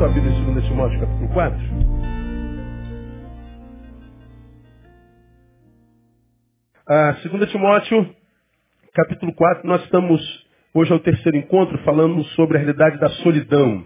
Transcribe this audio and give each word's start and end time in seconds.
tua 0.00 0.08
Bíblia 0.08 0.32
em 0.32 0.54
2 0.54 0.66
Timóteo 0.66 0.98
capítulo 0.98 1.28
4? 1.28 1.58
Ah, 6.88 7.16
2 7.22 7.50
Timóteo 7.50 8.16
capítulo 8.94 9.34
4, 9.34 9.68
nós 9.68 9.84
estamos, 9.84 10.46
hoje 10.72 10.90
é 10.90 10.94
o 10.94 11.00
terceiro 11.00 11.36
encontro, 11.36 11.76
falando 11.84 12.24
sobre 12.28 12.56
a 12.56 12.60
realidade 12.60 12.98
da 12.98 13.10
solidão. 13.10 13.84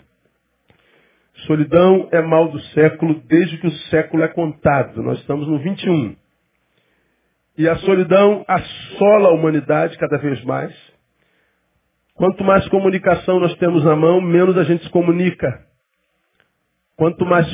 Solidão 1.49 2.09
é 2.13 2.23
mal 2.23 2.47
do 2.47 2.61
século 2.61 3.21
desde 3.27 3.59
que 3.59 3.67
o 3.67 3.73
século 3.91 4.23
é 4.23 4.29
contado. 4.29 5.03
Nós 5.03 5.19
estamos 5.19 5.49
no 5.49 5.59
21. 5.59 6.15
E 7.59 7.69
a 7.69 7.75
solidão 7.79 8.45
assola 8.47 9.31
a 9.31 9.35
humanidade 9.35 9.99
cada 9.99 10.19
vez 10.19 10.45
mais. 10.45 10.73
Quanto 12.15 12.45
mais 12.45 12.69
comunicação 12.69 13.41
nós 13.41 13.53
temos 13.57 13.83
na 13.83 13.97
mão, 13.97 14.21
menos 14.21 14.57
a 14.57 14.63
gente 14.63 14.85
se 14.85 14.91
comunica. 14.91 15.74
Quanto 16.97 17.25
mais 17.27 17.47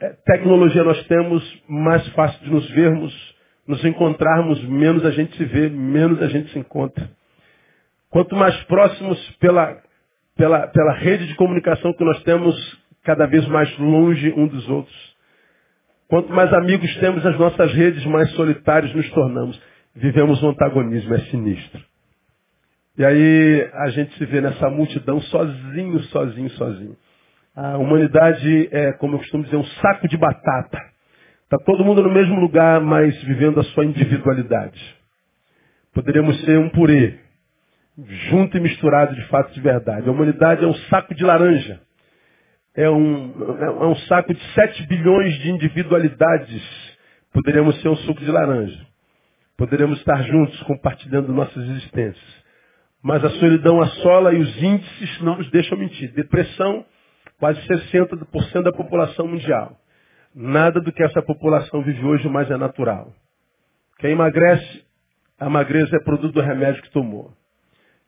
é, 0.00 0.10
tecnologia 0.24 0.84
nós 0.84 1.02
temos, 1.06 1.62
mais 1.68 2.06
fácil 2.08 2.44
de 2.44 2.50
nos 2.50 2.70
vermos, 2.70 3.36
nos 3.66 3.84
encontrarmos, 3.84 4.62
menos 4.64 5.04
a 5.04 5.10
gente 5.10 5.36
se 5.36 5.44
vê, 5.44 5.68
menos 5.68 6.22
a 6.22 6.28
gente 6.28 6.50
se 6.52 6.58
encontra. 6.58 7.10
Quanto 8.10 8.34
mais 8.34 8.56
próximos 8.64 9.18
pela, 9.36 9.76
pela, 10.36 10.66
pela 10.68 10.92
rede 10.94 11.26
de 11.26 11.34
comunicação 11.34 11.92
que 11.92 12.04
nós 12.04 12.22
temos, 12.22 12.54
cada 13.02 13.26
vez 13.26 13.46
mais 13.48 13.76
longe 13.78 14.32
um 14.36 14.46
dos 14.46 14.68
outros. 14.68 15.16
Quanto 16.08 16.32
mais 16.32 16.52
amigos 16.54 16.94
temos 16.96 17.22
nas 17.22 17.38
nossas 17.38 17.72
redes, 17.74 18.04
mais 18.06 18.30
solitários 18.32 18.94
nos 18.94 19.10
tornamos. 19.10 19.60
Vivemos 19.94 20.42
um 20.42 20.50
antagonismo, 20.50 21.14
é 21.14 21.18
sinistro. 21.26 21.84
E 22.96 23.04
aí 23.04 23.70
a 23.74 23.90
gente 23.90 24.16
se 24.16 24.24
vê 24.24 24.40
nessa 24.40 24.70
multidão 24.70 25.20
sozinho, 25.20 26.00
sozinho, 26.04 26.50
sozinho. 26.50 26.96
A 27.60 27.78
humanidade 27.78 28.68
é, 28.70 28.92
como 28.92 29.14
eu 29.14 29.18
costumo 29.18 29.44
dizer, 29.44 29.56
um 29.56 29.64
saco 29.64 30.06
de 30.06 30.16
batata. 30.16 30.78
Está 31.44 31.58
todo 31.64 31.84
mundo 31.84 32.02
no 32.02 32.10
mesmo 32.10 32.38
lugar, 32.38 32.80
mas 32.80 33.20
vivendo 33.24 33.58
a 33.58 33.64
sua 33.64 33.84
individualidade. 33.84 34.96
Poderíamos 35.92 36.40
ser 36.44 36.58
um 36.58 36.68
purê, 36.68 37.18
junto 38.30 38.56
e 38.56 38.60
misturado 38.60 39.14
de 39.14 39.24
fato 39.28 39.52
de 39.52 39.60
verdade. 39.60 40.08
A 40.08 40.12
humanidade 40.12 40.62
é 40.62 40.68
um 40.68 40.74
saco 40.74 41.14
de 41.14 41.24
laranja 41.24 41.80
é 42.78 42.88
um, 42.88 43.34
é 43.58 43.86
um 43.86 43.96
saco 44.06 44.32
de 44.32 44.40
7 44.54 44.86
bilhões 44.86 45.34
de 45.40 45.50
individualidades. 45.50 46.62
Poderíamos 47.32 47.80
ser 47.82 47.88
um 47.88 47.96
suco 47.96 48.20
de 48.20 48.30
laranja. 48.30 48.86
Poderíamos 49.56 49.98
estar 49.98 50.22
juntos 50.22 50.62
compartilhando 50.62 51.32
nossas 51.32 51.68
existências. 51.70 52.38
Mas 53.02 53.24
a 53.24 53.30
solidão 53.30 53.80
assola 53.80 54.32
e 54.32 54.38
os 54.38 54.62
índices 54.62 55.20
não 55.22 55.38
nos 55.38 55.50
deixam 55.50 55.76
mentir. 55.76 56.12
Depressão, 56.14 56.86
quase 57.38 57.60
60% 57.66 58.62
da 58.62 58.72
população 58.72 59.26
mundial. 59.26 59.76
Nada 60.34 60.80
do 60.80 60.92
que 60.92 61.02
essa 61.02 61.22
população 61.22 61.82
vive 61.82 62.04
hoje 62.04 62.28
mais 62.28 62.50
é 62.50 62.56
natural. 62.56 63.12
Quem 63.98 64.12
emagrece, 64.12 64.84
a 65.38 65.48
magreza 65.48 65.96
é 65.96 66.04
produto 66.04 66.34
do 66.34 66.40
remédio 66.40 66.82
que 66.82 66.90
tomou. 66.90 67.32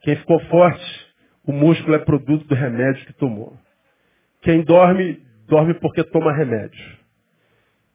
Quem 0.03 0.17
ficou 0.17 0.39
forte, 0.47 1.07
o 1.45 1.53
músculo 1.53 1.95
é 1.95 1.99
produto 1.99 2.47
do 2.47 2.55
remédio 2.55 3.07
que 3.07 3.13
tomou. 3.15 3.57
Quem 4.43 4.63
dorme, 4.63 5.21
dorme 5.49 5.75
porque 5.75 6.03
toma 6.05 6.33
remédio. 6.33 6.99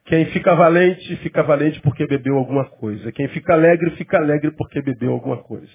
Quem 0.05 0.25
fica 0.27 0.53
valente, 0.53 1.15
fica 1.17 1.41
valente 1.41 1.81
porque 1.81 2.05
bebeu 2.05 2.37
alguma 2.37 2.65
coisa. 2.65 3.11
Quem 3.11 3.27
fica 3.29 3.53
alegre, 3.53 3.91
fica 3.91 4.17
alegre 4.17 4.51
porque 4.51 4.81
bebeu 4.81 5.11
alguma 5.11 5.37
coisa. 5.37 5.71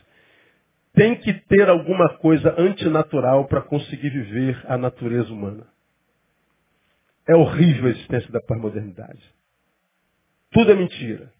Tem 0.93 1.15
que 1.17 1.33
ter 1.33 1.69
alguma 1.69 2.19
coisa 2.19 2.55
antinatural 2.59 3.47
para 3.47 3.63
conseguir 3.63 4.11
viver 4.11 4.61
a 4.67 4.77
natureza 4.77 5.33
humana. 5.33 5.67
É 7.29 7.35
horrível 7.35 7.87
a 7.87 7.91
existência 7.91 8.31
da 8.33 8.41
pós-modernidade. 8.41 9.23
Tudo 10.51 10.73
é 10.73 10.75
mentira. 10.75 11.33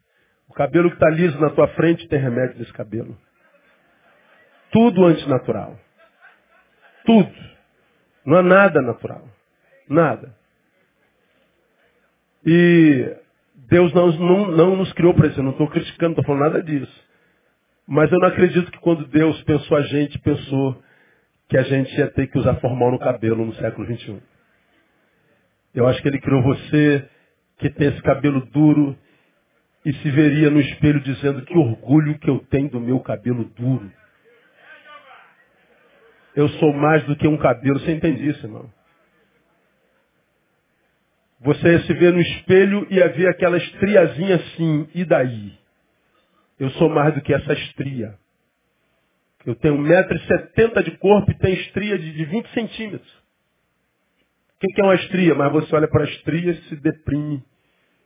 O 0.49 0.53
cabelo 0.53 0.89
que 0.89 0.97
está 0.97 1.11
liso 1.11 1.39
na 1.41 1.51
tua 1.51 1.69
frente 1.69 2.07
tem 2.09 2.19
remédio 2.19 2.59
desse 2.59 2.73
cabelo. 2.73 3.17
Tudo 4.71 5.05
antinatural. 5.05 5.79
Tudo. 7.05 7.35
Não 8.25 8.39
há 8.39 8.43
nada 8.43 8.81
natural. 8.81 9.29
Nada. 9.89 10.35
E 12.47 13.17
Deus 13.55 13.93
não, 13.93 14.13
não, 14.13 14.47
não 14.49 14.77
nos 14.77 14.93
criou 14.93 15.15
para 15.15 15.27
isso. 15.27 15.41
Eu 15.41 15.45
não 15.45 15.53
estou 15.53 15.69
criticando, 15.69 16.15
não 16.15 16.21
estou 16.21 16.25
falando 16.25 16.53
nada 16.53 16.63
disso. 16.63 17.10
Mas 17.93 18.09
eu 18.13 18.21
não 18.21 18.29
acredito 18.29 18.71
que 18.71 18.79
quando 18.79 19.05
Deus 19.09 19.43
pensou 19.43 19.77
a 19.77 19.83
gente, 19.83 20.17
pensou 20.21 20.81
que 21.49 21.59
a 21.59 21.63
gente 21.65 21.93
ia 21.99 22.07
ter 22.07 22.29
que 22.29 22.39
usar 22.39 22.55
formal 22.61 22.93
no 22.93 23.01
cabelo 23.01 23.45
no 23.45 23.53
século 23.57 23.85
XXI. 23.85 24.23
Eu 25.75 25.89
acho 25.89 26.01
que 26.01 26.07
Ele 26.07 26.21
criou 26.21 26.41
você 26.41 27.11
que 27.59 27.69
tem 27.69 27.89
esse 27.89 28.01
cabelo 28.03 28.47
duro 28.47 28.97
e 29.85 29.93
se 29.93 30.09
veria 30.09 30.51
no 30.51 30.61
espelho 30.61 31.01
dizendo 31.01 31.43
que 31.43 31.59
orgulho 31.59 32.17
que 32.21 32.31
eu 32.31 32.39
tenho 32.49 32.71
do 32.71 32.79
meu 32.79 33.01
cabelo 33.01 33.43
duro. 33.57 33.91
Eu 36.37 36.49
sou 36.49 36.73
mais 36.73 37.03
do 37.07 37.17
que 37.17 37.27
um 37.27 37.39
cabelo. 37.39 37.81
Você 37.81 37.91
entende 37.91 38.25
isso, 38.29 38.47
irmão? 38.47 38.73
Você 41.41 41.81
se 41.81 41.93
vê 41.95 42.13
no 42.13 42.21
espelho 42.21 42.87
e 42.89 42.99
ia 42.99 43.09
ver 43.09 43.27
aquela 43.31 43.57
estriazinha 43.57 44.37
assim, 44.37 44.89
e 44.95 45.05
daí? 45.05 45.60
Eu 46.61 46.69
sou 46.73 46.91
mais 46.91 47.15
do 47.15 47.23
que 47.23 47.33
essa 47.33 47.55
estria. 47.55 48.19
Eu 49.47 49.55
tenho 49.55 49.79
1,70m 49.79 50.83
de 50.83 50.99
corpo 50.99 51.31
e 51.31 51.39
tenho 51.39 51.55
estria 51.55 51.99
de, 51.99 52.13
de 52.13 52.25
20 52.27 52.49
centímetros. 52.51 53.11
O 54.57 54.59
que 54.61 54.83
é 54.83 54.85
uma 54.85 54.95
estria? 54.95 55.35
Mas 55.35 55.51
você 55.53 55.75
olha 55.75 55.89
para 55.89 56.05
a 56.05 56.09
estria 56.09 56.51
e 56.51 56.63
se 56.65 56.77
deprime. 56.77 57.43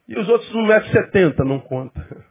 E 0.07 0.17
os 0.17 0.29
outros 0.29 0.53
1,70m 0.53 1.41
não 1.41 1.59
conta. 1.59 2.25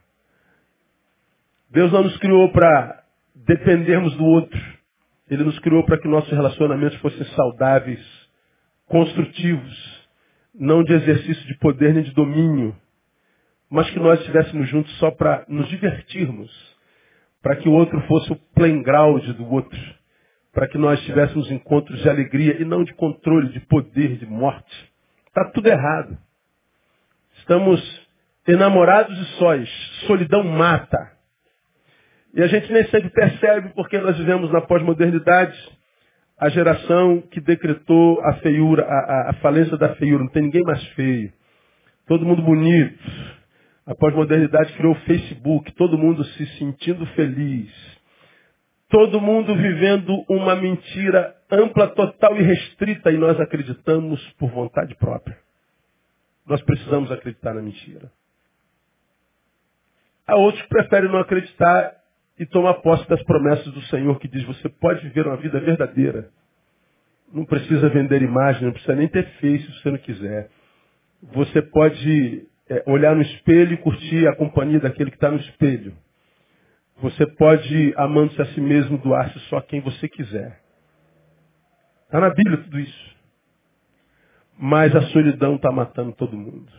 Deus 1.68 1.92
não 1.92 2.04
nos 2.04 2.16
criou 2.16 2.50
para 2.52 3.04
dependermos 3.34 4.16
do 4.16 4.24
outro. 4.24 4.58
Ele 5.28 5.44
nos 5.44 5.58
criou 5.58 5.84
para 5.84 5.98
que 5.98 6.08
nossos 6.08 6.30
relacionamentos 6.30 6.96
fossem 7.00 7.24
saudáveis, 7.34 8.00
construtivos, 8.86 10.08
não 10.54 10.82
de 10.82 10.94
exercício 10.94 11.46
de 11.46 11.58
poder 11.58 11.92
nem 11.92 12.02
de 12.02 12.12
domínio, 12.12 12.74
mas 13.70 13.90
que 13.90 13.98
nós 13.98 14.20
estivéssemos 14.20 14.68
juntos 14.68 14.92
só 14.98 15.10
para 15.10 15.44
nos 15.48 15.68
divertirmos, 15.68 16.50
para 17.42 17.56
que 17.56 17.68
o 17.68 17.72
outro 17.72 18.00
fosse 18.02 18.32
o 18.32 18.36
playground 18.54 19.24
do 19.36 19.50
outro, 19.52 19.78
para 20.52 20.68
que 20.68 20.78
nós 20.78 21.00
tivéssemos 21.04 21.50
encontros 21.50 22.00
de 22.00 22.08
alegria 22.08 22.60
e 22.60 22.64
não 22.64 22.84
de 22.84 22.94
controle, 22.94 23.48
de 23.48 23.60
poder, 23.60 24.16
de 24.16 24.26
morte. 24.26 24.92
Está 25.26 25.50
tudo 25.50 25.66
errado. 25.66 26.16
Estamos 27.38 28.08
enamorados 28.46 29.18
e 29.18 29.24
sóis. 29.38 29.68
Solidão 30.06 30.44
mata. 30.44 31.12
E 32.34 32.42
a 32.42 32.46
gente 32.46 32.72
nem 32.72 32.84
sempre 32.86 33.10
percebe 33.10 33.70
porque 33.74 33.98
nós 33.98 34.16
vivemos 34.16 34.50
na 34.52 34.60
pós-modernidade, 34.60 35.56
a 36.38 36.48
geração 36.48 37.20
que 37.30 37.40
decretou 37.40 38.20
a 38.24 38.34
feiura, 38.34 38.84
a, 38.84 38.86
a, 38.86 39.30
a, 39.30 39.32
falência 39.34 39.76
da 39.76 39.94
feiura. 39.96 40.24
Não 40.24 40.30
tem 40.30 40.42
ninguém 40.42 40.62
mais 40.62 40.84
feio. 40.88 41.32
Todo 42.06 42.26
mundo 42.26 42.42
bonito. 42.42 42.98
A 43.86 43.94
pós-modernidade 43.94 44.72
criou 44.74 44.92
o 44.92 45.00
Facebook, 45.00 45.72
todo 45.72 45.98
mundo 45.98 46.24
se 46.24 46.46
sentindo 46.58 47.04
feliz. 47.08 47.70
Todo 48.88 49.20
mundo 49.20 49.54
vivendo 49.54 50.24
uma 50.28 50.56
mentira 50.56 51.36
ampla, 51.50 51.88
total 51.88 52.36
e 52.36 52.42
restrita 52.42 53.10
e 53.10 53.18
nós 53.18 53.38
acreditamos 53.40 54.20
por 54.34 54.50
vontade 54.50 54.94
própria. 54.94 55.38
Nós 56.46 56.62
precisamos 56.62 57.10
acreditar 57.10 57.54
na 57.54 57.62
mentira. 57.62 58.10
Há 60.26 60.36
outros 60.36 60.62
que 60.62 60.68
preferem 60.68 61.10
não 61.10 61.18
acreditar 61.18 61.94
e 62.38 62.46
toma 62.46 62.74
posse 62.74 63.06
das 63.08 63.22
promessas 63.24 63.72
do 63.72 63.82
Senhor 63.82 64.18
que 64.18 64.28
diz, 64.28 64.42
você 64.44 64.68
pode 64.68 65.02
viver 65.02 65.26
uma 65.26 65.36
vida 65.36 65.60
verdadeira. 65.60 66.30
Não 67.32 67.44
precisa 67.44 67.88
vender 67.88 68.22
imagem, 68.22 68.64
não 68.64 68.72
precisa 68.72 68.96
nem 68.96 69.08
ter 69.08 69.24
face 69.40 69.62
se 69.62 69.82
você 69.82 69.90
não 69.90 69.98
quiser. 69.98 70.50
Você 71.32 71.60
pode 71.62 72.46
é, 72.68 72.82
olhar 72.86 73.14
no 73.14 73.22
espelho 73.22 73.74
e 73.74 73.76
curtir 73.78 74.26
a 74.26 74.36
companhia 74.36 74.80
daquele 74.80 75.10
que 75.10 75.16
está 75.16 75.30
no 75.30 75.38
espelho. 75.38 75.94
Você 76.98 77.26
pode, 77.26 77.92
amando-se 77.96 78.40
a 78.40 78.46
si 78.46 78.60
mesmo, 78.60 78.98
doar-se 78.98 79.38
só 79.48 79.58
a 79.58 79.62
quem 79.62 79.80
você 79.80 80.08
quiser. 80.08 80.60
Está 82.04 82.20
na 82.20 82.30
Bíblia 82.30 82.58
tudo 82.58 82.78
isso. 82.78 83.14
Mas 84.56 84.94
a 84.94 85.02
solidão 85.08 85.56
está 85.56 85.72
matando 85.72 86.12
todo 86.12 86.36
mundo. 86.36 86.72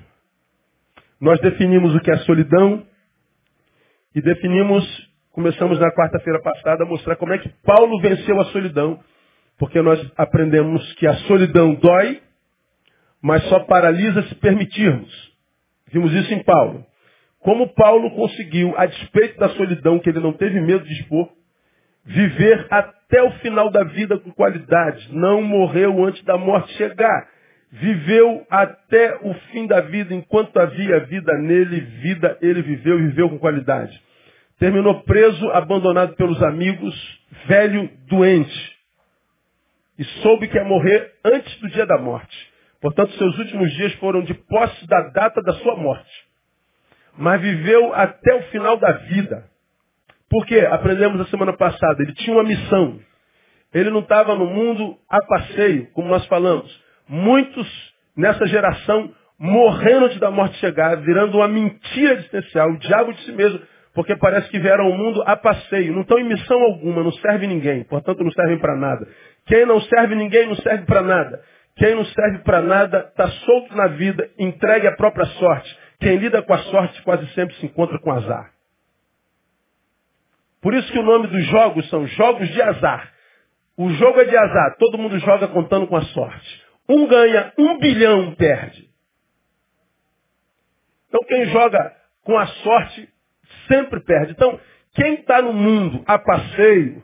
Nós 1.19 1.39
definimos 1.41 1.93
o 1.93 1.99
que 1.99 2.11
é 2.11 2.17
solidão 2.19 2.85
e 4.13 4.21
definimos 4.21 4.85
Começamos 5.35 5.77
na 5.81 5.91
quarta-feira 5.91 6.41
passada 6.41 6.85
a 6.85 6.87
mostrar 6.87 7.17
como 7.17 7.33
é 7.33 7.37
que 7.37 7.49
Paulo 7.61 7.99
venceu 7.99 8.39
a 8.39 8.45
solidão. 8.45 9.03
Porque 9.57 9.81
nós 9.81 9.99
aprendemos 10.15 10.93
que 10.93 11.05
a 11.05 11.13
solidão 11.27 11.75
dói, 11.75 12.21
mas 13.21 13.43
só 13.49 13.59
paralisa 13.65 14.21
se 14.29 14.35
permitirmos. 14.35 15.34
Vimos 15.91 16.13
isso 16.13 16.33
em 16.33 16.43
Paulo. 16.43 16.85
Como 17.39 17.73
Paulo 17.75 18.09
conseguiu, 18.11 18.73
a 18.75 18.87
despeito 18.87 19.39
da 19.39 19.49
solidão 19.49 19.99
que 19.99 20.09
ele 20.09 20.19
não 20.19 20.33
teve 20.33 20.59
medo 20.59 20.83
de 20.83 20.93
expor, 20.93 21.29
viver 22.03 22.65
até 22.71 23.21
o 23.21 23.31
final 23.33 23.69
da 23.69 23.83
vida 23.83 24.17
com 24.17 24.31
qualidade. 24.31 25.07
Não 25.13 25.41
morreu 25.43 26.03
antes 26.03 26.23
da 26.23 26.37
morte 26.37 26.73
chegar. 26.73 27.29
Viveu 27.71 28.45
até 28.49 29.19
o 29.21 29.33
fim 29.51 29.67
da 29.67 29.81
vida, 29.81 30.13
enquanto 30.13 30.57
havia 30.57 31.01
vida 31.01 31.37
nele, 31.37 31.81
vida 31.81 32.37
ele 32.41 32.61
viveu 32.61 32.97
viveu 32.97 33.29
com 33.29 33.37
qualidade. 33.37 34.01
Terminou 34.57 35.01
preso, 35.03 35.49
abandonado 35.49 36.15
pelos 36.15 36.41
amigos, 36.41 36.95
velho, 37.47 37.89
doente. 38.07 38.75
E 39.99 40.03
soube 40.21 40.47
que 40.47 40.57
ia 40.57 40.63
morrer 40.63 41.13
antes 41.23 41.59
do 41.59 41.69
dia 41.69 41.85
da 41.85 41.97
morte. 41.97 42.55
Portanto, 42.85 43.13
seus 43.13 43.35
últimos 43.39 43.73
dias 43.73 43.93
foram 43.95 44.21
de 44.21 44.35
posse 44.35 44.85
da 44.85 45.09
data 45.09 45.41
da 45.41 45.53
sua 45.53 45.75
morte. 45.75 46.07
Mas 47.17 47.41
viveu 47.41 47.91
até 47.95 48.35
o 48.35 48.43
final 48.51 48.77
da 48.77 48.91
vida. 48.91 49.43
Porque, 50.29 50.59
aprendemos 50.59 51.19
a 51.19 51.25
semana 51.25 51.53
passada, 51.53 52.03
ele 52.03 52.13
tinha 52.13 52.37
uma 52.37 52.43
missão. 52.43 52.99
Ele 53.73 53.89
não 53.89 54.01
estava 54.01 54.35
no 54.35 54.45
mundo 54.45 54.99
a 55.09 55.19
passeio, 55.25 55.87
como 55.93 56.09
nós 56.09 56.27
falamos. 56.27 56.79
Muitos 57.09 57.67
nessa 58.15 58.45
geração 58.45 59.11
morrendo 59.39 60.05
antes 60.05 60.19
da 60.19 60.29
morte 60.29 60.55
chegar, 60.59 60.95
virando 60.97 61.37
uma 61.37 61.47
mentira 61.47 62.13
existencial, 62.13 62.69
o 62.69 62.77
diabo 62.77 63.13
de 63.13 63.21
si 63.23 63.31
mesmo, 63.31 63.61
porque 63.95 64.15
parece 64.15 64.47
que 64.49 64.59
vieram 64.59 64.85
ao 64.85 64.95
mundo 64.95 65.23
a 65.25 65.35
passeio. 65.35 65.91
Não 65.91 66.01
estão 66.01 66.19
em 66.19 66.25
missão 66.25 66.61
alguma, 66.61 67.01
não 67.01 67.13
serve 67.13 67.47
ninguém, 67.47 67.83
portanto 67.85 68.23
não 68.23 68.31
servem 68.31 68.59
para 68.59 68.75
nada. 68.75 69.07
Quem 69.47 69.65
não 69.65 69.81
serve 69.81 70.13
ninguém 70.13 70.45
não 70.45 70.55
serve 70.57 70.85
para 70.85 71.01
nada. 71.01 71.41
Quem 71.77 71.95
não 71.95 72.06
serve 72.06 72.39
para 72.39 72.62
nada 72.62 73.07
está 73.10 73.30
solto 73.30 73.75
na 73.75 73.88
vida, 73.88 74.30
entregue 74.39 74.88
à 74.88 74.95
própria 74.95 75.25
sorte. 75.25 75.77
Quem 76.00 76.18
lida 76.18 76.42
com 76.42 76.54
a 76.54 76.60
sorte 76.60 77.01
quase 77.04 77.27
sempre 77.33 77.56
se 77.56 77.66
encontra 77.66 78.00
com 78.00 78.12
azar. 78.12 78.51
Por 80.62 80.74
isso 80.74 80.92
que 80.92 81.00
o 81.00 81.04
nome 81.04 81.27
dos 81.27 81.45
jogos 81.48 81.88
são 81.89 82.07
jogos 82.07 82.48
de 82.50 82.62
azar. 82.62 83.13
O 83.77 83.89
jogo 83.89 84.22
é 84.22 84.25
de 84.25 84.38
azar, 84.38 84.77
todo 84.77 84.98
mundo 84.98 85.19
joga 85.19 85.48
contando 85.50 85.88
com 85.88 85.98
a 85.98 86.01
sorte. 86.01 86.66
Um 86.88 87.07
ganha, 87.07 87.54
um 87.57 87.78
bilhão 87.78 88.33
perde. 88.36 88.89
Então 91.10 91.21
quem 91.28 91.45
joga 91.48 91.94
com 92.24 92.38
a 92.38 92.48
sorte 92.48 93.10
sempre 93.68 94.00
perde. 94.01 94.31
Então, 94.31 94.60
quem 94.94 95.16
está 95.16 95.42
no 95.42 95.54
mundo 95.54 96.04
a 96.07 96.18
passeio, 96.18 97.04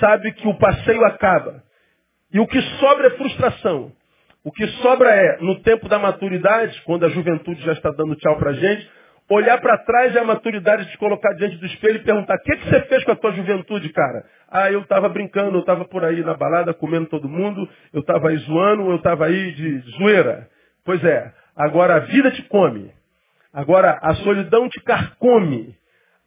sabe 0.00 0.32
que 0.32 0.48
o 0.48 0.58
passeio 0.58 1.04
acaba. 1.04 1.62
E 2.32 2.40
o 2.40 2.46
que 2.46 2.60
sobra 2.78 3.08
é 3.08 3.10
frustração. 3.10 3.92
O 4.44 4.52
que 4.52 4.66
sobra 4.80 5.10
é, 5.10 5.38
no 5.40 5.60
tempo 5.62 5.88
da 5.88 5.98
maturidade, 5.98 6.80
quando 6.84 7.04
a 7.04 7.08
juventude 7.08 7.62
já 7.62 7.72
está 7.72 7.90
dando 7.90 8.14
tchau 8.16 8.36
para 8.36 8.50
a 8.50 8.54
gente, 8.54 8.88
olhar 9.28 9.60
para 9.60 9.78
trás 9.78 10.14
é 10.14 10.20
a 10.20 10.24
maturidade 10.24 10.84
de 10.84 10.92
te 10.92 10.98
colocar 10.98 11.32
diante 11.34 11.56
do 11.56 11.66
espelho 11.66 11.96
e 11.96 12.04
perguntar: 12.04 12.36
o 12.36 12.40
que, 12.40 12.56
que 12.56 12.68
você 12.68 12.80
fez 12.82 13.04
com 13.04 13.12
a 13.12 13.16
tua 13.16 13.32
juventude, 13.32 13.88
cara? 13.88 14.24
Ah, 14.48 14.70
eu 14.70 14.82
estava 14.82 15.08
brincando, 15.08 15.56
eu 15.56 15.60
estava 15.60 15.84
por 15.84 16.04
aí 16.04 16.22
na 16.22 16.34
balada 16.34 16.72
comendo 16.72 17.06
todo 17.06 17.28
mundo, 17.28 17.68
eu 17.92 18.00
estava 18.00 18.28
aí 18.28 18.36
zoando, 18.38 18.88
eu 18.88 18.96
estava 18.96 19.26
aí 19.26 19.52
de 19.52 19.78
zoeira. 19.98 20.48
Pois 20.84 21.02
é, 21.02 21.32
agora 21.56 21.96
a 21.96 22.00
vida 22.00 22.30
te 22.30 22.42
come. 22.42 22.92
Agora 23.52 23.98
a 24.02 24.14
solidão 24.16 24.68
te 24.68 24.80
carcome. 24.82 25.74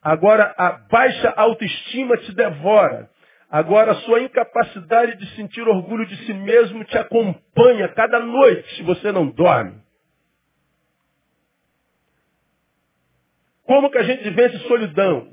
Agora 0.02 0.54
a 0.58 0.72
baixa 0.92 1.34
autoestima 1.36 2.18
te 2.18 2.34
devora. 2.34 3.10
Agora 3.50 3.94
a 3.94 3.96
sua 4.02 4.22
incapacidade 4.22 5.18
de 5.18 5.36
sentir 5.36 5.68
orgulho 5.68 6.06
de 6.06 6.16
si 6.26 6.34
mesmo 6.34 6.84
te 6.84 6.98
acompanha 6.98 7.88
cada 7.90 8.20
noite 8.20 8.76
se 8.76 8.84
você 8.84 9.12
não 9.12 9.28
dorme. 9.28 9.82
Como 13.64 13.90
que 13.90 13.98
a 13.98 14.04
gente 14.04 14.30
vence 14.30 14.58
solidão? 14.68 15.32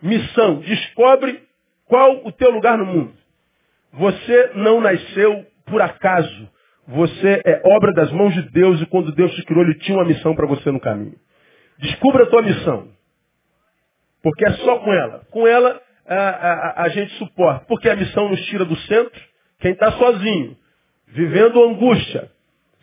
Missão. 0.00 0.60
Descobre 0.60 1.42
qual 1.86 2.24
o 2.24 2.30
teu 2.30 2.50
lugar 2.50 2.78
no 2.78 2.86
mundo. 2.86 3.14
Você 3.92 4.52
não 4.54 4.80
nasceu 4.80 5.46
por 5.66 5.82
acaso. 5.82 6.48
Você 6.86 7.42
é 7.44 7.62
obra 7.64 7.92
das 7.94 8.12
mãos 8.12 8.34
de 8.34 8.42
Deus 8.50 8.80
e 8.80 8.86
quando 8.86 9.12
Deus 9.12 9.34
te 9.34 9.44
criou, 9.44 9.64
Ele 9.64 9.78
tinha 9.78 9.96
uma 9.96 10.04
missão 10.04 10.36
para 10.36 10.46
você 10.46 10.70
no 10.70 10.80
caminho. 10.80 11.18
Descubra 11.78 12.24
a 12.24 12.26
tua 12.26 12.42
missão. 12.42 12.88
Porque 14.22 14.46
é 14.46 14.52
só 14.52 14.78
com 14.78 14.92
ela. 14.92 15.26
Com 15.30 15.46
ela 15.46 15.83
a, 16.06 16.14
a, 16.14 16.82
a 16.84 16.88
gente 16.88 17.12
suporta. 17.14 17.64
Porque 17.66 17.88
a 17.88 17.96
missão 17.96 18.28
nos 18.28 18.40
tira 18.46 18.64
do 18.64 18.76
centro. 18.76 19.20
Quem 19.60 19.72
está 19.72 19.92
sozinho, 19.92 20.56
vivendo 21.08 21.62
angústia, 21.62 22.30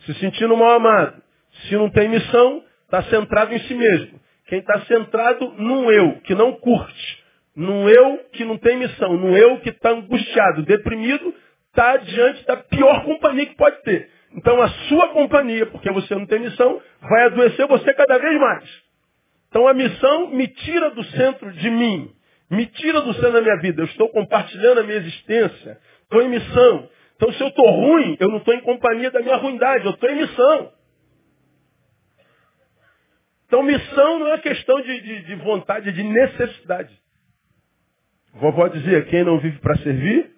se 0.05 0.13
sentindo 0.15 0.55
mal 0.57 0.71
amado, 0.71 1.21
se 1.63 1.75
não 1.75 1.89
tem 1.89 2.09
missão, 2.09 2.63
está 2.85 3.03
centrado 3.03 3.53
em 3.53 3.59
si 3.59 3.73
mesmo. 3.73 4.19
Quem 4.47 4.59
está 4.59 4.81
centrado 4.81 5.53
num 5.57 5.91
eu 5.91 6.19
que 6.21 6.35
não 6.35 6.53
curte, 6.53 7.23
num 7.55 7.87
eu 7.87 8.19
que 8.33 8.43
não 8.43 8.57
tem 8.57 8.77
missão, 8.77 9.15
num 9.15 9.35
eu 9.35 9.59
que 9.59 9.69
está 9.69 9.91
angustiado, 9.91 10.63
deprimido, 10.63 11.33
está 11.69 11.97
diante 11.97 12.45
da 12.45 12.57
pior 12.57 13.03
companhia 13.05 13.45
que 13.45 13.55
pode 13.55 13.81
ter. 13.83 14.09
Então 14.35 14.61
a 14.61 14.67
sua 14.67 15.09
companhia, 15.09 15.65
porque 15.67 15.91
você 15.91 16.15
não 16.15 16.25
tem 16.25 16.39
missão, 16.39 16.81
vai 17.01 17.25
adoecer 17.25 17.67
você 17.67 17.93
cada 17.93 18.17
vez 18.17 18.39
mais. 18.39 18.83
Então 19.49 19.67
a 19.67 19.73
missão 19.73 20.27
me 20.27 20.47
tira 20.47 20.91
do 20.91 21.03
centro 21.03 21.51
de 21.51 21.69
mim, 21.69 22.09
me 22.51 22.65
tira 22.65 23.01
do 23.01 23.13
centro 23.13 23.31
da 23.31 23.41
minha 23.41 23.57
vida. 23.57 23.81
Eu 23.81 23.85
estou 23.85 24.09
compartilhando 24.09 24.81
a 24.81 24.83
minha 24.83 24.97
existência, 24.97 25.79
estou 26.03 26.21
em 26.21 26.27
missão. 26.27 26.89
Então 27.15 27.31
se 27.31 27.41
eu 27.41 27.47
estou 27.47 27.69
ruim, 27.71 28.17
eu 28.19 28.27
não 28.27 28.37
estou 28.37 28.53
em 28.53 28.61
companhia 28.61 29.09
da 29.09 29.21
minha 29.21 29.37
ruindade, 29.37 29.85
eu 29.85 29.91
estou 29.91 30.09
em 30.09 30.17
missão. 30.17 30.73
Então 33.47 33.63
missão 33.63 34.19
não 34.19 34.33
é 34.33 34.37
questão 34.39 34.81
de, 34.81 35.01
de, 35.01 35.25
de 35.27 35.35
vontade, 35.35 35.91
de 35.93 36.03
necessidade. 36.03 36.99
Vovó 38.33 38.67
dizia, 38.67 39.03
quem 39.03 39.23
não 39.23 39.39
vive 39.39 39.59
para 39.59 39.77
servir, 39.77 40.31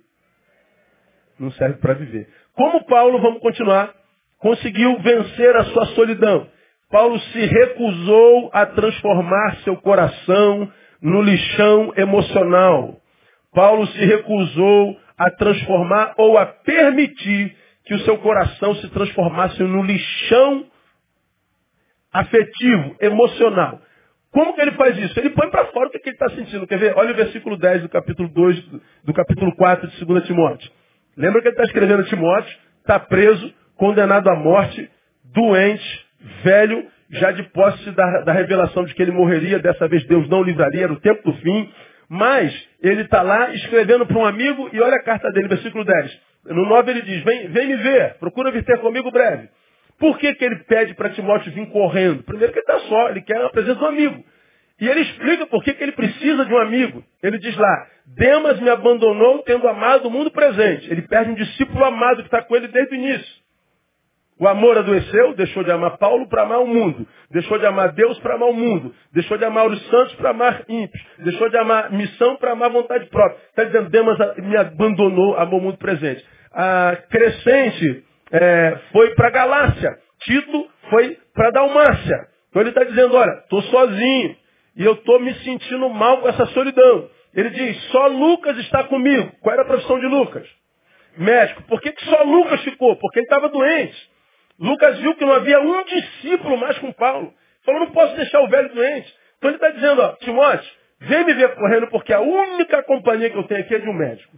não 1.39 1.51
serve 1.51 1.77
para 1.80 1.94
viver. 1.94 2.27
Como 2.54 2.86
Paulo, 2.86 3.19
vamos 3.21 3.39
continuar, 3.39 3.94
conseguiu 4.39 5.00
vencer 5.00 5.56
a 5.56 5.65
sua 5.65 5.86
solidão. 5.88 6.48
Paulo 6.89 7.19
se 7.19 7.39
recusou 7.39 8.51
a 8.54 8.68
transformar 8.68 9.57
seu 9.63 9.77
coração 9.77 10.71
no 11.03 11.21
lixão 11.21 11.94
emocional. 11.97 12.97
Paulo 13.53 13.85
se 13.88 14.05
recusou 14.05 14.97
a 15.17 15.29
transformar 15.29 16.13
ou 16.17 16.38
a 16.38 16.45
permitir 16.45 17.55
que 17.85 17.94
o 17.94 18.00
seu 18.00 18.17
coração 18.17 18.73
se 18.75 18.88
transformasse 18.89 19.61
no 19.61 19.83
lixão 19.83 20.65
afetivo, 22.11 22.95
emocional. 23.01 23.81
Como 24.31 24.55
que 24.55 24.61
ele 24.61 24.71
faz 24.71 24.97
isso? 24.97 25.19
Ele 25.19 25.29
põe 25.31 25.50
para 25.50 25.65
fora 25.65 25.88
o 25.88 25.91
que, 25.91 25.97
ele 25.97 26.15
está 26.15 26.29
sentindo. 26.29 26.65
Quer 26.65 26.79
ver? 26.79 26.97
Olha 26.97 27.11
o 27.11 27.15
versículo 27.15 27.57
10 27.57 27.83
do 27.83 27.89
capítulo 27.89 28.29
2, 28.29 28.59
do 29.03 29.13
capítulo 29.13 29.55
4 29.55 29.88
de 29.88 30.05
2 30.05 30.25
Timóteo. 30.25 30.71
Lembra 31.15 31.41
que 31.41 31.50
ele 31.50 31.53
está 31.53 31.63
escrevendo 31.63 32.01
a 32.01 32.05
Timóteo, 32.05 32.57
está 32.79 33.00
preso, 33.00 33.53
condenado 33.75 34.29
à 34.29 34.36
morte, 34.36 34.89
doente, 35.25 36.05
velho, 36.43 36.88
já 37.13 37.32
de 37.32 37.43
posse 37.43 37.91
da, 37.91 38.22
da 38.22 38.34
revelação 38.34 38.84
de 38.86 38.93
que 38.93 39.01
ele 39.01 39.12
morreria, 39.12 39.60
dessa 39.60 39.88
vez 39.88 40.05
Deus 40.05 40.27
não 40.29 40.43
livraria, 40.43 40.84
era 40.84 40.93
o 40.93 41.00
tempo 41.00 41.24
do 41.24 41.38
fim. 41.38 41.70
Mas 42.10 42.53
ele 42.82 43.01
está 43.01 43.22
lá 43.22 43.53
escrevendo 43.53 44.05
para 44.05 44.17
um 44.17 44.25
amigo 44.25 44.70
e 44.72 44.82
olha 44.82 44.96
a 44.96 45.03
carta 45.03 45.32
dele, 45.32 45.48
versículo 45.48 45.84
10. 45.84 46.22
No 46.46 46.65
9 46.65 46.91
ele 46.91 47.01
diz, 47.01 47.24
vem, 47.24 47.48
vem 47.48 47.67
me 47.67 47.77
ver, 47.77 48.15
procura 48.20 48.51
vir 48.51 48.63
ter 48.63 48.79
comigo 48.79 49.10
breve. 49.10 49.50
Por 49.98 50.17
que, 50.17 50.34
que 50.36 50.43
ele 50.43 50.58
pede 50.65 50.93
para 50.96 51.10
Timóteo 51.10 51.51
vir 51.51 51.65
correndo? 51.70 52.24
Primeiro 52.24 52.51
que 52.51 52.60
ele 52.60 52.65
está 52.65 52.88
só, 52.88 53.10
ele 53.10 53.22
quer 53.22 53.38
a 53.38 53.50
presença 53.50 53.79
do 53.79 53.86
amigo. 53.86 54.24
E 54.82 54.88
ele 54.89 55.01
explica 55.01 55.48
por 55.48 55.63
que, 55.63 55.74
que 55.74 55.84
ele 55.84 55.93
precisa 55.93 56.46
de 56.46 56.53
um 56.53 56.58
amigo. 56.58 57.03
Ele 57.22 57.38
diz 57.38 57.55
lá, 57.55 57.88
Demas 58.05 58.60
me 58.60 58.70
abandonou 58.70 59.39
tendo 59.43 59.67
amado 59.67 60.08
o 60.08 60.12
mundo 60.12 60.29
presente. 60.32 60.91
Ele 60.91 61.03
perde 61.03 61.32
um 61.32 61.36
discípulo 61.36 61.86
amado 61.86 62.17
que 62.17 62.27
está 62.27 62.41
com 62.41 62.55
ele 62.55 62.67
desde 62.67 62.93
o 62.93 62.98
início. 62.98 63.42
O 64.40 64.48
amor 64.48 64.78
adoeceu, 64.78 65.36
deixou 65.36 65.63
de 65.63 65.72
amar 65.72 65.98
Paulo 65.98 66.28
para 66.28 66.42
amar 66.42 66.60
o 66.60 66.68
mundo. 66.68 67.08
Deixou 67.30 67.58
de 67.60 67.66
amar 67.66 67.92
Deus 67.92 68.18
para 68.20 68.36
amar 68.36 68.50
o 68.50 68.54
mundo. 68.54 68.94
Deixou 69.13 69.38
de 69.38 69.46
amar 69.46 69.68
os 69.68 69.82
santos 69.88 70.16
para 70.16 70.32
amar 70.32 70.63
ímpios. 70.68 71.06
Deixou 71.20 71.50
de 71.50 71.58
amar 71.58 71.92
missão 71.92 72.36
para 72.38 72.52
amar 72.52 72.70
vontade 72.72 73.06
própria. 73.08 73.38
Está 73.50 73.63
dizendo, 73.63 73.90
Demas 73.90 74.18
me 74.38 74.58
abandonou, 74.58 75.38
amou 75.38 75.60
o 75.60 75.63
mundo 75.63 75.78
presente. 75.78 76.25
A 76.52 76.98
Crescente 77.10 78.04
é, 78.32 78.80
foi 78.92 79.13
para 79.16 79.30
Galácia. 79.30 79.98
Tito 80.24 80.70
foi 80.90 81.18
para 81.34 81.52
Dalmácia. 81.52 82.28
Então 82.50 82.62
ele 82.62 82.70
está 82.70 82.84
dizendo, 82.84 83.16
olha, 83.16 83.32
estou 83.44 83.62
sozinho. 83.63 84.36
E 84.75 84.84
eu 84.84 84.94
estou 84.94 85.20
me 85.20 85.34
sentindo 85.36 85.88
mal 85.90 86.22
com 86.22 86.28
essa 86.28 86.48
solidão. 86.48 87.10
Ele 87.36 87.50
diz, 87.52 87.84
só 87.92 88.08
Lucas 88.08 88.58
está 88.60 88.84
comigo. 88.86 89.32
Qual 89.42 89.54
era 89.54 89.63
a 89.63 89.68
profissão 89.68 90.00
de 90.00 90.08
Lucas? 90.08 90.48
Médico. 91.18 91.63
Por 91.63 91.80
que, 91.80 91.92
que 91.92 92.06
só 92.06 92.24
Lucas 92.24 92.63
ficou? 92.63 92.96
Porque 92.96 93.20
ele 93.20 93.25
estava 93.25 93.50
doente. 93.50 94.12
Lucas 94.63 94.98
viu 95.00 95.13
que 95.15 95.25
não 95.25 95.34
havia 95.34 95.60
um 95.60 95.84
discípulo 95.84 96.58
mais 96.58 96.79
com 96.79 96.93
Paulo. 96.93 97.34
Falou, 97.63 97.82
não 97.82 97.91
posso 97.91 98.15
deixar 98.15 98.41
o 98.41 98.48
velho 98.48 98.74
doente. 98.74 99.13
Então 99.38 99.50
ele 99.50 99.58
está 99.58 99.70
dizendo, 99.72 100.01
ó, 100.01 100.15
Timóteo, 100.15 100.72
vem 101.01 101.25
me 101.25 101.34
ver 101.34 101.53
correndo, 101.55 101.88
porque 101.88 102.13
a 102.13 102.22
única 102.22 102.82
companhia 102.84 103.29
que 103.29 103.38
eu 103.38 103.43
tenho 103.43 103.60
aqui 103.60 103.75
é 103.75 103.79
de 103.79 103.89
um 103.89 103.93
médico. 103.93 104.38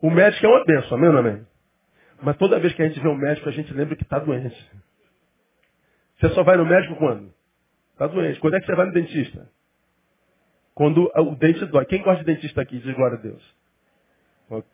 O 0.00 0.08
médico 0.10 0.46
é 0.46 0.48
uma 0.48 0.64
bênção, 0.64 0.96
amém 0.96 1.10
ou 1.10 1.18
amém? 1.18 1.46
Mas 2.22 2.36
toda 2.36 2.60
vez 2.60 2.72
que 2.72 2.82
a 2.82 2.86
gente 2.86 3.00
vê 3.00 3.08
um 3.08 3.16
médico, 3.16 3.48
a 3.48 3.52
gente 3.52 3.74
lembra 3.74 3.96
que 3.96 4.04
está 4.04 4.20
doente. 4.20 4.70
Você 6.20 6.28
só 6.28 6.44
vai 6.44 6.56
no 6.56 6.64
médico 6.64 6.94
quando? 6.94 7.34
Está 7.92 8.06
doente. 8.06 8.38
Quando 8.38 8.54
é 8.54 8.60
que 8.60 8.66
você 8.66 8.76
vai 8.76 8.86
no 8.86 8.92
dentista? 8.92 9.50
Quando 10.72 11.10
o 11.16 11.34
dente 11.34 11.66
dói. 11.66 11.84
Quem 11.86 12.00
gosta 12.00 12.24
de 12.24 12.32
dentista 12.32 12.62
aqui? 12.62 12.78
Diz 12.78 12.94
glória 12.94 13.18
a 13.18 13.20
Deus. 13.20 13.42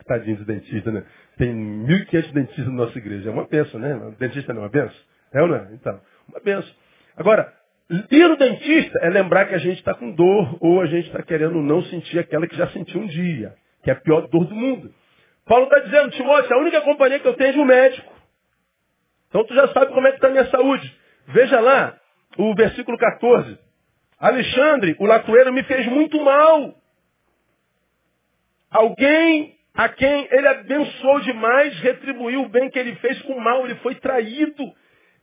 Tadinho 0.07 0.37
de 0.39 0.45
dentista, 0.45 0.91
né? 0.91 1.05
Tem 1.37 1.55
1.500 1.55 2.33
dentistas 2.33 2.67
na 2.67 2.73
nossa 2.73 2.99
igreja. 2.99 3.29
É 3.29 3.33
uma 3.33 3.47
benção, 3.47 3.79
né? 3.79 4.15
Dentista 4.19 4.53
não 4.53 4.63
é 4.63 4.65
uma 4.65 4.71
benção? 4.71 5.01
É 5.33 5.43
ou 5.43 5.49
não 5.49 5.57
é? 5.57 5.69
Então, 5.75 6.01
uma 6.29 6.41
benção. 6.41 6.75
Agora, 7.17 7.53
ir 8.11 8.29
no 8.29 8.37
dentista 8.37 8.99
é 9.03 9.11
lembrar 9.11 9.47
que 9.47 9.55
a 9.55 9.59
gente 9.59 9.79
está 9.79 9.95
com 9.95 10.11
dor 10.11 10.57
ou 10.61 10.81
a 10.81 10.87
gente 10.87 11.07
está 11.07 11.23
querendo 11.23 11.61
não 11.63 11.83
sentir 11.85 12.19
aquela 12.19 12.47
que 12.47 12.57
já 12.57 12.69
sentiu 12.69 13.01
um 13.01 13.07
dia, 13.07 13.55
que 13.83 13.91
é 13.91 13.93
a 13.93 14.01
pior 14.01 14.29
dor 14.29 14.47
do 14.47 14.55
mundo. 14.55 14.93
Paulo 15.45 15.65
está 15.65 15.79
dizendo, 15.81 16.11
Timóteo, 16.11 16.55
a 16.55 16.61
única 16.61 16.81
companhia 16.83 17.21
que 17.21 17.29
eu 17.29 17.35
tenho 17.35 17.51
é 17.51 17.53
de 17.53 17.59
um 17.59 17.65
médico. 17.65 18.13
Então 19.29 19.45
tu 19.45 19.55
já 19.55 19.69
sabe 19.69 19.93
como 19.93 20.07
é 20.07 20.11
que 20.11 20.17
está 20.17 20.29
a 20.29 20.31
minha 20.31 20.47
saúde. 20.47 20.97
Veja 21.29 21.61
lá, 21.61 21.99
o 22.37 22.55
versículo 22.55 22.97
14. 22.99 23.59
Alexandre, 24.19 24.97
o 24.99 25.07
latoeiro, 25.07 25.53
me 25.53 25.63
fez 25.65 25.87
muito 25.87 26.23
mal. 26.23 26.75
Alguém 28.71 29.58
a 29.79 29.89
quem 29.91 30.27
ele 30.33 30.49
abençoou 30.49 31.21
demais, 31.21 31.79
retribuiu 31.79 32.43
o 32.43 32.49
bem 32.49 32.69
que 32.69 32.77
ele 32.77 32.97
fez 32.97 33.23
com 33.23 33.39
mal, 33.39 33.65
ele 33.65 33.77
foi 33.77 33.95
traído, 33.95 34.65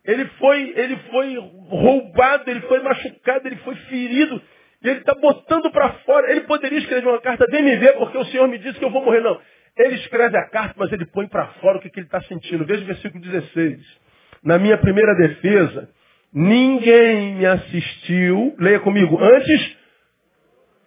ele 0.02 0.24
foi, 0.38 0.72
ele 0.74 0.96
foi 1.10 1.36
roubado, 1.68 2.50
ele 2.50 2.62
foi 2.62 2.80
machucado, 2.82 3.46
ele 3.46 3.56
foi 3.56 3.74
ferido, 3.74 4.40
e 4.82 4.88
ele 4.88 5.00
está 5.00 5.14
botando 5.14 5.70
para 5.70 5.90
fora. 6.06 6.30
Ele 6.30 6.40
poderia 6.42 6.78
escrever 6.78 7.06
uma 7.06 7.20
carta, 7.20 7.44
vem 7.50 7.62
me 7.62 7.76
ver, 7.76 7.98
porque 7.98 8.16
o 8.16 8.24
Senhor 8.24 8.48
me 8.48 8.56
disse 8.56 8.78
que 8.78 8.84
eu 8.86 8.90
vou 8.90 9.04
morrer. 9.04 9.20
Não. 9.20 9.38
Ele 9.76 9.96
escreve 9.96 10.38
a 10.38 10.48
carta, 10.48 10.74
mas 10.78 10.90
ele 10.90 11.04
põe 11.04 11.28
para 11.28 11.48
fora 11.60 11.76
o 11.76 11.80
que, 11.82 11.90
que 11.90 12.00
ele 12.00 12.06
está 12.06 12.22
sentindo. 12.22 12.64
Veja 12.64 12.82
o 12.82 12.86
versículo 12.86 13.22
16. 13.22 13.78
Na 14.42 14.58
minha 14.58 14.78
primeira 14.78 15.14
defesa, 15.16 15.90
ninguém 16.32 17.34
me 17.34 17.44
assistiu, 17.44 18.56
leia 18.58 18.80
comigo, 18.80 19.22
antes 19.22 19.76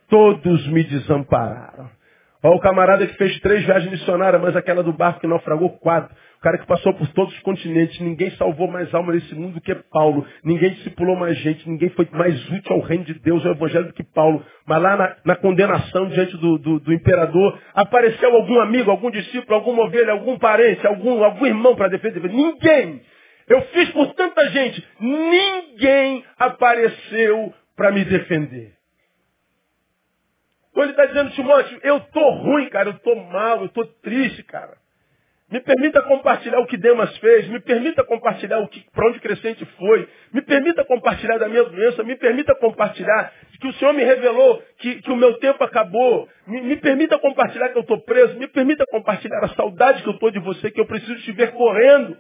todos 0.10 0.66
me 0.70 0.84
desampararam. 0.86 1.99
Olha 2.42 2.56
o 2.56 2.60
camarada 2.62 3.06
que 3.06 3.16
fez 3.16 3.38
três 3.42 3.66
viagens 3.66 3.92
missionárias, 3.92 4.42
mas 4.42 4.56
aquela 4.56 4.82
do 4.82 4.94
barco 4.94 5.20
que 5.20 5.28
naufragou 5.28 5.72
quatro. 5.80 6.16
O 6.38 6.42
cara 6.42 6.58
que 6.58 6.66
passou 6.66 6.94
por 6.94 7.06
todos 7.10 7.34
os 7.34 7.40
continentes. 7.42 8.00
Ninguém 8.00 8.32
salvou 8.32 8.66
mais 8.66 8.94
alma 8.94 9.12
nesse 9.12 9.36
mundo 9.36 9.56
do 9.56 9.62
que 9.62 9.76
Paulo. 9.92 10.26
Ninguém 10.42 10.70
discipulou 10.72 11.18
mais 11.18 11.38
gente. 11.40 11.68
Ninguém 11.70 11.90
foi 11.90 12.08
mais 12.14 12.50
útil 12.50 12.72
ao 12.72 12.80
reino 12.80 13.04
de 13.04 13.14
Deus, 13.16 13.46
ao 13.46 13.52
evangelho 13.52 13.88
do 13.88 13.94
que 13.94 14.06
Paulo. 14.06 14.42
Mas 14.66 14.82
lá 14.82 14.96
na, 14.96 15.16
na 15.26 15.36
condenação 15.36 16.08
diante 16.08 16.38
do, 16.38 16.58
do, 16.58 16.80
do, 16.80 16.94
imperador, 16.94 17.60
apareceu 17.74 18.34
algum 18.34 18.62
amigo, 18.62 18.90
algum 18.90 19.12
discípulo, 19.12 19.56
alguma 19.56 19.84
ovelha, 19.84 20.14
algum 20.14 20.40
parente, 20.40 20.88
algum, 20.88 21.22
algum 21.22 21.46
irmão 21.46 21.76
para 21.76 21.90
defender. 21.90 22.24
Ninguém. 22.30 23.02
Eu 23.50 23.62
fiz 23.64 23.90
por 23.90 24.14
tanta 24.14 24.50
gente. 24.50 24.82
Ninguém 24.98 26.24
apareceu 26.38 27.54
para 27.76 27.92
me 27.92 28.06
defender. 28.06 28.79
Então 30.80 30.84
ele 30.86 30.92
está 30.92 31.06
dizendo, 31.08 31.32
Timóteo, 31.32 31.78
eu 31.84 31.98
estou 31.98 32.32
ruim, 32.36 32.70
cara, 32.70 32.88
eu 32.88 32.94
estou 32.94 33.14
mal, 33.14 33.60
eu 33.60 33.66
estou 33.66 33.86
triste, 33.86 34.44
cara. 34.44 34.78
Me 35.52 35.60
permita 35.60 36.02
compartilhar 36.04 36.60
o 36.60 36.68
que 36.68 36.78
Demas 36.78 37.18
fez, 37.18 37.50
me 37.50 37.60
permita 37.60 38.02
compartilhar 38.04 38.60
o 38.60 38.68
que, 38.70 38.80
para 38.92 39.10
onde 39.10 39.20
crescente 39.20 39.66
foi, 39.78 40.08
me 40.32 40.42
permita 40.42 40.86
compartilhar 40.86 41.38
da 41.38 41.50
minha 41.50 41.64
doença, 41.64 42.02
me 42.04 42.16
permita 42.16 42.56
compartilhar 42.56 43.34
que 43.60 43.68
o 43.68 43.74
Senhor 43.74 43.94
me 43.94 44.06
revelou 44.06 44.64
que, 44.78 45.02
que 45.02 45.12
o 45.12 45.18
meu 45.18 45.34
tempo 45.40 45.62
acabou, 45.66 46.30
me, 46.48 46.62
me 46.62 46.78
permita 46.78 47.20
compartilhar 47.20 47.70
que 47.70 47.78
eu 47.78 47.82
estou 47.82 48.00
preso, 48.00 48.38
me 48.38 48.48
permita 48.48 48.86
compartilhar 48.86 49.44
a 49.44 49.50
saudade 49.50 50.02
que 50.02 50.08
eu 50.08 50.14
estou 50.14 50.32
de 50.32 50.40
você, 50.40 50.72
que 50.72 50.80
eu 50.80 50.86
preciso 50.86 51.16
te 51.24 51.34
ver 51.34 51.52
correndo. 51.52 52.18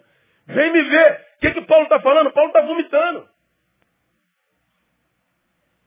Vem 0.48 0.74
me 0.74 0.82
ver. 0.82 1.26
O 1.38 1.40
que, 1.40 1.52
que 1.52 1.62
Paulo 1.62 1.84
está 1.84 2.02
falando? 2.02 2.34
Paulo 2.34 2.50
está 2.50 2.62
vomitando. 2.62 3.26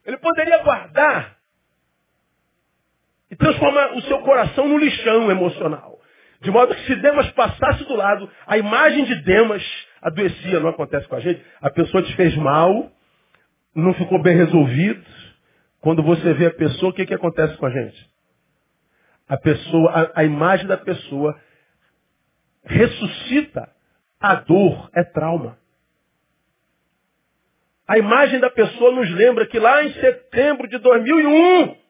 Ele 0.06 0.16
poderia 0.16 0.58
guardar 0.62 1.41
e 3.32 3.36
transformar 3.36 3.94
o 3.94 4.02
seu 4.02 4.18
coração 4.18 4.68
no 4.68 4.76
lixão 4.76 5.30
emocional. 5.30 5.98
De 6.42 6.50
modo 6.50 6.74
que 6.74 6.84
se 6.84 6.96
Demas 6.96 7.30
passasse 7.30 7.82
do 7.84 7.94
lado, 7.94 8.30
a 8.46 8.58
imagem 8.58 9.06
de 9.06 9.14
Demas 9.22 9.64
adoecia, 10.02 10.60
não 10.60 10.68
acontece 10.68 11.08
com 11.08 11.16
a 11.16 11.20
gente. 11.20 11.42
A 11.62 11.70
pessoa 11.70 12.02
te 12.02 12.14
fez 12.14 12.36
mal, 12.36 12.92
não 13.74 13.94
ficou 13.94 14.20
bem 14.20 14.36
resolvido. 14.36 15.02
Quando 15.80 16.02
você 16.02 16.34
vê 16.34 16.46
a 16.46 16.54
pessoa, 16.54 16.90
o 16.90 16.94
que, 16.94 17.06
que 17.06 17.14
acontece 17.14 17.56
com 17.56 17.64
a 17.64 17.70
gente? 17.70 18.10
A 19.26 19.38
pessoa, 19.38 19.90
a, 19.90 20.20
a 20.20 20.24
imagem 20.24 20.66
da 20.66 20.76
pessoa 20.76 21.34
ressuscita. 22.64 23.66
A 24.20 24.34
dor 24.34 24.90
é 24.94 25.02
trauma. 25.02 25.58
A 27.88 27.96
imagem 27.96 28.40
da 28.40 28.50
pessoa 28.50 28.92
nos 28.92 29.10
lembra 29.10 29.46
que 29.46 29.58
lá 29.58 29.82
em 29.82 29.92
setembro 29.94 30.68
de 30.68 30.78
2001, 30.78 31.81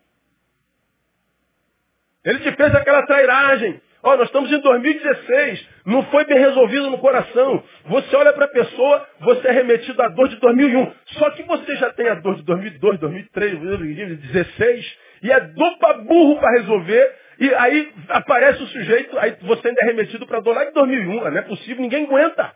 ele 2.25 2.39
te 2.41 2.53
fez 2.53 2.75
aquela 2.75 3.05
trairagem. 3.07 3.81
Ó, 4.05 4.15
oh, 4.15 4.17
nós 4.17 4.27
estamos 4.27 4.51
em 4.51 4.59
2016, 4.59 5.69
não 5.87 6.03
foi 6.07 6.25
bem 6.25 6.37
resolvido 6.37 6.91
no 6.91 6.99
coração. 6.99 7.63
Você 7.87 8.17
olha 8.17 8.33
para 8.33 8.47
a 8.47 8.49
pessoa, 8.49 9.07
você 9.21 9.47
é 9.47 9.53
remetido 9.53 10.03
à 10.03 10.09
dor 10.09 10.29
de 10.29 10.37
2001. 10.37 10.93
Só 11.19 11.31
que 11.31 11.45
você 11.45 11.77
já 11.77 11.93
tem 11.93 12.09
a 12.09 12.15
dor 12.15 12.35
de 12.35 12.43
2002, 12.43 12.99
2003, 12.99 13.61
2016, 13.61 14.99
e 15.23 15.31
é 15.31 15.41
dor 15.41 15.79
para 15.79 15.99
burro 15.99 16.41
para 16.41 16.59
resolver, 16.59 17.15
e 17.39 17.55
aí 17.55 17.93
aparece 18.09 18.61
o 18.65 18.67
sujeito, 18.67 19.17
aí 19.21 19.37
você 19.43 19.69
ainda 19.69 19.81
é 19.83 19.87
remetido 19.87 20.27
para 20.27 20.39
a 20.39 20.41
dor 20.41 20.57
lá 20.57 20.65
de 20.65 20.73
2001. 20.73 21.31
Não 21.31 21.39
é 21.39 21.43
possível, 21.43 21.81
ninguém 21.81 22.05
aguenta. 22.05 22.53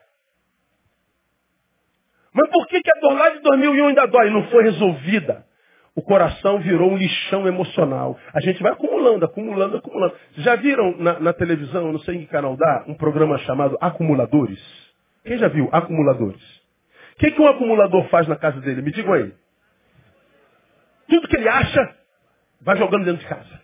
Mas 2.32 2.50
por 2.50 2.66
que, 2.66 2.82
que 2.82 2.90
a 2.90 3.00
dor 3.00 3.16
lá 3.16 3.30
de 3.30 3.38
2001 3.38 3.86
ainda 3.86 4.06
dói? 4.06 4.30
Não 4.30 4.48
foi 4.48 4.64
resolvida 4.64 5.45
o 5.96 6.02
coração 6.02 6.60
virou 6.60 6.92
um 6.92 6.96
lixão 6.96 7.48
emocional. 7.48 8.18
A 8.34 8.40
gente 8.40 8.62
vai 8.62 8.70
acumulando, 8.70 9.24
acumulando, 9.24 9.78
acumulando. 9.78 10.14
Já 10.36 10.54
viram 10.54 10.94
na, 10.98 11.18
na 11.18 11.32
televisão, 11.32 11.90
não 11.90 11.98
sei 12.00 12.16
em 12.16 12.20
que 12.20 12.26
canal 12.26 12.54
dá, 12.54 12.84
um 12.86 12.94
programa 12.94 13.38
chamado 13.38 13.78
Acumuladores? 13.80 14.60
Quem 15.24 15.38
já 15.38 15.48
viu 15.48 15.70
Acumuladores? 15.72 16.42
O 17.14 17.18
que, 17.18 17.30
que 17.30 17.40
um 17.40 17.48
acumulador 17.48 18.06
faz 18.10 18.28
na 18.28 18.36
casa 18.36 18.60
dele? 18.60 18.82
Me 18.82 18.92
digam 18.92 19.14
aí. 19.14 19.32
Tudo 21.08 21.28
que 21.28 21.36
ele 21.36 21.48
acha, 21.48 21.96
vai 22.60 22.76
jogando 22.76 23.06
dentro 23.06 23.22
de 23.22 23.26
casa. 23.26 23.60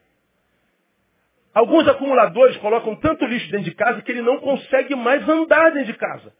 Alguns 1.53 1.87
acumuladores 1.87 2.57
colocam 2.57 2.97
tanto 2.97 3.27
lixo 3.27 3.51
dentro 3.51 3.67
de 3.67 3.75
casa 3.75 4.01
que 4.01 4.11
ele 4.11 4.23
não 4.23 4.39
consegue 4.39 4.95
mais 4.95 5.29
andar 5.29 5.71
dentro 5.73 5.93
de 5.93 5.99
casa. 5.99 6.33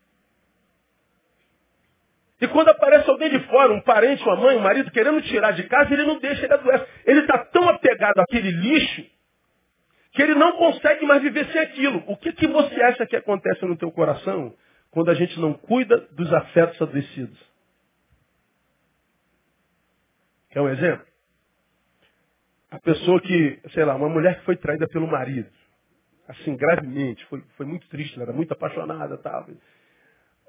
E 2.43 2.49
quando 2.49 2.71
aparece 2.71 3.09
alguém 3.09 3.31
de 3.31 3.39
fora, 3.47 3.73
um 3.73 3.81
parente, 3.83 4.21
uma 4.25 4.35
mãe, 4.35 4.57
um 4.57 4.63
marido, 4.63 4.91
querendo 4.91 5.23
tirar 5.23 5.53
de 5.53 5.63
casa, 5.69 5.95
ele 5.95 6.03
não 6.03 6.19
deixa, 6.19 6.45
ele 6.45 6.53
adoece. 6.53 6.85
Ele 7.07 7.21
está 7.21 7.39
tão 7.39 7.69
apegado 7.69 8.19
àquele 8.19 8.51
lixo 8.51 9.07
que 10.11 10.21
ele 10.21 10.35
não 10.35 10.57
consegue 10.57 11.07
mais 11.07 11.23
viver 11.23 11.47
sem 11.53 11.61
aquilo. 11.61 12.03
O 12.09 12.17
que, 12.17 12.33
que 12.33 12.49
você 12.49 12.83
acha 12.83 13.07
que 13.07 13.15
acontece 13.15 13.65
no 13.65 13.77
teu 13.77 13.93
coração 13.93 14.53
quando 14.91 15.13
a 15.13 15.15
gente 15.15 15.39
não 15.39 15.53
cuida 15.55 15.97
dos 16.11 16.33
afetos 16.35 16.83
adoecidos? 16.83 17.39
Quer 20.51 20.63
um 20.63 20.69
exemplo? 20.69 21.07
A 22.73 22.81
pessoa 22.81 23.21
que, 23.21 23.61
sei 23.73 23.85
lá, 23.85 23.95
uma 23.95 24.09
mulher 24.09 24.41
que 24.41 24.45
foi 24.47 24.57
traída 24.57 24.89
pelo 24.89 25.07
marido, 25.07 25.49
assim, 26.27 26.57
gravemente, 26.57 27.25
foi, 27.27 27.41
foi 27.57 27.67
muito 27.67 27.89
triste, 27.89 28.17
ela 28.17 28.25
era 28.25 28.33
muito 28.33 28.51
apaixonada, 28.51 29.17
tal. 29.19 29.47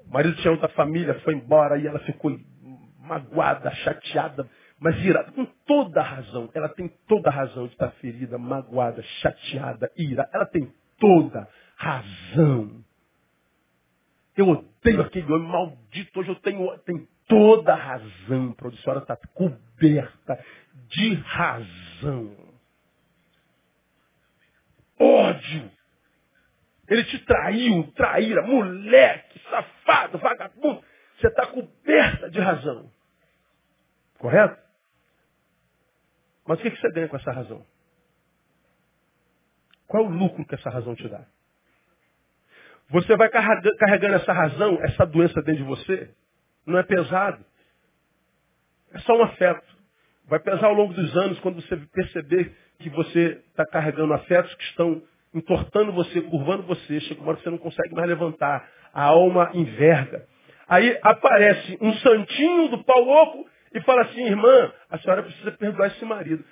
O 0.08 0.12
marido 0.12 0.36
tinha 0.36 0.52
outra 0.52 0.68
família, 0.70 1.18
foi 1.20 1.34
embora 1.34 1.78
e 1.78 1.86
ela 1.86 1.98
ficou 2.00 2.38
magoada, 2.98 3.70
chateada, 3.76 4.48
mas 4.78 4.96
irada, 5.04 5.32
com 5.32 5.44
toda 5.66 6.00
a 6.00 6.04
razão. 6.04 6.50
Ela 6.54 6.68
tem 6.68 6.88
toda 7.06 7.28
a 7.30 7.32
razão 7.32 7.66
de 7.66 7.72
estar 7.72 7.90
ferida, 7.92 8.38
magoada, 8.38 9.02
chateada, 9.20 9.90
ira. 9.96 10.28
Ela 10.32 10.46
tem 10.46 10.72
toda 10.98 11.48
razão. 11.76 12.84
Eu 14.36 14.48
odeio 14.48 15.00
aquele 15.00 15.32
homem 15.32 15.48
maldito. 15.48 16.20
Hoje 16.20 16.30
eu 16.30 16.36
tenho, 16.36 16.78
tenho 16.78 17.06
toda 17.28 17.72
a 17.72 17.76
razão. 17.76 18.54
A 18.58 18.70
senhora 18.82 19.00
está 19.00 19.16
coberta 19.16 20.44
de 20.88 21.14
razão. 21.14 22.36
Ódio. 24.98 25.70
Ele 26.88 27.04
te 27.04 27.18
traiu, 27.24 27.90
traíra, 27.92 28.42
moleque, 28.42 29.40
safado, 29.48 30.18
vagabundo. 30.18 30.82
Você 31.18 31.28
está 31.28 31.46
coberta 31.46 32.30
de 32.30 32.40
razão. 32.40 32.90
Correto? 34.18 34.62
Mas 36.46 36.58
o 36.58 36.62
que 36.62 36.70
você 36.70 36.90
ganha 36.92 37.08
com 37.08 37.16
essa 37.16 37.32
razão? 37.32 37.64
Qual 39.86 40.04
é 40.04 40.06
o 40.06 40.10
lucro 40.10 40.44
que 40.46 40.54
essa 40.54 40.68
razão 40.68 40.94
te 40.94 41.08
dá? 41.08 41.24
Você 42.90 43.16
vai 43.16 43.28
carregando 43.30 44.16
essa 44.16 44.32
razão, 44.32 44.78
essa 44.82 45.06
doença 45.06 45.40
dentro 45.42 45.62
de 45.62 45.68
você, 45.68 46.10
não 46.66 46.78
é 46.78 46.82
pesado. 46.82 47.44
É 48.92 48.98
só 49.00 49.16
um 49.16 49.22
afeto. 49.22 49.74
Vai 50.26 50.38
pesar 50.38 50.66
ao 50.66 50.74
longo 50.74 50.94
dos 50.94 51.16
anos 51.16 51.38
quando 51.40 51.60
você 51.60 51.76
perceber 51.76 52.54
que 52.78 52.90
você 52.90 53.42
está 53.48 53.66
carregando 53.66 54.12
afetos 54.14 54.54
que 54.54 54.64
estão 54.64 55.02
entortando 55.34 55.92
você, 55.92 56.20
curvando 56.22 56.62
você, 56.62 57.00
chega 57.00 57.20
uma 57.20 57.30
hora 57.30 57.36
que 57.36 57.42
você 57.42 57.50
não 57.50 57.58
consegue 57.58 57.94
mais 57.94 58.08
levantar. 58.08 58.68
A 58.92 59.02
alma 59.02 59.50
enverga. 59.52 60.26
Aí 60.68 60.96
aparece 61.02 61.76
um 61.80 61.92
santinho 61.94 62.68
do 62.68 62.84
pau 62.84 63.02
louco 63.02 63.46
e 63.74 63.80
fala 63.80 64.02
assim, 64.02 64.24
irmã, 64.24 64.72
a 64.88 64.98
senhora 64.98 65.22
precisa 65.24 65.50
perdoar 65.52 65.88
esse 65.88 66.04
marido. 66.04 66.44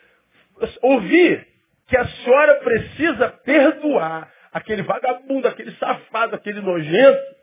ouvir 0.83 1.47
que 1.87 1.97
a 1.97 2.07
senhora 2.07 2.61
precisa 2.61 3.29
perdoar 3.29 4.33
aquele 4.53 4.83
vagabundo, 4.83 5.47
aquele 5.47 5.73
safado, 5.77 6.35
aquele 6.35 6.61
nojento. 6.61 7.37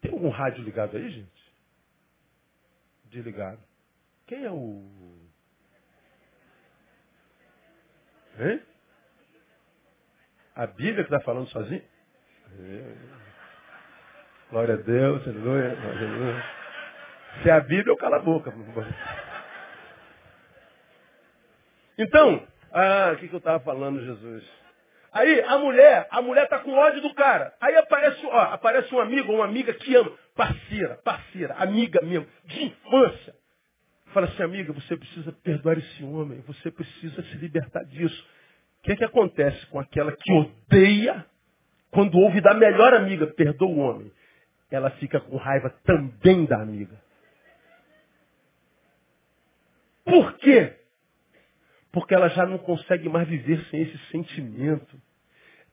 Tem 0.00 0.12
algum 0.12 0.28
rádio 0.28 0.64
ligado 0.64 0.96
aí, 0.96 1.08
gente? 1.10 1.54
Desligado. 3.04 3.60
Quem 4.26 4.44
é 4.44 4.50
o. 4.50 4.82
Hein? 8.38 8.60
A 10.56 10.66
Bíblia 10.66 11.04
que 11.04 11.12
está 11.12 11.20
falando 11.20 11.48
sozinho? 11.50 11.82
É. 12.58 12.94
Glória 14.50 14.74
a 14.74 14.78
Deus, 14.78 15.28
aleluia, 15.28 15.76
aleluia. 15.78 16.44
Se 17.42 17.50
é 17.50 17.52
a 17.52 17.60
Bíblia, 17.60 17.92
eu 17.92 17.96
calo 17.98 18.14
a 18.14 18.20
boca. 18.20 18.54
Então, 21.98 22.46
ah, 22.72 23.10
o 23.12 23.16
que, 23.18 23.28
que 23.28 23.34
eu 23.34 23.38
estava 23.38 23.60
falando, 23.60 24.02
Jesus? 24.02 24.44
Aí 25.12 25.42
a 25.42 25.58
mulher, 25.58 26.08
a 26.10 26.22
mulher 26.22 26.48
tá 26.48 26.58
com 26.58 26.72
ódio 26.72 27.02
do 27.02 27.12
cara. 27.14 27.54
Aí 27.60 27.76
aparece, 27.76 28.24
ó, 28.26 28.40
aparece 28.52 28.94
um 28.94 29.00
amigo 29.00 29.32
uma 29.34 29.44
amiga 29.44 29.74
que 29.74 29.94
ama. 29.94 30.12
Parceira, 30.34 30.96
parceira, 31.04 31.54
amiga 31.54 32.00
mesmo, 32.02 32.26
de 32.44 32.64
infância. 32.64 33.34
Fala 34.06 34.26
assim, 34.26 34.42
amiga, 34.42 34.72
você 34.72 34.96
precisa 34.96 35.32
perdoar 35.42 35.76
esse 35.76 36.02
homem, 36.02 36.40
você 36.46 36.70
precisa 36.70 37.22
se 37.22 37.36
libertar 37.36 37.84
disso. 37.84 38.26
Que 38.86 38.92
é 38.92 38.96
que 38.96 39.04
acontece 39.04 39.66
com 39.66 39.80
aquela 39.80 40.12
que 40.12 40.32
odeia 40.32 41.26
quando 41.90 42.16
ouve 42.20 42.40
da 42.40 42.54
melhor 42.54 42.94
amiga, 42.94 43.26
perdoa 43.26 43.68
o 43.68 43.78
homem? 43.78 44.12
Ela 44.70 44.90
fica 44.92 45.18
com 45.18 45.36
raiva 45.36 45.70
também 45.82 46.44
da 46.44 46.62
amiga. 46.62 46.96
Por 50.04 50.38
quê? 50.38 50.72
Porque 51.90 52.14
ela 52.14 52.28
já 52.28 52.46
não 52.46 52.58
consegue 52.58 53.08
mais 53.08 53.26
viver 53.26 53.60
sem 53.70 53.82
esse 53.82 53.98
sentimento. 54.12 54.96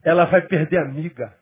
Ela 0.03 0.25
vai 0.25 0.41
perder 0.47 0.79
amiga. 0.79 1.37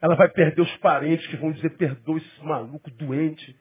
Ela 0.00 0.14
vai 0.14 0.30
perder 0.30 0.62
os 0.62 0.76
parentes 0.78 1.26
que 1.26 1.36
vão 1.36 1.52
dizer, 1.52 1.76
perdoa 1.76 2.16
esse 2.16 2.42
maluco 2.42 2.90
doente. 2.92 3.54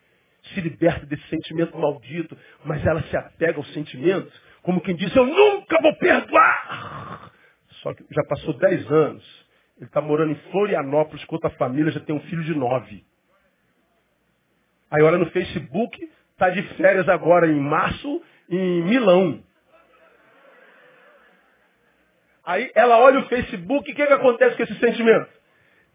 Se 0.54 0.62
liberta 0.62 1.06
desse 1.06 1.28
sentimento 1.30 1.78
maldito. 1.78 2.38
Mas 2.66 2.86
ela 2.86 3.02
se 3.04 3.16
apega 3.16 3.58
ao 3.58 3.66
sentimento, 3.66 4.32
como 4.62 4.82
quem 4.82 4.96
diz, 4.96 5.16
eu 5.16 5.26
nunca 5.26 5.82
vou 5.82 5.96
perdoar. 5.96 7.32
Só 7.82 7.94
que 7.94 8.06
já 8.12 8.24
passou 8.28 8.54
dez 8.58 8.90
anos. 8.92 9.42
Ele 9.78 9.88
está 9.88 10.00
morando 10.00 10.32
em 10.32 10.52
Florianópolis 10.52 11.26
com 11.26 11.36
outra 11.36 11.50
família, 11.52 11.92
já 11.92 12.00
tem 12.00 12.16
um 12.16 12.22
filho 12.22 12.44
de 12.44 12.54
nove. 12.54 13.04
Aí 14.92 15.02
olha 15.02 15.18
no 15.18 15.32
Facebook, 15.32 15.98
está 16.32 16.50
de 16.50 16.62
férias 16.76 17.10
agora 17.10 17.48
em 17.48 17.60
março, 17.60 18.22
em 18.50 18.84
Milão. 18.84 19.42
Aí 22.46 22.72
ela 22.76 23.00
olha 23.00 23.20
o 23.20 23.28
Facebook 23.28 23.90
e 23.90 23.94
o 23.94 23.96
que, 23.96 24.06
que 24.06 24.14
acontece 24.14 24.58
com 24.58 24.64
esse 24.64 24.80
sentimento? 24.80 25.30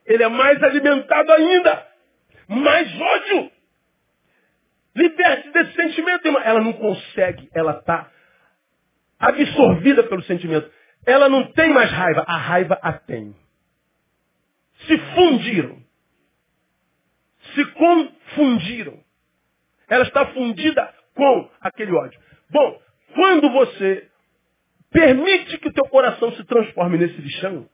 Ele 0.06 0.22
é 0.22 0.28
mais 0.28 0.62
alimentado 0.62 1.32
ainda. 1.32 1.86
Mais 2.48 3.00
ódio. 3.00 3.52
Liberte 4.96 5.50
desse 5.50 5.74
sentimento, 5.74 6.26
irmã. 6.26 6.40
Ela 6.42 6.60
não 6.60 6.72
consegue. 6.72 7.50
Ela 7.54 7.78
está 7.78 8.10
absorvida 9.18 10.02
pelo 10.04 10.22
sentimento. 10.22 10.70
Ela 11.04 11.28
não 11.28 11.52
tem 11.52 11.70
mais 11.72 11.90
raiva. 11.90 12.24
A 12.26 12.36
raiva 12.36 12.78
a 12.82 12.94
tem. 12.94 13.36
Se 14.86 14.98
fundiram. 15.14 15.78
Se 17.54 17.64
confundiram. 17.66 18.98
Ela 19.88 20.04
está 20.04 20.26
fundida 20.32 20.94
com 21.14 21.50
aquele 21.60 21.92
ódio. 21.92 22.18
Bom, 22.50 22.80
quando 23.14 23.50
você 23.50 24.08
permite 24.90 25.58
que 25.58 25.68
o 25.68 25.72
teu 25.72 25.84
coração 25.88 26.32
se 26.32 26.44
transforme 26.44 26.96
nesse 26.96 27.20
lixão, 27.20 27.68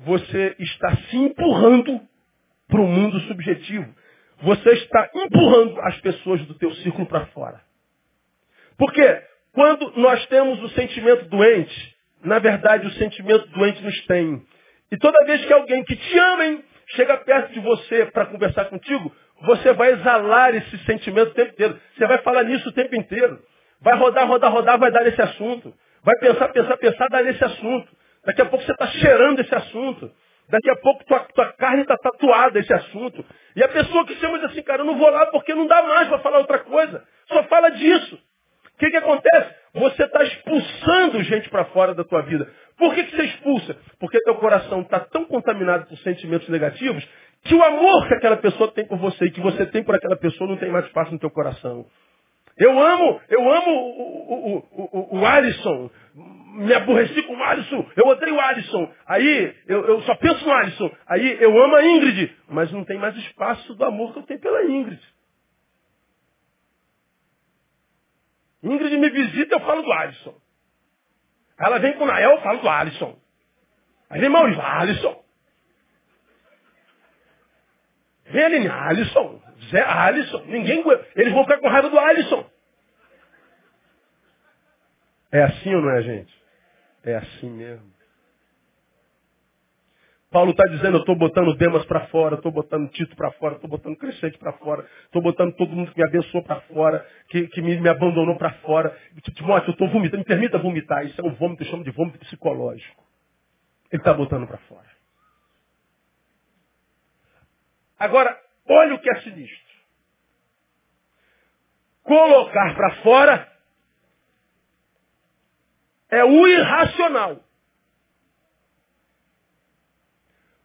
você 0.00 0.54
está 0.58 0.94
se 0.96 1.16
empurrando 1.16 2.00
para 2.68 2.80
o 2.80 2.86
mundo 2.86 3.18
subjetivo. 3.20 3.94
Você 4.44 4.70
está 4.72 5.10
empurrando 5.14 5.80
as 5.80 5.98
pessoas 6.00 6.40
do 6.42 6.54
teu 6.54 6.70
círculo 6.76 7.06
para 7.06 7.26
fora. 7.26 7.62
Porque 8.76 9.22
quando 9.54 9.90
nós 9.96 10.24
temos 10.26 10.62
o 10.62 10.68
sentimento 10.70 11.24
doente, 11.30 11.96
na 12.22 12.38
verdade 12.38 12.86
o 12.86 12.92
sentimento 12.92 13.46
doente 13.48 13.82
nos 13.82 14.06
tem. 14.06 14.42
E 14.92 14.98
toda 14.98 15.24
vez 15.24 15.42
que 15.46 15.52
alguém 15.52 15.82
que 15.84 15.96
te 15.96 16.18
ama, 16.18 16.62
chega 16.88 17.16
perto 17.16 17.54
de 17.54 17.60
você 17.60 18.04
para 18.06 18.26
conversar 18.26 18.66
contigo, 18.66 19.10
você 19.42 19.72
vai 19.72 19.92
exalar 19.92 20.54
esse 20.54 20.76
sentimento 20.84 21.30
o 21.30 21.34
tempo 21.34 21.52
inteiro. 21.52 21.80
Você 21.96 22.06
vai 22.06 22.18
falar 22.18 22.44
nisso 22.44 22.68
o 22.68 22.72
tempo 22.72 22.94
inteiro. 22.94 23.42
Vai 23.80 23.96
rodar, 23.96 24.28
rodar, 24.28 24.52
rodar, 24.52 24.78
vai 24.78 24.90
dar 24.90 25.04
nesse 25.04 25.22
assunto. 25.22 25.72
Vai 26.02 26.16
pensar, 26.18 26.48
pensar, 26.48 26.76
pensar, 26.76 27.08
dar 27.08 27.24
nesse 27.24 27.42
assunto. 27.42 27.88
Daqui 28.26 28.42
a 28.42 28.46
pouco 28.46 28.64
você 28.64 28.72
está 28.72 28.86
cheirando 28.88 29.40
esse 29.40 29.54
assunto. 29.54 30.12
Daqui 30.48 30.70
a 30.70 30.76
pouco 30.76 31.04
tua, 31.04 31.20
tua 31.20 31.52
carne 31.52 31.82
está 31.82 31.96
tatuada 31.96 32.58
esse 32.58 32.72
assunto. 32.72 33.24
E 33.56 33.62
a 33.62 33.68
pessoa 33.68 34.04
que 34.04 34.14
chama 34.16 34.38
diz 34.38 34.50
assim, 34.50 34.62
cara, 34.62 34.82
eu 34.82 34.86
não 34.86 34.98
vou 34.98 35.10
lá 35.10 35.26
porque 35.26 35.54
não 35.54 35.66
dá 35.66 35.82
mais 35.82 36.08
para 36.08 36.18
falar 36.18 36.38
outra 36.38 36.58
coisa. 36.60 37.02
Só 37.28 37.42
fala 37.44 37.70
disso. 37.70 38.18
O 38.74 38.78
que, 38.78 38.90
que 38.90 38.96
acontece? 38.96 39.54
Você 39.74 40.04
está 40.04 40.22
expulsando 40.22 41.22
gente 41.22 41.48
para 41.48 41.64
fora 41.66 41.94
da 41.94 42.04
tua 42.04 42.22
vida. 42.22 42.50
Por 42.76 42.94
que, 42.94 43.04
que 43.04 43.16
você 43.16 43.22
expulsa? 43.24 43.76
Porque 44.00 44.20
teu 44.20 44.34
coração 44.34 44.80
está 44.82 45.00
tão 45.00 45.24
contaminado 45.24 45.86
por 45.86 45.96
sentimentos 45.98 46.48
negativos 46.48 47.08
que 47.44 47.54
o 47.54 47.62
amor 47.62 48.08
que 48.08 48.14
aquela 48.14 48.36
pessoa 48.36 48.72
tem 48.72 48.86
por 48.86 48.98
você 48.98 49.26
e 49.26 49.30
que 49.30 49.40
você 49.40 49.66
tem 49.66 49.84
por 49.84 49.94
aquela 49.94 50.16
pessoa 50.16 50.48
não 50.48 50.56
tem 50.56 50.70
mais 50.70 50.86
espaço 50.86 51.12
no 51.12 51.18
teu 51.18 51.30
coração. 51.30 51.86
Eu 52.56 52.78
amo, 52.78 53.20
eu 53.28 53.52
amo 53.52 53.70
o, 53.70 54.58
o, 54.58 54.88
o, 55.16 55.18
o 55.18 55.26
Alisson. 55.26 55.90
Me 56.14 56.72
aborreci 56.72 57.20
com 57.24 57.34
o 57.34 57.42
Alisson. 57.42 57.90
Eu 57.96 58.06
odeio 58.06 58.36
o 58.36 58.40
Alisson. 58.40 58.94
Aí 59.06 59.56
eu, 59.66 59.84
eu 59.86 60.02
só 60.02 60.14
penso 60.14 60.44
no 60.44 60.52
Alisson. 60.52 60.90
Aí 61.06 61.42
eu 61.42 61.50
amo 61.62 61.74
a 61.74 61.84
Ingrid. 61.84 62.36
Mas 62.48 62.70
não 62.70 62.84
tem 62.84 62.96
mais 62.98 63.16
espaço 63.16 63.74
do 63.74 63.84
amor 63.84 64.12
que 64.12 64.20
eu 64.20 64.22
tenho 64.22 64.40
pela 64.40 64.64
Ingrid. 64.64 65.02
Ingrid 68.62 68.96
me 68.96 69.10
visita, 69.10 69.56
eu 69.56 69.60
falo 69.60 69.82
do 69.82 69.92
Alisson. 69.92 70.34
Ela 71.58 71.78
vem 71.78 71.92
com 71.94 72.04
o 72.04 72.06
Nael, 72.06 72.32
eu 72.32 72.40
falo 72.42 72.60
do 72.60 72.68
Alisson. 72.68 73.18
Aí 74.08 74.20
vem 74.20 74.28
Maurício, 74.28 74.62
Alisson. 74.62 75.24
Vem 78.26 78.44
Aline, 78.44 78.68
Alisson. 78.68 79.43
Zé 79.74 79.82
Alisson. 79.82 80.44
Ninguém. 80.46 80.84
Eles 81.16 81.32
vão 81.32 81.42
ficar 81.42 81.58
com 81.58 81.68
raiva 81.68 81.90
do 81.90 81.98
Alisson. 81.98 82.48
É 85.32 85.42
assim 85.42 85.74
ou 85.74 85.82
não 85.82 85.90
é, 85.90 86.02
gente? 86.02 86.42
É 87.02 87.16
assim 87.16 87.50
mesmo. 87.50 87.92
Paulo 90.30 90.50
está 90.50 90.64
dizendo, 90.64 90.96
eu 90.96 91.00
estou 91.00 91.16
botando 91.16 91.56
Demas 91.56 91.84
para 91.86 92.08
fora, 92.08 92.34
estou 92.34 92.50
botando 92.50 92.90
Tito 92.90 93.14
para 93.14 93.30
fora, 93.32 93.54
estou 93.54 93.70
botando 93.70 93.96
Crescente 93.96 94.36
para 94.36 94.52
fora, 94.54 94.84
estou 95.04 95.22
botando 95.22 95.54
todo 95.54 95.70
mundo 95.70 95.92
que 95.92 95.98
me 95.98 96.04
abençoou 96.04 96.42
para 96.42 96.60
fora, 96.62 97.06
que, 97.28 97.46
que 97.48 97.62
me, 97.62 97.80
me 97.80 97.88
abandonou 97.88 98.36
para 98.36 98.52
fora. 98.54 98.96
Timóteo, 99.34 99.70
eu 99.70 99.72
estou 99.72 99.88
vomitando, 99.88 100.18
me 100.18 100.24
permita 100.24 100.58
vomitar. 100.58 101.04
Isso 101.06 101.20
é 101.20 101.24
um 101.24 101.34
vômito, 101.34 101.62
eu 101.62 101.66
chamo 101.68 101.84
de 101.84 101.90
vômito 101.92 102.18
psicológico. 102.18 103.04
Ele 103.92 104.00
está 104.00 104.12
botando 104.12 104.46
para 104.46 104.58
fora. 104.58 104.88
Agora, 107.98 108.36
olha 108.68 108.94
o 108.94 108.98
que 109.00 109.10
é 109.10 109.20
sinistro. 109.20 109.63
Colocar 112.04 112.74
para 112.74 112.94
fora 112.96 113.52
é 116.10 116.24
o 116.24 116.46
irracional. 116.46 117.42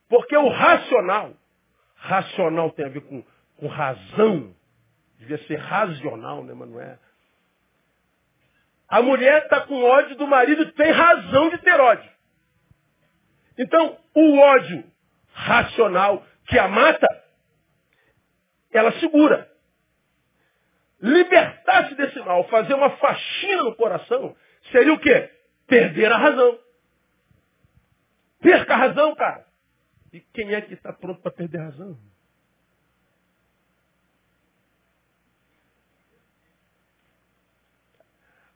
Porque 0.08 0.36
o 0.36 0.50
racional, 0.50 1.34
racional 1.96 2.72
tem 2.72 2.86
a 2.86 2.90
ver 2.90 3.02
com, 3.02 3.24
com 3.58 3.68
razão, 3.68 4.56
devia 5.18 5.38
ser 5.46 5.56
racional, 5.56 6.44
né, 6.44 6.54
mas 6.54 6.70
não 6.70 6.80
é. 6.80 7.00
A 8.88 9.02
mulher 9.02 9.44
está 9.44 9.62
com 9.62 9.82
ódio 9.84 10.16
do 10.18 10.28
marido 10.28 10.72
tem 10.74 10.92
razão 10.92 11.50
de 11.50 11.60
ter 11.60 11.80
ódio. 11.80 12.12
Então, 13.58 13.98
o 14.16 14.38
ódio 14.40 14.84
racional 15.32 16.26
que 16.48 16.58
a 16.58 16.68
mata, 16.68 17.08
ela 18.72 18.92
segura. 19.00 19.49
Libertar-se 21.02 21.96
desse 21.96 22.20
mal, 22.20 22.48
fazer 22.50 22.74
uma 22.74 22.90
faxina 22.98 23.64
no 23.64 23.76
coração, 23.76 24.36
seria 24.72 24.94
o 24.94 25.00
quê? 25.00 25.32
Perder 25.68 26.12
a 26.12 26.18
razão. 26.18 26.60
Perca 28.42 28.74
a 28.74 28.78
razão, 28.78 29.16
cara. 29.16 29.46
E 30.12 30.20
quem 30.20 30.54
é 30.54 30.62
que 30.62 30.74
está 30.74 30.92
pronto 30.92 31.22
para 31.22 31.32
perder 31.32 31.60
a 31.60 31.66
razão? 31.66 31.98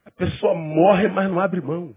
A 0.05 0.11
pessoa 0.11 0.53
morre, 0.53 1.07
mas 1.07 1.29
não 1.29 1.39
abre 1.39 1.61
mão. 1.61 1.95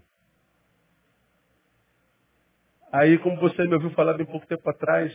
Aí, 2.91 3.17
como 3.19 3.37
você 3.37 3.63
me 3.63 3.73
ouviu 3.73 3.91
falar 3.91 4.13
bem 4.13 4.25
pouco 4.25 4.47
tempo 4.47 4.67
atrás, 4.69 5.11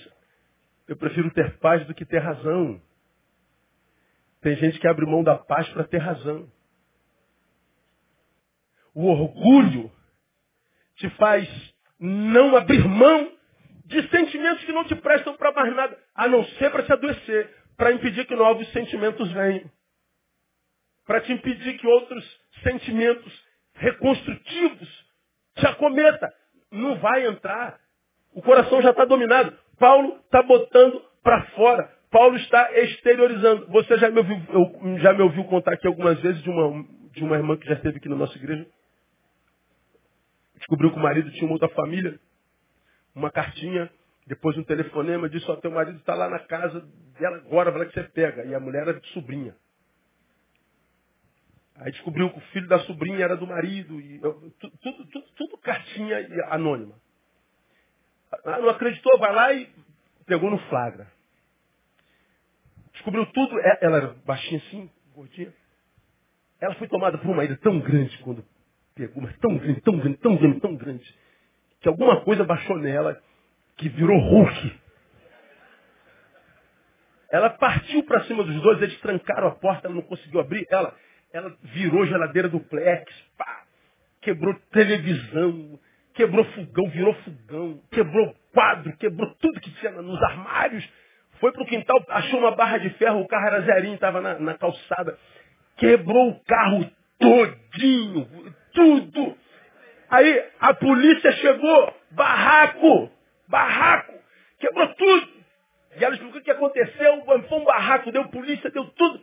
eu 0.87 0.97
prefiro 0.97 1.33
ter 1.33 1.59
paz 1.59 1.87
do 1.87 1.95
que 1.95 2.05
ter 2.05 2.19
razão. 2.19 2.81
Tem 4.43 4.57
gente 4.57 4.79
que 4.81 4.89
abre 4.89 5.07
mão 5.07 5.23
da 5.23 5.39
paz 5.39 5.69
para 5.71 5.85
ter 5.85 5.99
razão. 5.99 6.51
O 8.95 9.07
orgulho 9.07 9.91
te 10.97 11.09
faz 11.11 11.49
não 11.99 12.57
abrir 12.57 12.87
mão 12.87 13.33
de 13.87 14.09
sentimentos 14.09 14.65
que 14.65 14.73
não 14.73 14.85
te 14.85 14.97
prestam 14.97 15.37
para 15.37 15.53
mais 15.53 15.75
nada, 15.75 15.99
a 16.15 16.29
não 16.29 16.45
ser 16.45 16.71
para 16.71 16.83
te 16.83 16.93
adoecer, 16.93 17.57
para 17.77 17.93
impedir 17.93 18.27
que 18.27 18.35
novos 18.35 18.69
sentimentos 18.73 19.31
venham, 19.33 19.71
para 21.07 21.21
te 21.21 21.33
impedir 21.33 21.79
que 21.79 21.87
outros 21.87 22.41
sentimentos 22.63 23.45
reconstrutivos 23.75 25.07
te 25.55 25.67
acometa. 25.67 26.33
Não 26.71 26.99
vai 26.99 27.27
entrar. 27.27 27.79
O 28.35 28.43
coração 28.43 28.83
já 28.83 28.91
está 28.91 29.05
dominado. 29.05 29.57
Paulo 29.79 30.19
está 30.25 30.43
botando 30.43 31.05
para 31.23 31.43
fora. 31.51 32.02
Paulo 32.13 32.37
está 32.37 32.71
exteriorizando. 32.79 33.67
Você 33.69 33.97
já 33.97 34.11
me, 34.11 34.19
ouviu, 34.19 34.37
eu, 34.51 34.99
já 34.99 35.15
me 35.15 35.23
ouviu 35.23 35.45
contar 35.45 35.73
aqui 35.73 35.87
algumas 35.87 36.21
vezes 36.21 36.43
de 36.43 36.51
uma, 36.51 36.85
de 37.11 37.25
uma 37.25 37.37
irmã 37.37 37.57
que 37.57 37.67
já 37.67 37.73
esteve 37.73 37.97
aqui 37.97 38.09
na 38.09 38.17
nossa 38.17 38.37
igreja. 38.37 38.67
Descobriu 40.57 40.93
que 40.93 40.99
o 40.99 41.03
marido 41.03 41.33
tinha 41.33 41.47
uma 41.47 41.55
outra 41.55 41.71
família. 41.71 42.21
Uma 43.15 43.31
cartinha, 43.31 43.91
depois 44.27 44.57
um 44.59 44.63
telefonema, 44.63 45.29
disse, 45.29 45.51
ó, 45.51 45.57
teu 45.57 45.71
marido 45.71 45.99
está 45.99 46.15
lá 46.15 46.29
na 46.29 46.39
casa 46.39 46.87
dela 47.19 47.39
agora, 47.39 47.71
vai 47.71 47.81
lá 47.81 47.87
que 47.87 47.95
você 47.95 48.05
pega. 48.05 48.45
E 48.45 48.55
a 48.55 48.61
mulher 48.61 48.83
era 48.83 49.01
de 49.01 49.09
sobrinha. 49.09 49.57
Aí 51.77 51.91
descobriu 51.93 52.29
que 52.31 52.39
o 52.39 52.43
filho 52.53 52.69
da 52.69 52.79
sobrinha 52.81 53.25
era 53.25 53.39
do 53.39 53.47
marido. 53.47 53.99
E 53.99 54.21
eu, 54.23 54.53
tudo, 54.61 55.07
tudo, 55.07 55.23
tudo, 55.35 55.59
cartinha 55.59 56.19
anônima. 56.51 56.95
Não 58.45 58.69
acreditou, 58.69 59.19
vai 59.19 59.35
lá 59.35 59.53
e 59.55 59.71
pegou 60.27 60.51
no 60.51 60.59
flagra. 60.69 61.11
Descobriu 63.03 63.27
tudo. 63.27 63.59
É, 63.59 63.79
ela 63.83 63.97
era 63.97 64.07
baixinha 64.25 64.61
assim, 64.67 64.89
gordinha. 65.13 65.53
Ela 66.61 66.75
foi 66.77 66.87
tomada 66.87 67.19
por 67.19 67.31
uma 67.31 67.45
ira 67.45 67.57
tão 67.57 67.81
grande 67.81 68.17
quando 68.19 68.45
pegou, 68.95 69.21
mas 69.21 69.37
tão 69.39 69.57
grande, 69.59 69.81
tão 69.81 69.99
grande, 69.99 70.17
tão 70.19 70.37
grande, 70.37 70.61
tão 70.61 70.77
grande, 70.77 71.19
que 71.81 71.89
alguma 71.89 72.21
coisa 72.21 72.45
baixou 72.45 72.79
nela 72.79 73.21
que 73.77 73.89
virou 73.89 74.17
Hulk. 74.17 74.81
Ela 77.33 77.51
partiu 77.51 78.05
para 78.05 78.23
cima 78.25 78.45
dos 78.45 78.63
dois, 78.63 78.81
eles 78.81 79.01
trancaram 79.01 79.49
a 79.49 79.53
porta, 79.53 79.89
ela 79.89 79.97
não 79.97 80.03
conseguiu 80.03 80.39
abrir. 80.39 80.65
Ela, 80.71 80.95
ela 81.33 81.57
virou 81.63 82.07
geladeira 82.07 82.49
duplex, 82.49 83.11
pá, 83.37 83.65
quebrou 84.21 84.55
televisão, 84.71 85.81
quebrou 86.15 86.45
fogão, 86.45 86.89
virou 86.91 87.15
fogão, 87.15 87.83
quebrou 87.91 88.37
quadro, 88.53 88.97
quebrou 88.99 89.35
tudo 89.41 89.61
que 89.61 89.73
tinha 89.81 89.91
nos 89.91 90.23
armários. 90.23 90.89
Foi 91.43 91.51
pro 91.51 91.67
quintal, 91.67 92.01
achou 92.09 92.39
uma 92.39 92.53
barra 92.53 92.79
de 92.79 92.89
ferro, 92.91 93.21
o 93.21 93.27
carro 93.27 93.49
era 93.49 93.63
zerinho, 93.63 93.97
estava 93.97 94.21
na, 94.21 94.39
na 94.39 94.55
calçada. 94.55 95.19
Quebrou 95.77 96.29
o 96.29 96.41
carro 96.45 96.89
todinho, 97.19 98.29
tudo. 98.73 99.37
Aí 100.09 100.45
a 100.61 100.73
polícia 100.73 101.33
chegou, 101.33 101.95
barraco, 102.13 103.11
barraco, 103.49 104.15
quebrou 104.61 104.87
tudo. 104.95 105.29
E 105.97 106.05
ela 106.05 106.15
explicou 106.15 106.41
o 106.41 106.45
que 106.45 106.51
aconteceu, 106.53 107.25
foi 107.25 107.59
um 107.59 107.65
barraco, 107.65 108.13
deu 108.13 108.29
polícia, 108.29 108.71
deu 108.71 108.85
tudo. 108.91 109.21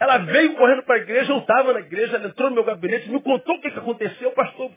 Ela 0.00 0.18
veio 0.18 0.56
correndo 0.56 0.82
para 0.82 0.96
a 0.96 1.02
igreja, 1.02 1.30
eu 1.30 1.38
estava 1.38 1.72
na 1.72 1.78
igreja, 1.78 2.16
ela 2.16 2.26
entrou 2.26 2.48
no 2.50 2.56
meu 2.56 2.64
gabinete, 2.64 3.08
me 3.08 3.22
contou 3.22 3.54
o 3.54 3.60
que, 3.60 3.70
que 3.70 3.78
aconteceu, 3.78 4.32
pastor, 4.32 4.72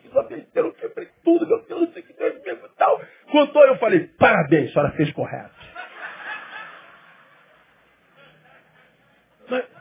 eu 0.54 0.74
quebrei 0.74 1.08
tudo, 1.24 1.48
meu 1.48 1.66
Deus, 1.66 1.82
não 1.82 1.92
sei 1.92 2.04
o 2.04 2.06
que, 2.06 2.56
tal. 2.78 3.02
Contou, 3.32 3.66
eu 3.66 3.78
falei, 3.78 4.02
parabéns, 4.20 4.70
a 4.70 4.74
senhora 4.74 4.92
fez 4.92 5.12
correto. 5.13 5.57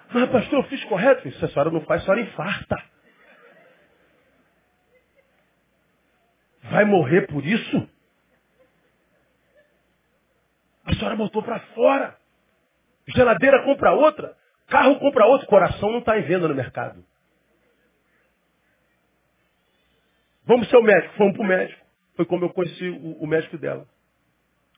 Mas, 0.08 0.22
mas 0.22 0.30
pastor, 0.30 0.60
eu 0.60 0.68
fiz 0.68 0.84
correto. 0.84 1.30
Se 1.30 1.44
a 1.44 1.48
senhora 1.48 1.70
não 1.70 1.80
faz, 1.82 2.02
a 2.02 2.04
senhora 2.04 2.20
infarta. 2.20 2.82
Vai 6.64 6.84
morrer 6.84 7.26
por 7.28 7.44
isso? 7.44 7.88
A 10.84 10.94
senhora 10.94 11.16
botou 11.16 11.42
para 11.42 11.60
fora. 11.60 12.16
Geladeira 13.08 13.62
compra 13.64 13.92
outra. 13.92 14.36
Carro 14.66 14.98
compra 14.98 15.26
outro. 15.26 15.46
Coração 15.46 15.90
não 15.90 15.98
está 15.98 16.18
em 16.18 16.22
venda 16.22 16.48
no 16.48 16.54
mercado. 16.54 17.04
Vamos 20.44 20.68
ser 20.68 20.76
o 20.76 20.82
médico. 20.82 21.14
Fomos 21.14 21.36
para 21.36 21.44
o 21.44 21.48
médico. 21.48 21.86
Foi 22.16 22.24
como 22.24 22.44
eu 22.44 22.50
conheci 22.50 22.88
o, 22.88 23.22
o 23.22 23.26
médico 23.26 23.58
dela. 23.58 23.86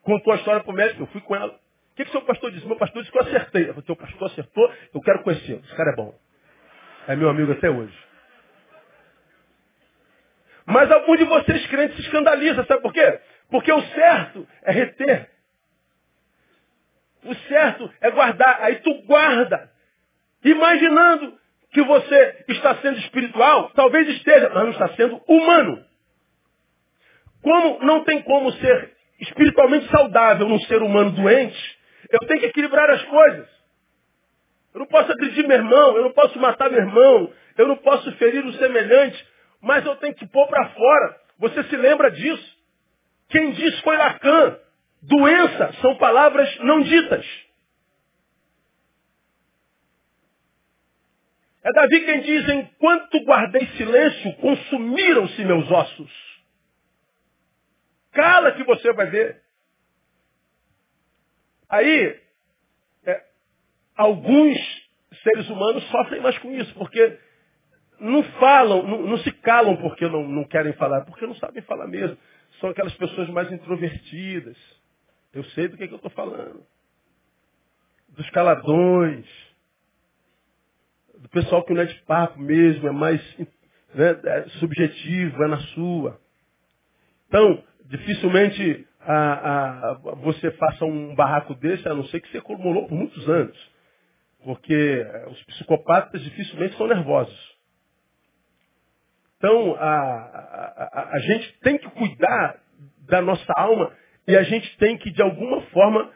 Contou 0.03 0.33
a 0.33 0.37
história 0.37 0.63
para 0.63 0.73
o 0.73 0.75
médico, 0.75 1.03
eu 1.03 1.07
fui 1.09 1.21
com 1.21 1.37
ela. 1.37 1.59
Que, 1.99 2.05
que 2.05 2.13
seu 2.13 2.23
pastor 2.23 2.53
disse? 2.53 2.65
Meu 2.65 2.77
pastor 2.77 3.03
disse 3.03 3.11
que 3.11 3.19
eu 3.19 3.23
acertei. 3.23 3.63
Eu 3.63 3.75
falei, 3.75 3.83
teu 3.83 3.97
pastor 3.97 4.31
acertou, 4.31 4.73
eu 4.95 5.01
quero 5.01 5.21
conhecer. 5.25 5.59
Esse 5.59 5.75
cara 5.75 5.91
é 5.91 5.97
bom. 5.97 6.15
É 7.09 7.17
meu 7.17 7.29
amigo 7.29 7.51
até 7.51 7.69
hoje. 7.69 7.99
Mas 10.65 10.89
alguns 10.93 11.19
de 11.19 11.25
vocês 11.25 11.67
crentes 11.67 11.97
se 11.97 12.03
escandalizam, 12.03 12.65
sabe 12.67 12.83
por 12.83 12.93
quê? 12.93 13.19
Porque 13.51 13.73
o 13.73 13.83
certo 13.83 14.47
é 14.63 14.71
reter. 14.71 15.29
O 17.25 17.35
certo 17.35 17.93
é 18.01 18.13
guardar. 18.13 18.63
Aí 18.63 18.77
tu 18.77 18.95
guarda. 19.03 19.69
Imaginando 20.45 21.37
que 21.73 21.83
você 21.83 22.45
está 22.47 22.77
sendo 22.77 23.01
espiritual, 23.01 23.71
talvez 23.71 24.09
esteja, 24.11 24.51
mas 24.51 24.63
não 24.63 24.71
está 24.71 24.89
sendo 24.91 25.21
humano. 25.27 25.85
Como 27.43 27.85
não 27.85 28.05
tem 28.05 28.23
como 28.23 28.53
ser 28.53 28.93
espiritualmente 29.19 29.89
saudável 29.89 30.49
num 30.49 30.61
ser 30.61 30.81
humano 30.81 31.11
doente, 31.11 31.78
eu 32.11 32.21
tenho 32.21 32.41
que 32.41 32.47
equilibrar 32.47 32.91
as 32.91 33.03
coisas. 33.05 33.49
Eu 34.75 34.81
não 34.81 34.87
posso 34.87 35.11
agredir 35.11 35.47
meu 35.47 35.57
irmão, 35.57 35.97
eu 35.97 36.05
não 36.05 36.13
posso 36.13 36.39
matar 36.39 36.71
meu 36.71 36.81
irmão, 36.81 37.33
eu 37.57 37.67
não 37.67 37.77
posso 37.77 38.11
ferir 38.13 38.45
o 38.45 38.53
semelhante, 38.55 39.27
mas 39.61 39.85
eu 39.85 39.97
tenho 39.97 40.15
que 40.15 40.27
pôr 40.27 40.47
para 40.47 40.69
fora. 40.71 41.21
Você 41.39 41.65
se 41.65 41.77
lembra 41.77 42.11
disso? 42.11 42.59
Quem 43.29 43.53
disse 43.53 43.83
foi 43.83 43.97
Lacan. 43.97 44.59
Doença 45.03 45.73
são 45.81 45.97
palavras 45.97 46.59
não 46.61 46.81
ditas. 46.81 47.25
É 51.63 51.73
Davi 51.73 52.01
quem 52.01 52.21
diz, 52.23 52.49
enquanto 52.49 53.25
guardei 53.25 53.67
silêncio, 53.77 54.33
consumiram-se 54.37 55.45
meus 55.45 55.71
ossos. 55.71 56.29
Cala 58.13 58.53
que 58.53 58.65
você 58.65 58.93
vai 58.93 59.07
ver. 59.07 59.43
Aí, 61.69 62.21
é, 63.05 63.25
alguns 63.97 64.57
seres 65.23 65.49
humanos 65.49 65.85
sofrem 65.91 66.21
mais 66.21 66.39
com 66.39 66.51
isso, 66.53 66.73
porque 66.75 67.19
não 68.01 68.23
falam, 68.35 68.83
não, 68.87 69.03
não 69.03 69.19
se 69.19 69.33
calam 69.33 69.77
porque 69.77 70.07
não, 70.09 70.27
não 70.27 70.45
querem 70.45 70.73
falar, 70.75 71.03
porque 71.05 71.27
não 71.27 71.35
sabem 71.37 71.63
falar 71.63 71.87
mesmo. 71.87 72.17
São 72.61 72.71
aquelas 72.71 72.95
pessoas 72.95 73.29
mais 73.31 73.51
introvertidas. 73.53 74.57
Eu 75.33 75.45
sei 75.45 75.69
do 75.69 75.77
que, 75.77 75.85
é 75.85 75.87
que 75.87 75.95
eu 75.95 75.97
estou 75.97 76.11
falando. 76.13 76.65
Dos 78.11 78.29
caladões. 78.31 79.27
Do 81.19 81.29
pessoal 81.29 81.65
que 81.65 81.75
não 81.75 81.83
é 81.83 81.87
de 81.87 82.01
papo 82.03 82.41
mesmo, 82.41 82.89
é 82.89 82.93
mais 82.93 83.21
né, 83.95 84.21
é 84.25 84.49
subjetivo, 84.61 85.43
é 85.43 85.49
na 85.49 85.59
sua. 85.59 86.21
Então, 87.27 87.63
dificilmente 87.87 88.88
a, 89.11 89.91
a, 89.91 89.95
você 90.17 90.51
faça 90.53 90.85
um 90.85 91.15
barraco 91.15 91.55
desse, 91.55 91.89
a 91.89 91.95
não 91.95 92.05
ser 92.05 92.21
que 92.21 92.31
você 92.31 92.39
acumulou 92.39 92.87
por 92.87 92.95
muitos 92.95 93.27
anos. 93.27 93.73
Porque 94.45 94.75
eh, 94.75 95.27
os 95.29 95.43
psicopatas 95.45 96.23
dificilmente 96.23 96.77
são 96.77 96.87
nervosos. 96.87 97.59
Então, 99.39 99.75
a, 99.77 99.87
a, 99.87 101.11
a, 101.15 101.19
gente 101.21 101.59
tem 101.61 101.79
que 101.79 101.89
cuidar 101.91 102.61
da 103.09 103.23
nossa 103.23 103.51
alma 103.57 103.91
e 104.27 104.37
a 104.37 104.43
gente 104.43 104.77
tem 104.77 104.99
que, 104.99 105.11
de 105.11 105.23
alguma 105.23 105.63
forma, 105.69 106.11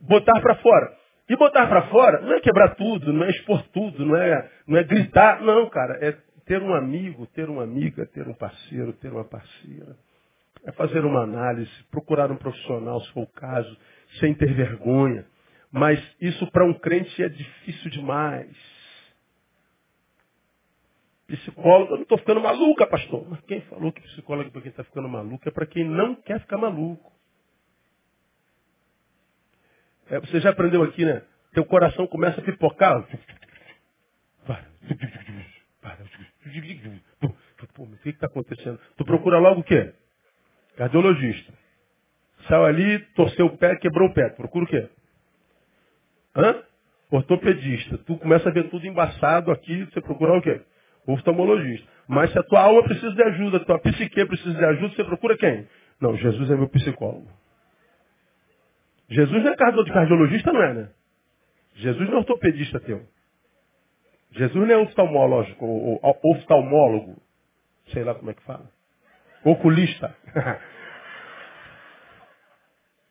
botar 0.00 0.40
para 0.40 0.54
fora. 0.56 0.96
E 1.28 1.36
botar 1.36 1.66
para 1.66 1.88
fora 1.88 2.22
não 2.22 2.32
é 2.32 2.40
quebrar 2.40 2.76
tudo, 2.76 3.12
não 3.12 3.26
é 3.26 3.28
expor 3.28 3.62
tudo, 3.74 4.06
não 4.06 4.16
é, 4.16 4.50
não 4.66 4.78
é 4.78 4.84
gritar. 4.84 5.42
Não, 5.42 5.68
cara, 5.68 5.98
é 6.00 6.16
ter 6.46 6.62
um 6.62 6.74
amigo, 6.74 7.26
ter 7.26 7.50
uma 7.50 7.64
amiga, 7.64 8.06
ter 8.06 8.26
um 8.26 8.34
parceiro, 8.34 8.94
ter 8.94 9.12
uma 9.12 9.24
parceira 9.24 9.94
fazer 10.78 11.04
uma 11.04 11.24
análise, 11.24 11.70
procurar 11.90 12.30
um 12.30 12.36
profissional, 12.36 13.00
se 13.02 13.12
for 13.12 13.24
o 13.24 13.32
caso, 13.32 13.76
sem 14.20 14.34
ter 14.34 14.54
vergonha. 14.54 15.26
Mas 15.70 16.00
isso 16.20 16.50
para 16.52 16.64
um 16.64 16.72
crente 16.72 17.22
é 17.22 17.28
difícil 17.28 17.90
demais. 17.90 18.56
Psicólogo, 21.26 21.92
eu 21.92 21.96
não 21.96 22.02
estou 22.04 22.16
ficando 22.18 22.40
maluca, 22.40 22.86
pastor. 22.86 23.28
Mas 23.28 23.40
quem 23.42 23.60
falou 23.62 23.92
que 23.92 24.00
psicólogo 24.00 24.48
é 24.48 24.52
para 24.52 24.62
quem 24.62 24.70
está 24.70 24.84
ficando 24.84 25.08
maluco? 25.08 25.46
É 25.46 25.52
para 25.52 25.66
quem 25.66 25.84
não 25.84 26.14
quer 26.14 26.40
ficar 26.40 26.56
maluco. 26.56 27.12
É, 30.08 30.20
você 30.20 30.40
já 30.40 30.50
aprendeu 30.50 30.82
aqui, 30.84 31.04
né? 31.04 31.22
Teu 31.52 31.66
coração 31.66 32.06
começa 32.06 32.40
a 32.40 32.44
pipocar. 32.44 33.06
Pô, 37.74 37.82
o 37.84 37.96
que 37.98 38.08
está 38.10 38.26
acontecendo? 38.26 38.80
Tu 38.96 39.04
procura 39.04 39.38
logo 39.38 39.60
o 39.60 39.64
quê? 39.64 39.92
Cardiologista. 40.78 41.52
Saiu 42.46 42.64
ali, 42.64 43.00
torceu 43.16 43.46
o 43.46 43.56
pé, 43.58 43.74
quebrou 43.76 44.08
o 44.08 44.14
pé. 44.14 44.28
Procura 44.30 44.64
o 44.64 44.68
quê? 44.68 44.88
Hã? 46.36 46.62
Ortopedista. 47.10 47.98
Tu 47.98 48.16
começa 48.16 48.48
a 48.48 48.52
ver 48.52 48.70
tudo 48.70 48.86
embaçado 48.86 49.50
aqui, 49.50 49.84
você 49.86 50.00
procura 50.00 50.38
o 50.38 50.40
quê? 50.40 50.60
Oftalmologista. 51.04 51.84
Mas 52.06 52.30
se 52.30 52.38
a 52.38 52.44
tua 52.44 52.60
alma 52.60 52.84
precisa 52.84 53.12
de 53.12 53.22
ajuda, 53.24 53.56
a 53.56 53.64
tua 53.64 53.80
psique 53.80 54.24
precisa 54.24 54.54
de 54.54 54.64
ajuda, 54.64 54.94
você 54.94 55.04
procura 55.04 55.36
quem? 55.36 55.66
Não, 56.00 56.16
Jesus 56.16 56.48
é 56.48 56.54
meu 56.54 56.68
psicólogo. 56.68 57.28
Jesus 59.08 59.42
não 59.42 59.50
é 59.50 59.56
cardiologista, 59.56 60.52
não 60.52 60.62
é, 60.62 60.74
né? 60.74 60.90
Jesus 61.74 62.08
não 62.08 62.16
é 62.16 62.18
ortopedista 62.18 62.78
teu. 62.78 63.02
Jesus 64.30 64.68
não 64.68 64.74
é 64.74 64.78
oftalmológico, 64.78 65.66
ou 65.66 66.00
oftalmólogo. 66.22 67.20
Sei 67.88 68.04
lá 68.04 68.14
como 68.14 68.30
é 68.30 68.34
que 68.34 68.42
fala. 68.44 68.77
Oculista. 69.44 70.14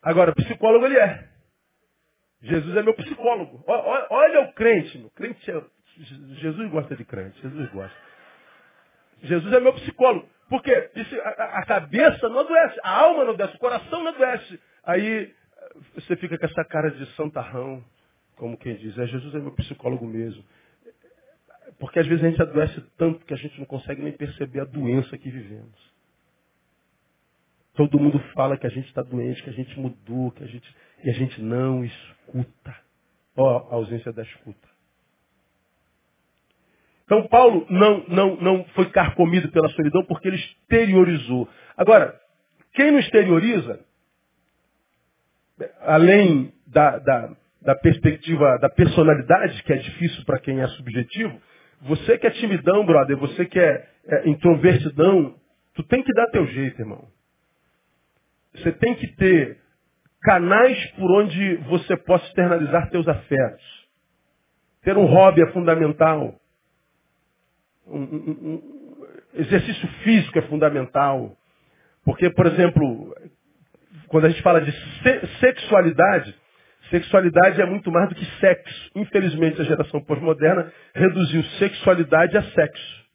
Agora, 0.01 0.33
psicólogo 0.33 0.85
ele 0.85 0.97
é. 0.97 1.27
Jesus 2.41 2.75
é 2.77 2.83
meu 2.83 2.93
psicólogo. 2.93 3.63
Olha 3.67 4.41
o 4.41 4.53
crente. 4.53 4.97
O 4.99 5.09
crente 5.11 5.51
é... 5.51 5.61
Jesus 6.39 6.69
gosta 6.69 6.95
de 6.95 7.03
crente. 7.03 7.41
Jesus 7.41 7.69
gosta. 7.71 7.97
Jesus 9.23 9.53
é 9.53 9.59
meu 9.59 9.73
psicólogo. 9.73 10.29
Porque 10.49 10.71
a 11.37 11.65
cabeça 11.65 12.29
não 12.29 12.39
adoece, 12.39 12.79
a 12.81 12.99
alma 12.99 13.25
não 13.25 13.33
adoece, 13.33 13.55
o 13.55 13.59
coração 13.59 14.03
não 14.03 14.13
adoece. 14.13 14.59
Aí 14.83 15.33
você 15.93 16.15
fica 16.15 16.37
com 16.37 16.45
essa 16.45 16.63
cara 16.63 16.89
de 16.91 17.05
santarrão, 17.15 17.83
como 18.37 18.57
quem 18.57 18.75
diz, 18.75 18.97
é, 18.97 19.07
Jesus 19.07 19.35
é 19.35 19.39
meu 19.39 19.51
psicólogo 19.51 20.05
mesmo. 20.07 20.43
Porque 21.79 21.99
às 21.99 22.07
vezes 22.07 22.23
a 22.23 22.29
gente 22.29 22.41
adoece 22.41 22.81
tanto 22.97 23.25
que 23.25 23.33
a 23.33 23.37
gente 23.37 23.59
não 23.59 23.65
consegue 23.65 24.01
nem 24.01 24.13
perceber 24.13 24.61
a 24.61 24.65
doença 24.65 25.17
que 25.17 25.29
vivemos. 25.29 25.96
Todo 27.77 27.99
mundo 27.99 28.19
fala 28.33 28.57
que 28.57 28.65
a 28.65 28.71
gente 28.71 28.87
está 28.87 29.03
doente, 29.03 29.43
que 29.43 29.51
a 29.51 29.53
gente 29.53 29.79
mudou, 29.79 30.31
que 30.31 30.43
a 30.43 30.47
gente. 30.47 30.67
E 31.03 31.11
a 31.11 31.13
gente 31.13 31.39
não 31.39 31.85
escuta. 31.85 32.75
Ó, 33.37 33.67
a 33.71 33.75
ausência 33.75 34.11
da 34.11 34.23
escuta. 34.23 34.67
Então 37.05 37.27
Paulo 37.27 37.67
não, 37.69 38.03
não, 38.07 38.35
não 38.37 38.65
foi 38.73 38.89
carcomido 38.89 39.49
pela 39.51 39.69
solidão 39.69 40.03
porque 40.05 40.27
ele 40.27 40.37
exteriorizou. 40.37 41.47
Agora, 41.77 42.19
quem 42.73 42.89
não 42.89 42.97
exterioriza, 42.97 43.79
além 45.81 46.51
da, 46.65 46.97
da, 46.97 47.35
da 47.61 47.75
perspectiva 47.75 48.57
da 48.57 48.69
personalidade, 48.69 49.61
que 49.61 49.71
é 49.71 49.77
difícil 49.77 50.25
para 50.25 50.39
quem 50.39 50.61
é 50.61 50.67
subjetivo, 50.69 51.39
você 51.81 52.17
que 52.17 52.25
é 52.25 52.31
timidão, 52.31 52.83
brother, 52.83 53.15
você 53.17 53.45
que 53.45 53.59
é, 53.59 53.87
é 54.07 54.29
introvertidão, 54.29 55.35
tu 55.75 55.83
tem 55.83 56.03
que 56.03 56.11
dar 56.11 56.25
teu 56.31 56.47
jeito, 56.47 56.81
irmão. 56.81 57.07
Você 58.55 58.71
tem 58.73 58.95
que 58.95 59.07
ter 59.15 59.59
canais 60.21 60.83
por 60.91 61.11
onde 61.11 61.55
você 61.69 61.95
possa 61.97 62.25
externalizar 62.27 62.89
teus 62.89 63.07
afetos. 63.07 63.87
Ter 64.83 64.97
um 64.97 65.05
hobby 65.05 65.41
é 65.41 65.51
fundamental. 65.51 66.39
Um, 67.85 67.99
um, 67.99 68.53
um 68.53 69.07
exercício 69.35 69.87
físico 70.03 70.39
é 70.39 70.41
fundamental. 70.43 71.37
Porque, 72.03 72.29
por 72.29 72.45
exemplo, 72.45 73.15
quando 74.07 74.25
a 74.25 74.29
gente 74.29 74.41
fala 74.41 74.61
de 74.61 74.71
se 74.71 75.39
sexualidade, 75.39 76.35
Sexualidade 76.89 77.61
é 77.61 77.65
muito 77.65 77.91
mais 77.91 78.07
do 78.09 78.15
que 78.15 78.25
sexo. 78.39 78.91
Infelizmente, 78.95 79.61
a 79.61 79.65
geração 79.65 80.01
pós-moderna 80.01 80.71
reduziu 80.93 81.43
sexualidade 81.59 82.37
a 82.37 82.43
sexo. 82.43 83.05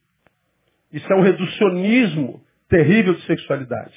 Isso 0.92 1.10
é 1.10 1.16
um 1.16 1.22
reducionismo 1.22 2.42
terrível 2.68 3.14
de 3.14 3.22
sexualidade. 3.22 3.94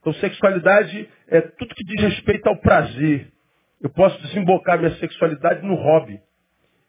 Então, 0.00 0.12
sexualidade 0.14 1.08
é 1.28 1.40
tudo 1.40 1.74
que 1.74 1.84
diz 1.84 2.02
respeito 2.02 2.48
ao 2.48 2.56
prazer. 2.56 3.30
Eu 3.80 3.90
posso 3.90 4.20
desembocar 4.22 4.78
minha 4.78 4.94
sexualidade 4.96 5.64
no 5.66 5.74
hobby. 5.74 6.20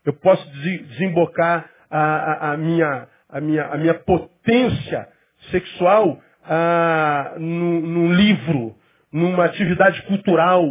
Eu 0.06 0.14
posso 0.14 0.50
desembocar 0.50 1.70
a, 1.90 2.00
a, 2.00 2.54
a 2.54 2.58
minha, 2.58 3.08
a, 3.30 3.42
minha, 3.42 3.66
a 3.66 3.78
minha 3.78 3.94
potência 3.94 5.08
sexual 5.52 6.22
a, 6.44 7.36
num, 7.38 7.82
num 7.82 8.14
livro, 8.14 8.76
numa 9.12 9.46
atividade 9.46 10.02
cultural, 10.04 10.66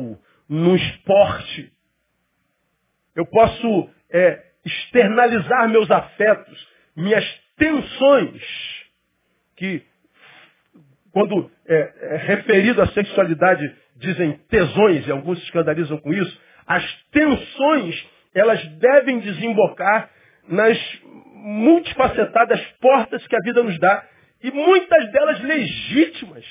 no 0.48 0.74
esporte. 0.74 1.72
Eu 3.14 3.26
posso 3.26 3.90
é, 4.10 4.42
externalizar 4.64 5.68
meus 5.68 5.90
afetos, 5.90 6.68
minhas 6.96 7.24
tensões, 7.56 8.42
que 9.56 9.84
quando 11.12 11.50
é, 11.66 11.92
é 12.14 12.16
referido 12.16 12.82
à 12.82 12.86
sexualidade 12.88 13.74
dizem 13.96 14.32
tesões, 14.48 15.06
e 15.06 15.10
alguns 15.10 15.38
se 15.38 15.44
escandalizam 15.44 15.98
com 15.98 16.12
isso, 16.12 16.40
as 16.66 16.84
tensões, 17.10 18.08
elas 18.34 18.64
devem 18.78 19.18
desembocar 19.18 20.10
nas 20.48 20.78
multifacetadas 21.34 22.60
portas 22.80 23.26
que 23.26 23.36
a 23.36 23.40
vida 23.40 23.62
nos 23.62 23.78
dá, 23.78 24.06
e 24.42 24.50
muitas 24.50 25.10
delas 25.12 25.40
legítimas. 25.40 26.44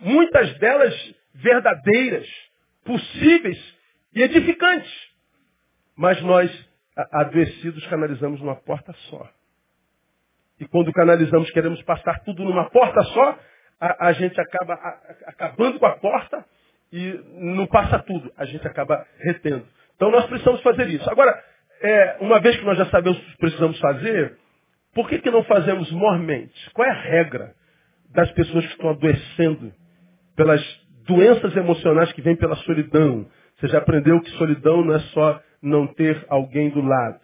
Muitas 0.00 0.58
delas 0.58 1.14
verdadeiras, 1.34 2.26
possíveis 2.84 3.58
e 4.14 4.22
edificantes. 4.22 4.90
Mas 5.94 6.20
nós, 6.22 6.50
adoecidos, 7.12 7.86
canalizamos 7.86 8.40
numa 8.40 8.56
porta 8.56 8.92
só. 9.10 9.30
E 10.60 10.68
quando 10.68 10.92
canalizamos, 10.92 11.50
queremos 11.50 11.82
passar 11.82 12.20
tudo 12.20 12.44
numa 12.44 12.68
porta 12.70 13.02
só, 13.02 13.38
a, 13.80 14.08
a 14.08 14.12
gente 14.12 14.38
acaba 14.40 14.74
a, 14.74 14.98
acabando 15.26 15.78
com 15.78 15.86
a 15.86 15.96
porta 15.96 16.44
e 16.92 17.18
não 17.32 17.66
passa 17.66 17.98
tudo. 18.00 18.30
A 18.36 18.44
gente 18.44 18.66
acaba 18.66 19.06
retendo. 19.18 19.66
Então 19.96 20.10
nós 20.10 20.26
precisamos 20.26 20.62
fazer 20.62 20.88
isso. 20.88 21.08
Agora, 21.10 21.42
é, 21.82 22.16
uma 22.20 22.40
vez 22.40 22.56
que 22.56 22.64
nós 22.64 22.76
já 22.76 22.86
sabemos 22.86 23.18
o 23.18 23.22
que 23.22 23.38
precisamos 23.38 23.78
fazer, 23.80 24.36
por 24.94 25.08
que, 25.08 25.18
que 25.18 25.30
não 25.30 25.42
fazemos 25.44 25.90
mormente? 25.90 26.70
Qual 26.72 26.86
é 26.86 26.90
a 26.90 27.00
regra 27.02 27.54
das 28.12 28.30
pessoas 28.32 28.66
que 28.66 28.72
estão 28.72 28.90
adoecendo 28.90 29.72
pelas 30.36 30.60
doenças 31.06 31.56
emocionais 31.56 32.12
que 32.12 32.22
vêm 32.22 32.36
pela 32.36 32.56
solidão. 32.56 33.26
Você 33.58 33.68
já 33.68 33.78
aprendeu 33.78 34.20
que 34.20 34.30
solidão 34.32 34.84
não 34.84 34.94
é 34.94 35.00
só 35.00 35.40
não 35.62 35.86
ter 35.86 36.24
alguém 36.28 36.70
do 36.70 36.80
lado. 36.80 37.20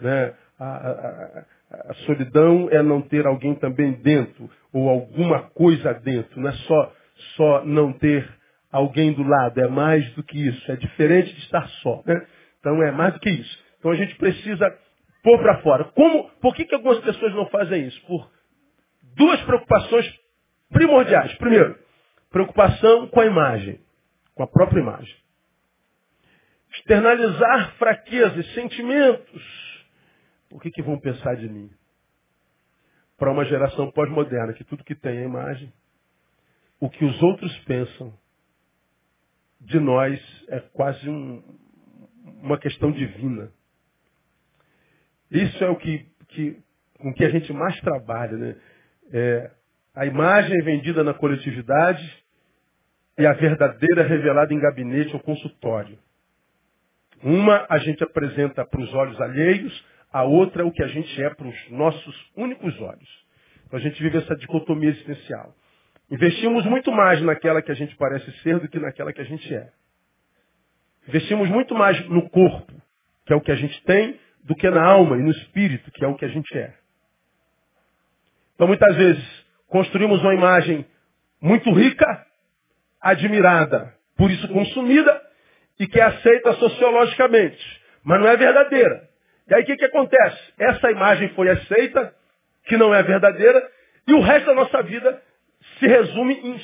Né? 0.00 0.34
A, 0.58 0.64
a, 0.64 1.44
a, 1.90 1.94
solidão 2.06 2.68
é 2.70 2.82
não 2.82 3.02
ter 3.02 3.26
alguém 3.26 3.54
também 3.54 3.92
dentro, 3.92 4.50
ou 4.72 4.88
alguma 4.88 5.42
coisa 5.50 5.94
dentro. 5.94 6.40
Não 6.40 6.48
é 6.48 6.52
só, 6.52 6.92
só 7.36 7.64
não 7.64 7.92
ter 7.92 8.28
alguém 8.70 9.12
do 9.12 9.22
lado, 9.22 9.60
é 9.60 9.68
mais 9.68 10.08
do 10.14 10.22
que 10.22 10.38
isso. 10.48 10.72
É 10.72 10.76
diferente 10.76 11.32
de 11.32 11.40
estar 11.40 11.66
só. 11.82 12.02
Né? 12.06 12.26
Então 12.60 12.82
é 12.82 12.90
mais 12.90 13.14
do 13.14 13.20
que 13.20 13.30
isso. 13.30 13.64
Então 13.78 13.90
a 13.90 13.96
gente 13.96 14.14
precisa 14.16 14.72
pôr 15.22 15.38
para 15.38 15.60
fora. 15.62 15.84
Como, 15.84 16.30
por 16.40 16.54
que, 16.54 16.64
que 16.64 16.74
algumas 16.74 16.98
pessoas 17.00 17.34
não 17.34 17.46
fazem 17.46 17.86
isso? 17.86 18.00
Por 18.06 18.30
duas 19.16 19.40
preocupações 19.42 20.20
primordiais. 20.70 21.34
Primeiro, 21.34 21.84
Preocupação 22.34 23.06
com 23.06 23.20
a 23.20 23.26
imagem, 23.26 23.78
com 24.34 24.42
a 24.42 24.46
própria 24.48 24.80
imagem. 24.80 25.14
Externalizar 26.74 27.76
fraquezas 27.76 28.44
sentimentos. 28.54 29.63
O 30.54 30.60
que, 30.60 30.70
que 30.70 30.82
vão 30.82 31.00
pensar 31.00 31.34
de 31.34 31.48
mim? 31.48 31.68
Para 33.18 33.32
uma 33.32 33.44
geração 33.44 33.90
pós-moderna, 33.90 34.52
que 34.52 34.62
tudo 34.62 34.84
que 34.84 34.94
tem 34.94 35.18
é 35.18 35.24
imagem, 35.24 35.72
o 36.78 36.88
que 36.88 37.04
os 37.04 37.20
outros 37.24 37.58
pensam 37.64 38.16
de 39.60 39.80
nós 39.80 40.20
é 40.46 40.60
quase 40.60 41.10
um, 41.10 41.42
uma 42.40 42.56
questão 42.56 42.92
divina. 42.92 43.50
Isso 45.28 45.64
é 45.64 45.68
o 45.68 45.74
que, 45.74 46.06
que, 46.28 46.62
com 47.00 47.12
que 47.12 47.24
a 47.24 47.30
gente 47.30 47.52
mais 47.52 47.80
trabalha. 47.80 48.36
Né? 48.36 48.56
É, 49.12 49.50
a 49.92 50.06
imagem 50.06 50.56
é 50.56 50.62
vendida 50.62 51.02
na 51.02 51.14
coletividade 51.14 52.24
e 53.18 53.26
a 53.26 53.32
verdadeira 53.32 54.04
revelada 54.04 54.54
em 54.54 54.60
gabinete 54.60 55.14
ou 55.14 55.20
consultório. 55.20 55.98
Uma 57.24 57.66
a 57.68 57.78
gente 57.78 58.04
apresenta 58.04 58.64
para 58.64 58.80
os 58.80 58.94
olhos 58.94 59.20
alheios, 59.20 59.93
a 60.14 60.22
outra 60.22 60.62
é 60.62 60.64
o 60.64 60.70
que 60.70 60.80
a 60.80 60.86
gente 60.86 61.20
é 61.20 61.28
para 61.28 61.48
os 61.48 61.70
nossos 61.72 62.30
únicos 62.36 62.80
olhos. 62.80 63.26
Então 63.66 63.80
a 63.80 63.82
gente 63.82 64.00
vive 64.00 64.18
essa 64.18 64.36
dicotomia 64.36 64.90
existencial. 64.90 65.52
Investimos 66.08 66.64
muito 66.66 66.92
mais 66.92 67.20
naquela 67.20 67.60
que 67.60 67.72
a 67.72 67.74
gente 67.74 67.96
parece 67.96 68.30
ser 68.42 68.60
do 68.60 68.68
que 68.68 68.78
naquela 68.78 69.12
que 69.12 69.20
a 69.20 69.24
gente 69.24 69.52
é. 69.52 69.72
Investimos 71.08 71.48
muito 71.48 71.74
mais 71.74 72.00
no 72.08 72.30
corpo, 72.30 72.72
que 73.26 73.32
é 73.32 73.36
o 73.36 73.40
que 73.40 73.50
a 73.50 73.56
gente 73.56 73.82
tem, 73.82 74.16
do 74.44 74.54
que 74.54 74.70
na 74.70 74.84
alma 74.84 75.16
e 75.16 75.20
no 75.20 75.32
espírito, 75.32 75.90
que 75.90 76.04
é 76.04 76.06
o 76.06 76.14
que 76.14 76.24
a 76.24 76.28
gente 76.28 76.56
é. 76.56 76.72
Então 78.54 78.68
muitas 78.68 78.94
vezes 78.94 79.44
construímos 79.66 80.20
uma 80.20 80.34
imagem 80.34 80.86
muito 81.40 81.72
rica, 81.72 82.24
admirada, 83.00 83.92
por 84.16 84.30
isso 84.30 84.46
consumida 84.46 85.20
e 85.80 85.88
que 85.88 85.98
é 85.98 86.04
aceita 86.04 86.52
sociologicamente, 86.52 87.82
mas 88.04 88.20
não 88.20 88.28
é 88.28 88.36
verdadeira. 88.36 89.12
E 89.48 89.54
aí 89.54 89.62
o 89.62 89.66
que, 89.66 89.76
que 89.76 89.84
acontece? 89.84 90.52
Essa 90.58 90.90
imagem 90.90 91.28
foi 91.30 91.50
aceita, 91.50 92.14
que 92.64 92.76
não 92.76 92.94
é 92.94 93.02
verdadeira, 93.02 93.70
e 94.06 94.12
o 94.14 94.20
resto 94.20 94.46
da 94.46 94.54
nossa 94.54 94.82
vida 94.82 95.22
se 95.78 95.86
resume 95.86 96.34
em 96.34 96.60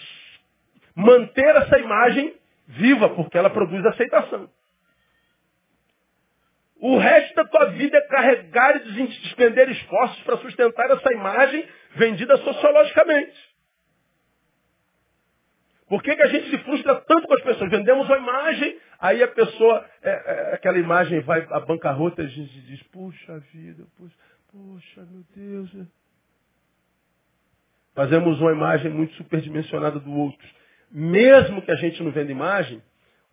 manter 0.95 1.57
essa 1.57 1.79
imagem 1.79 2.35
viva, 2.67 3.11
porque 3.11 3.37
ela 3.37 3.51
produz 3.51 3.85
aceitação. 3.85 4.49
O 6.81 6.97
resto 6.97 7.35
da 7.35 7.45
tua 7.45 7.67
vida 7.67 7.99
é 7.99 8.01
carregar 8.09 8.77
e 8.77 9.07
despender 9.07 9.69
esforços 9.69 10.23
para 10.23 10.39
sustentar 10.39 10.91
essa 10.91 11.13
imagem 11.13 11.69
vendida 11.95 12.37
sociologicamente. 12.39 13.51
Por 15.89 16.03
que, 16.03 16.15
que 16.15 16.23
a 16.23 16.29
gente 16.29 16.49
se 16.49 16.59
frustra 16.59 16.95
tanto 17.03 17.27
com 17.27 17.35
as 17.35 17.43
pessoas? 17.43 17.69
Vendemos 17.69 18.07
uma 18.07 18.17
imagem, 18.17 18.79
aí 19.01 19.23
a 19.23 19.29
pessoa, 19.29 19.87
é, 20.03 20.11
é, 20.11 20.55
aquela 20.55 20.79
imagem 20.79 21.21
vai 21.21 21.47
à 21.51 21.61
bancarrota 21.61 22.23
e 22.23 22.27
a 22.27 22.29
gente 22.29 22.61
diz, 22.63 22.83
puxa 22.85 23.39
vida, 23.53 23.85
puxa, 23.97 24.15
puxa 24.51 25.07
meu 25.11 25.25
Deus. 25.35 25.73
Né? 25.75 25.87
Fazemos 27.95 28.41
uma 28.41 28.53
imagem 28.53 28.91
muito 28.91 29.15
superdimensionada 29.15 29.99
do 29.99 30.13
outro. 30.13 30.47
Mesmo 30.91 31.63
que 31.63 31.71
a 31.71 31.77
gente 31.77 32.03
não 32.03 32.11
venda 32.11 32.31
imagem, 32.31 32.83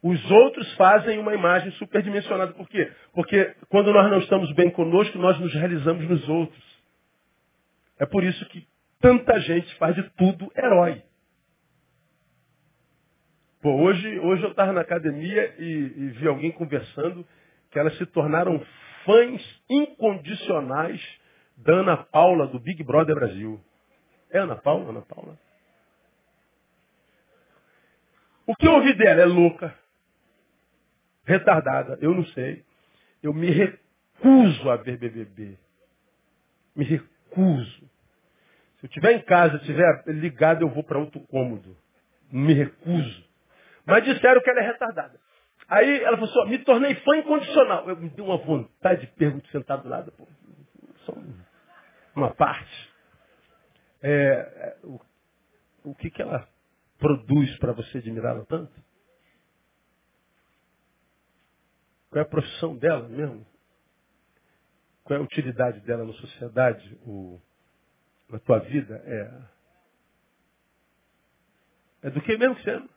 os 0.02 0.32
outros 0.32 0.72
fazem 0.76 1.18
uma 1.20 1.34
imagem 1.34 1.72
superdimensionada. 1.74 2.54
Por 2.54 2.68
quê? 2.70 2.92
Porque 3.14 3.56
quando 3.70 3.92
nós 3.92 4.10
não 4.10 4.20
estamos 4.20 4.52
bem 4.54 4.70
conosco, 4.70 5.18
nós 5.18 5.40
nos 5.40 5.54
realizamos 5.54 6.08
nos 6.08 6.28
outros. 6.30 6.64
É 8.00 8.06
por 8.06 8.24
isso 8.24 8.46
que 8.50 8.68
tanta 9.00 9.40
gente 9.40 9.74
faz 9.76 9.96
de 9.96 10.04
tudo 10.12 10.52
herói. 10.56 11.02
Pô, 13.62 13.72
hoje, 13.82 14.20
hoje 14.20 14.44
eu 14.44 14.52
estava 14.52 14.72
na 14.72 14.82
academia 14.82 15.56
e, 15.58 15.64
e 15.64 16.10
vi 16.10 16.28
alguém 16.28 16.52
conversando 16.52 17.26
que 17.72 17.80
elas 17.80 17.98
se 17.98 18.06
tornaram 18.08 18.64
fãs 19.04 19.64
incondicionais 19.70 21.02
da 21.58 21.74
Ana 21.74 21.98
Paula, 21.98 22.48
do 22.48 22.60
Big 22.60 22.84
Brother 22.84 23.16
Brasil. 23.16 23.60
É 24.30 24.40
Ana 24.40 24.56
Paula? 24.56 24.90
Ana 24.90 25.02
Paula. 25.02 25.40
O 28.46 28.56
que 28.56 28.68
eu 28.68 28.74
ouvi 28.74 28.94
dela 28.94 29.22
é 29.22 29.26
louca, 29.26 29.76
retardada, 31.26 31.98
eu 32.00 32.14
não 32.14 32.26
sei. 32.28 32.64
Eu 33.22 33.34
me 33.34 33.50
recuso 33.50 34.70
a 34.70 34.78
ver 34.78 34.98
BBB. 34.98 35.58
Me 36.76 36.86
recuso. 36.86 37.90
Se 38.78 38.86
eu 38.86 38.88
estiver 38.88 39.14
em 39.14 39.22
casa, 39.22 39.58
estiver 39.58 40.04
ligado, 40.08 40.62
eu 40.62 40.70
vou 40.70 40.84
para 40.84 41.00
outro 41.00 41.20
cômodo. 41.22 41.76
Me 42.32 42.54
recuso. 42.54 43.27
Mas 43.88 44.04
disseram 44.04 44.42
que 44.42 44.50
ela 44.50 44.60
é 44.60 44.64
retardada. 44.64 45.18
Aí 45.70 46.04
ela 46.04 46.18
falou 46.18 46.42
assim, 46.42 46.52
me 46.52 46.60
tornei 46.60 46.94
fã 46.96 47.16
incondicional. 47.16 47.88
Eu 47.90 47.96
me 47.96 48.10
dei 48.10 48.24
uma 48.24 48.38
vontade 48.38 49.02
de 49.02 49.08
perguntar 49.14 49.50
sentado 49.50 49.84
do 49.84 49.90
lado. 49.90 50.12
Pô, 50.12 50.28
só 51.06 51.14
uma 52.14 52.36
parte. 52.36 52.94
É, 54.02 54.12
é, 54.12 54.78
o, 54.84 55.00
o 55.86 55.96
que, 55.96 56.12
que 56.12 56.22
ela 56.22 56.46
produz 57.00 57.58
para 57.60 57.72
você 57.72 58.00
admirá-la 58.00 58.44
tanto? 58.46 58.74
Qual 62.10 62.20
é 62.20 62.26
a 62.26 62.30
profissão 62.30 62.76
dela 62.76 63.08
mesmo? 63.08 63.48
Qual 65.06 65.18
é 65.18 65.22
a 65.22 65.24
utilidade 65.26 65.80
dela 65.82 66.04
na 66.04 66.14
sociedade, 66.14 67.00
o, 67.06 67.40
na 68.30 68.40
tua 68.40 68.60
vida? 68.60 69.02
É, 69.06 69.42
é 72.08 72.10
do 72.10 72.22
que 72.22 72.38
mesmo 72.38 72.56
que 72.56 72.64
você 72.64 72.72
ama? 72.72 72.97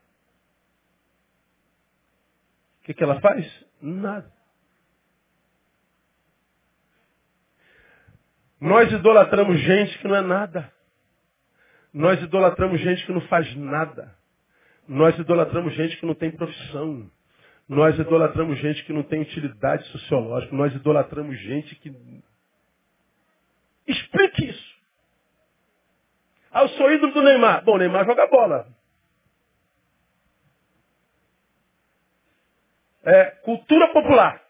Que, 2.90 2.94
que 2.94 3.04
ela 3.04 3.20
faz? 3.20 3.46
Nada. 3.80 4.28
Nós 8.60 8.90
idolatramos 8.90 9.60
gente 9.60 9.96
que 9.98 10.08
não 10.08 10.16
é 10.16 10.20
nada. 10.20 10.72
Nós 11.94 12.20
idolatramos 12.20 12.80
gente 12.80 13.06
que 13.06 13.12
não 13.12 13.20
faz 13.28 13.54
nada. 13.54 14.12
Nós 14.88 15.16
idolatramos 15.16 15.72
gente 15.74 15.98
que 15.98 16.04
não 16.04 16.16
tem 16.16 16.32
profissão. 16.32 17.08
Nós 17.68 17.96
idolatramos 17.96 18.58
gente 18.58 18.84
que 18.84 18.92
não 18.92 19.04
tem 19.04 19.22
utilidade 19.22 19.86
sociológica. 19.90 20.56
Nós 20.56 20.74
idolatramos 20.74 21.38
gente 21.38 21.76
que. 21.76 21.94
Explique 23.86 24.46
isso. 24.46 24.80
Ah, 26.50 26.62
eu 26.62 26.68
sou 26.70 26.90
ídolo 26.90 27.12
do 27.12 27.22
Neymar. 27.22 27.62
Bom, 27.62 27.78
Neymar 27.78 28.04
joga 28.04 28.26
bola. 28.26 28.79
É, 33.04 33.24
cultura 33.42 33.88
popular. 33.92 34.42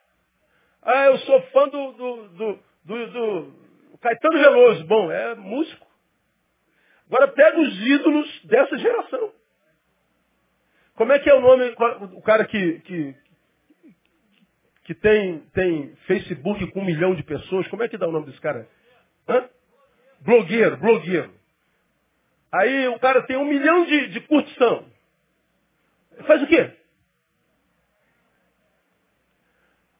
Ah, 0.82 1.06
eu 1.06 1.18
sou 1.18 1.42
fã 1.48 1.68
do, 1.68 1.92
do, 1.92 2.28
do, 2.28 2.58
do, 2.84 3.06
do 3.06 3.98
Caetano 3.98 4.38
Veloso. 4.38 4.84
Bom, 4.86 5.10
é 5.10 5.34
músico. 5.34 5.86
Agora 7.06 7.28
pega 7.28 7.60
os 7.60 7.86
ídolos 7.86 8.44
dessa 8.44 8.78
geração. 8.78 9.32
Como 10.94 11.12
é 11.12 11.18
que 11.18 11.30
é 11.30 11.34
o 11.34 11.40
nome, 11.40 11.74
o 12.14 12.22
cara 12.22 12.44
que, 12.44 12.80
que, 12.80 13.14
que 14.84 14.94
tem, 14.94 15.40
tem 15.52 15.96
Facebook 16.06 16.70
com 16.72 16.80
um 16.80 16.84
milhão 16.84 17.14
de 17.14 17.22
pessoas, 17.22 17.66
como 17.68 17.82
é 17.82 17.88
que 17.88 17.96
dá 17.96 18.06
o 18.06 18.12
nome 18.12 18.26
desse 18.26 18.40
cara? 18.40 18.68
Hã? 19.28 19.48
Blogueiro, 20.20 20.76
blogueiro. 20.76 21.32
Aí 22.52 22.88
o 22.88 22.98
cara 22.98 23.22
tem 23.22 23.36
um 23.36 23.44
milhão 23.44 23.86
de, 23.86 24.08
de 24.08 24.20
curtição. 24.20 24.84
Faz 26.26 26.42
o 26.42 26.46
quê? 26.46 26.76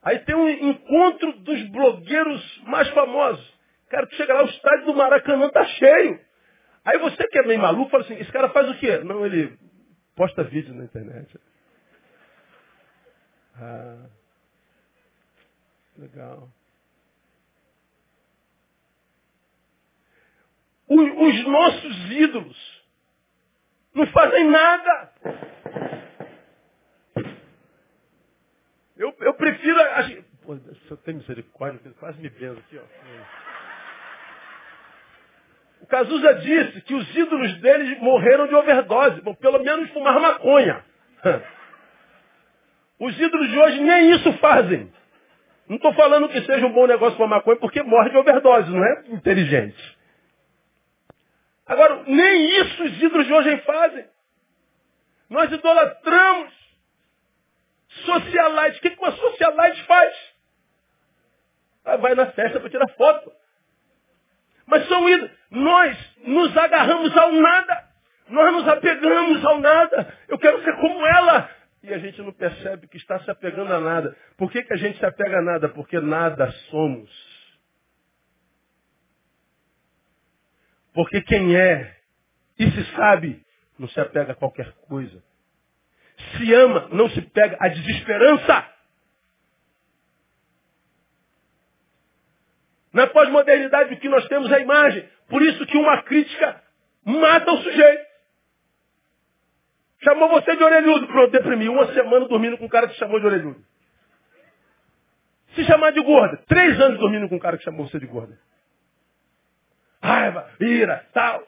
Aí 0.02 0.18
tem 0.20 0.34
um 0.34 0.48
encontro 0.48 1.32
dos 1.40 1.62
blogueiros 1.70 2.62
mais 2.64 2.88
famosos. 2.90 3.60
Cara, 3.88 4.06
tu 4.06 4.14
chega 4.14 4.34
lá, 4.34 4.44
o 4.44 4.48
estádio 4.48 4.86
do 4.86 4.94
Maracanã 4.94 5.50
tá 5.50 5.64
cheio. 5.64 6.20
Aí 6.84 6.98
você 6.98 7.26
que 7.28 7.38
é 7.38 7.42
meio 7.42 7.60
maluco, 7.60 7.90
fala 7.90 8.04
assim, 8.04 8.14
esse 8.14 8.32
cara 8.32 8.48
faz 8.50 8.68
o 8.70 8.78
quê? 8.78 8.98
Não, 8.98 9.26
ele 9.26 9.58
posta 10.16 10.44
vídeo 10.44 10.74
na 10.74 10.84
internet. 10.84 11.38
Ah, 13.56 14.06
legal. 15.98 16.48
Os 20.88 21.46
nossos 21.46 22.10
ídolos 22.10 22.84
não 23.94 24.06
fazem 24.08 24.50
nada. 24.50 25.12
Eu, 29.00 29.16
eu 29.20 29.32
prefiro. 29.32 29.78
Pô, 30.42 30.54
se 30.56 30.90
eu 30.90 30.96
tenho 30.98 31.16
misericórdia, 31.16 31.80
quase 31.98 32.20
me 32.20 32.28
vendo 32.28 32.58
aqui, 32.58 32.78
ó. 32.78 32.82
O 35.80 35.86
Cazuza 35.86 36.34
disse 36.34 36.82
que 36.82 36.92
os 36.92 37.16
ídolos 37.16 37.58
deles 37.62 37.98
morreram 38.00 38.46
de 38.46 38.54
overdose. 38.54 39.22
Bom, 39.22 39.34
pelo 39.34 39.58
menos 39.60 39.90
fumar 39.90 40.20
maconha. 40.20 40.84
Os 43.00 43.18
ídolos 43.18 43.48
de 43.48 43.58
hoje 43.58 43.80
nem 43.80 44.10
isso 44.10 44.30
fazem. 44.34 44.92
Não 45.66 45.76
estou 45.76 45.94
falando 45.94 46.28
que 46.28 46.42
seja 46.42 46.66
um 46.66 46.72
bom 46.72 46.86
negócio 46.86 47.16
fumar 47.16 47.38
maconha 47.38 47.56
porque 47.56 47.82
morre 47.82 48.10
de 48.10 48.18
overdose, 48.18 48.70
não 48.70 48.84
é 48.84 49.04
inteligente. 49.08 49.98
Agora, 51.64 52.02
nem 52.06 52.60
isso 52.60 52.84
os 52.84 53.02
ídolos 53.02 53.26
de 53.26 53.32
hoje 53.32 53.56
fazem. 53.62 54.04
Nós 55.30 55.50
idolatramos 55.50 56.52
Socialite. 57.90 58.78
O 58.78 58.80
que 58.80 59.00
uma 59.00 59.12
socialite 59.12 59.84
faz? 59.84 60.14
Vai 61.84 62.14
na 62.14 62.26
festa 62.32 62.60
para 62.60 62.70
tirar 62.70 62.88
foto. 62.88 63.32
Mas 64.66 64.86
são 64.88 65.08
ídolos. 65.08 65.30
Nós 65.50 66.16
nos 66.24 66.56
agarramos 66.56 67.16
ao 67.16 67.32
nada. 67.32 67.90
Nós 68.28 68.52
nos 68.52 68.68
apegamos 68.68 69.44
ao 69.44 69.58
nada. 69.58 70.18
Eu 70.28 70.38
quero 70.38 70.62
ser 70.62 70.76
como 70.76 71.04
ela. 71.04 71.50
E 71.82 71.92
a 71.92 71.98
gente 71.98 72.20
não 72.22 72.32
percebe 72.32 72.86
que 72.86 72.96
está 72.96 73.18
se 73.20 73.30
apegando 73.30 73.72
a 73.72 73.80
nada. 73.80 74.16
Por 74.36 74.50
que, 74.52 74.62
que 74.62 74.72
a 74.72 74.76
gente 74.76 74.98
se 74.98 75.06
apega 75.06 75.38
a 75.38 75.42
nada? 75.42 75.68
Porque 75.68 75.98
nada 75.98 76.50
somos. 76.70 77.10
Porque 80.92 81.22
quem 81.22 81.56
é 81.56 81.96
e 82.58 82.70
se 82.70 82.84
sabe 82.94 83.44
não 83.78 83.88
se 83.88 83.98
apega 83.98 84.32
a 84.32 84.34
qualquer 84.34 84.72
coisa 84.88 85.22
se 86.36 86.54
ama, 86.54 86.88
não 86.92 87.08
se 87.10 87.20
pega 87.22 87.56
a 87.60 87.68
desesperança. 87.68 88.66
Na 92.92 93.06
pós-modernidade, 93.06 93.94
o 93.94 93.98
que 93.98 94.08
nós 94.08 94.26
temos 94.28 94.50
é 94.50 94.56
a 94.56 94.60
imagem. 94.60 95.08
Por 95.28 95.42
isso 95.42 95.64
que 95.66 95.76
uma 95.76 96.02
crítica 96.02 96.62
mata 97.04 97.52
o 97.52 97.58
sujeito. 97.58 98.10
Chamou 100.02 100.28
você 100.28 100.56
de 100.56 100.64
orelhudo. 100.64 101.06
Pronto, 101.06 101.30
deprimiu. 101.30 101.72
Uma 101.72 101.92
semana 101.92 102.26
dormindo 102.26 102.58
com 102.58 102.64
um 102.64 102.68
cara 102.68 102.88
que 102.88 102.94
chamou 102.94 103.20
de 103.20 103.26
orelhudo. 103.26 103.64
Se 105.54 105.64
chamar 105.64 105.92
de 105.92 106.02
gorda. 106.02 106.38
Três 106.48 106.80
anos 106.80 106.98
dormindo 106.98 107.28
com 107.28 107.36
um 107.36 107.40
cara 107.40 107.58
que 107.58 107.64
chamou 107.64 107.86
você 107.86 107.98
de 107.98 108.06
gorda. 108.06 108.38
Raiva, 110.02 110.50
ira, 110.60 111.06
tal. 111.12 111.46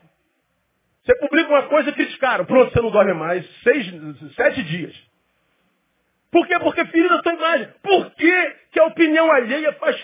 Você 1.05 1.17
publica 1.17 1.49
uma 1.49 1.65
coisa 1.65 1.91
e 1.91 1.93
criticaram. 1.93 2.45
Pronto, 2.45 2.73
você 2.73 2.81
não 2.81 2.91
dorme 2.91 3.13
mais. 3.13 3.45
Seis, 3.63 3.87
sete 4.37 4.63
dias. 4.63 4.95
Por 6.31 6.47
quê? 6.47 6.59
Porque 6.61 6.85
feriu 6.87 7.13
a 7.13 7.23
tua 7.23 7.35
imagem. 7.35 7.69
Por 7.83 8.11
que, 8.13 8.51
que 8.73 8.81
a 8.81 8.87
opinião 8.87 9.31
alheia 9.31 9.73
faz 9.75 9.97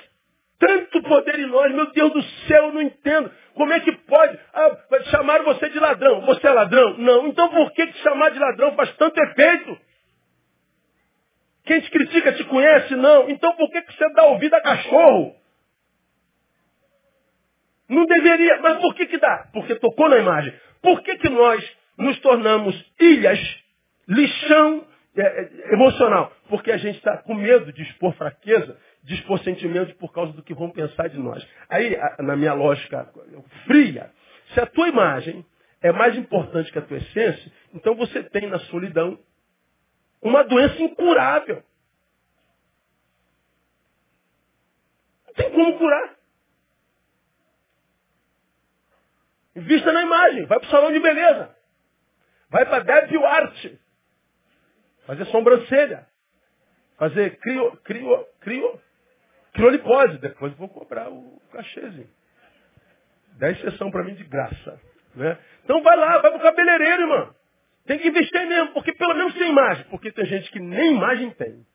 tanto 0.58 1.02
poder 1.02 1.38
em 1.38 1.46
nós? 1.46 1.72
Meu 1.72 1.90
Deus 1.92 2.12
do 2.12 2.22
céu, 2.22 2.64
eu 2.64 2.72
não 2.72 2.82
entendo. 2.82 3.30
Como 3.54 3.72
é 3.72 3.80
que 3.80 3.92
pode 3.92 4.38
ah, 4.52 4.76
chamar 5.10 5.42
você 5.42 5.70
de 5.70 5.78
ladrão? 5.78 6.20
Você 6.22 6.46
é 6.46 6.50
ladrão? 6.50 6.98
Não. 6.98 7.28
Então 7.28 7.48
por 7.48 7.72
que, 7.72 7.86
que 7.86 7.98
chamar 8.02 8.30
de 8.30 8.38
ladrão 8.38 8.74
faz 8.74 8.94
tanto 8.96 9.18
efeito? 9.20 9.78
Quem 11.64 11.80
te 11.80 11.90
critica 11.90 12.32
te 12.32 12.44
conhece? 12.44 12.94
Não. 12.96 13.30
Então 13.30 13.54
por 13.54 13.70
que, 13.70 13.82
que 13.82 13.92
você 13.94 14.12
dá 14.14 14.24
ouvido 14.24 14.54
a 14.54 14.60
cachorro? 14.60 15.34
Não 17.88 18.04
deveria, 18.04 18.60
mas 18.60 18.78
por 18.78 18.94
que, 18.94 19.06
que 19.06 19.16
dá? 19.16 19.48
Porque 19.52 19.76
tocou 19.76 20.08
na 20.10 20.18
imagem. 20.18 20.52
Por 20.82 21.02
que, 21.02 21.16
que 21.16 21.28
nós 21.28 21.76
nos 21.96 22.18
tornamos 22.20 22.92
ilhas, 23.00 23.38
lixão 24.08 24.86
é, 25.16 25.22
é, 25.22 25.74
emocional? 25.74 26.32
Porque 26.48 26.70
a 26.70 26.76
gente 26.76 26.96
está 26.96 27.18
com 27.18 27.34
medo 27.34 27.72
de 27.72 27.82
expor 27.82 28.12
fraqueza, 28.14 28.78
de 29.02 29.14
expor 29.14 29.38
sentimentos 29.40 29.92
por 29.94 30.12
causa 30.12 30.32
do 30.32 30.42
que 30.42 30.54
vão 30.54 30.70
pensar 30.70 31.08
de 31.08 31.18
nós. 31.18 31.46
Aí, 31.68 31.96
na 32.20 32.36
minha 32.36 32.54
lógica 32.54 33.10
fria, 33.66 34.10
se 34.54 34.60
a 34.60 34.66
tua 34.66 34.88
imagem 34.88 35.44
é 35.80 35.92
mais 35.92 36.16
importante 36.16 36.72
que 36.72 36.78
a 36.78 36.82
tua 36.82 36.98
essência, 36.98 37.52
então 37.74 37.94
você 37.94 38.22
tem 38.24 38.48
na 38.48 38.58
solidão 38.60 39.18
uma 40.20 40.42
doença 40.44 40.82
incurável. 40.82 41.62
Não 45.26 45.34
tem 45.34 45.50
como 45.50 45.78
curar. 45.78 46.17
Invista 49.58 49.92
na 49.92 50.02
imagem. 50.02 50.46
Vai 50.46 50.58
para 50.60 50.68
o 50.68 50.70
salão 50.70 50.92
de 50.92 51.00
beleza. 51.00 51.54
Vai 52.48 52.64
para 52.64 52.84
Devil 52.84 53.26
Art. 53.26 53.66
Fazer 55.06 55.24
sobrancelha. 55.26 56.06
Fazer 56.96 57.36
crio, 57.38 57.76
crio, 57.78 58.26
crio, 58.40 58.80
criolipose. 59.52 60.18
Depois 60.18 60.54
vou 60.54 60.68
cobrar 60.68 61.08
o 61.08 61.40
cachezinho. 61.52 62.08
Dez 63.38 63.60
sessão 63.60 63.90
para 63.90 64.04
mim 64.04 64.14
de 64.14 64.24
graça. 64.24 64.80
Né? 65.14 65.38
Então 65.64 65.82
vai 65.82 65.96
lá, 65.96 66.18
vai 66.18 66.30
para 66.30 66.36
o 66.36 66.42
cabeleireiro, 66.42 67.02
irmão. 67.02 67.34
Tem 67.86 67.98
que 67.98 68.08
investir 68.08 68.46
mesmo, 68.46 68.72
porque 68.74 68.92
pelo 68.92 69.14
menos 69.14 69.34
tem 69.34 69.50
imagem. 69.50 69.84
Porque 69.90 70.12
tem 70.12 70.26
gente 70.26 70.50
que 70.52 70.60
nem 70.60 70.94
imagem 70.94 71.30
tem. 71.32 71.66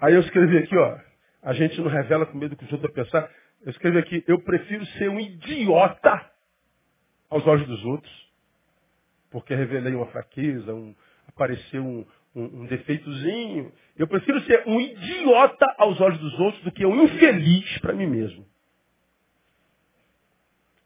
Aí 0.00 0.14
eu 0.14 0.20
escrevi 0.20 0.58
aqui, 0.58 0.76
ó. 0.76 0.98
A 1.44 1.52
gente 1.52 1.78
não 1.78 1.88
revela 1.88 2.24
com 2.24 2.38
medo 2.38 2.56
que 2.56 2.64
os 2.64 2.72
outros 2.72 2.90
vão 2.90 3.04
pensar. 3.04 3.30
Eu 3.62 3.70
escrevi 3.70 3.98
aqui, 3.98 4.24
eu 4.26 4.40
prefiro 4.42 4.84
ser 4.86 5.10
um 5.10 5.20
idiota 5.20 6.32
aos 7.28 7.46
olhos 7.46 7.66
dos 7.66 7.84
outros, 7.84 8.32
porque 9.30 9.54
revelei 9.54 9.94
uma 9.94 10.06
fraqueza, 10.06 10.74
um, 10.74 10.94
apareceu 11.28 11.84
um, 11.84 12.06
um, 12.34 12.44
um, 12.62 12.66
defeitozinho. 12.66 13.70
Eu 13.96 14.08
prefiro 14.08 14.40
ser 14.42 14.64
um 14.66 14.80
idiota 14.80 15.66
aos 15.76 16.00
olhos 16.00 16.18
dos 16.18 16.38
outros 16.40 16.64
do 16.64 16.72
que 16.72 16.86
um 16.86 17.04
infeliz 17.04 17.78
para 17.78 17.92
mim 17.92 18.06
mesmo. 18.06 18.46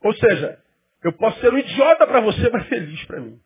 Ou 0.03 0.13
seja, 0.15 0.61
eu 1.05 1.13
posso 1.13 1.41
ser 1.41 1.53
um 1.53 1.59
idiota 1.59 2.05
para 2.07 2.21
você, 2.21 2.51
mas 2.51 2.67
feliz 2.67 3.05
para 3.05 3.21
mim. 3.21 3.41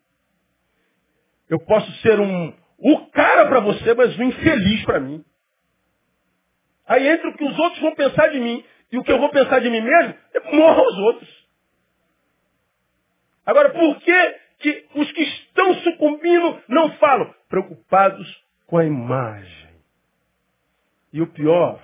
Eu 1.48 1.60
posso 1.60 1.90
ser 2.00 2.18
um 2.18 2.54
o 2.78 3.06
cara 3.10 3.46
para 3.48 3.60
você, 3.60 3.94
mas 3.94 4.18
um 4.18 4.24
infeliz 4.24 4.84
para 4.84 4.98
mim. 4.98 5.22
Aí 6.92 7.08
entre 7.08 7.26
o 7.26 7.34
que 7.34 7.44
os 7.44 7.58
outros 7.58 7.80
vão 7.80 7.94
pensar 7.94 8.28
de 8.28 8.38
mim 8.38 8.62
e 8.92 8.98
o 8.98 9.02
que 9.02 9.10
eu 9.10 9.18
vou 9.18 9.30
pensar 9.30 9.60
de 9.60 9.70
mim 9.70 9.80
mesmo, 9.80 10.14
morram 10.52 10.84
os 10.86 10.98
outros. 10.98 11.48
Agora, 13.46 13.70
por 13.70 13.98
que, 14.00 14.40
que 14.58 14.86
os 14.96 15.10
que 15.12 15.22
estão 15.22 15.74
sucumbindo 15.76 16.62
não 16.68 16.92
falam? 16.98 17.34
Preocupados 17.48 18.44
com 18.66 18.76
a 18.76 18.84
imagem. 18.84 19.70
E 21.14 21.22
o 21.22 21.26
pior, 21.28 21.82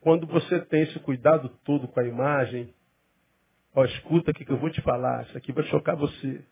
quando 0.00 0.26
você 0.26 0.60
tem 0.60 0.84
esse 0.84 0.98
cuidado 1.00 1.50
todo 1.62 1.86
com 1.88 2.00
a 2.00 2.06
imagem, 2.06 2.72
ó, 3.74 3.84
escuta 3.84 4.30
aqui 4.30 4.46
que 4.46 4.52
eu 4.52 4.56
vou 4.56 4.70
te 4.70 4.80
falar, 4.80 5.24
isso 5.24 5.36
aqui 5.36 5.52
vai 5.52 5.64
chocar 5.64 5.94
você. 5.94 6.42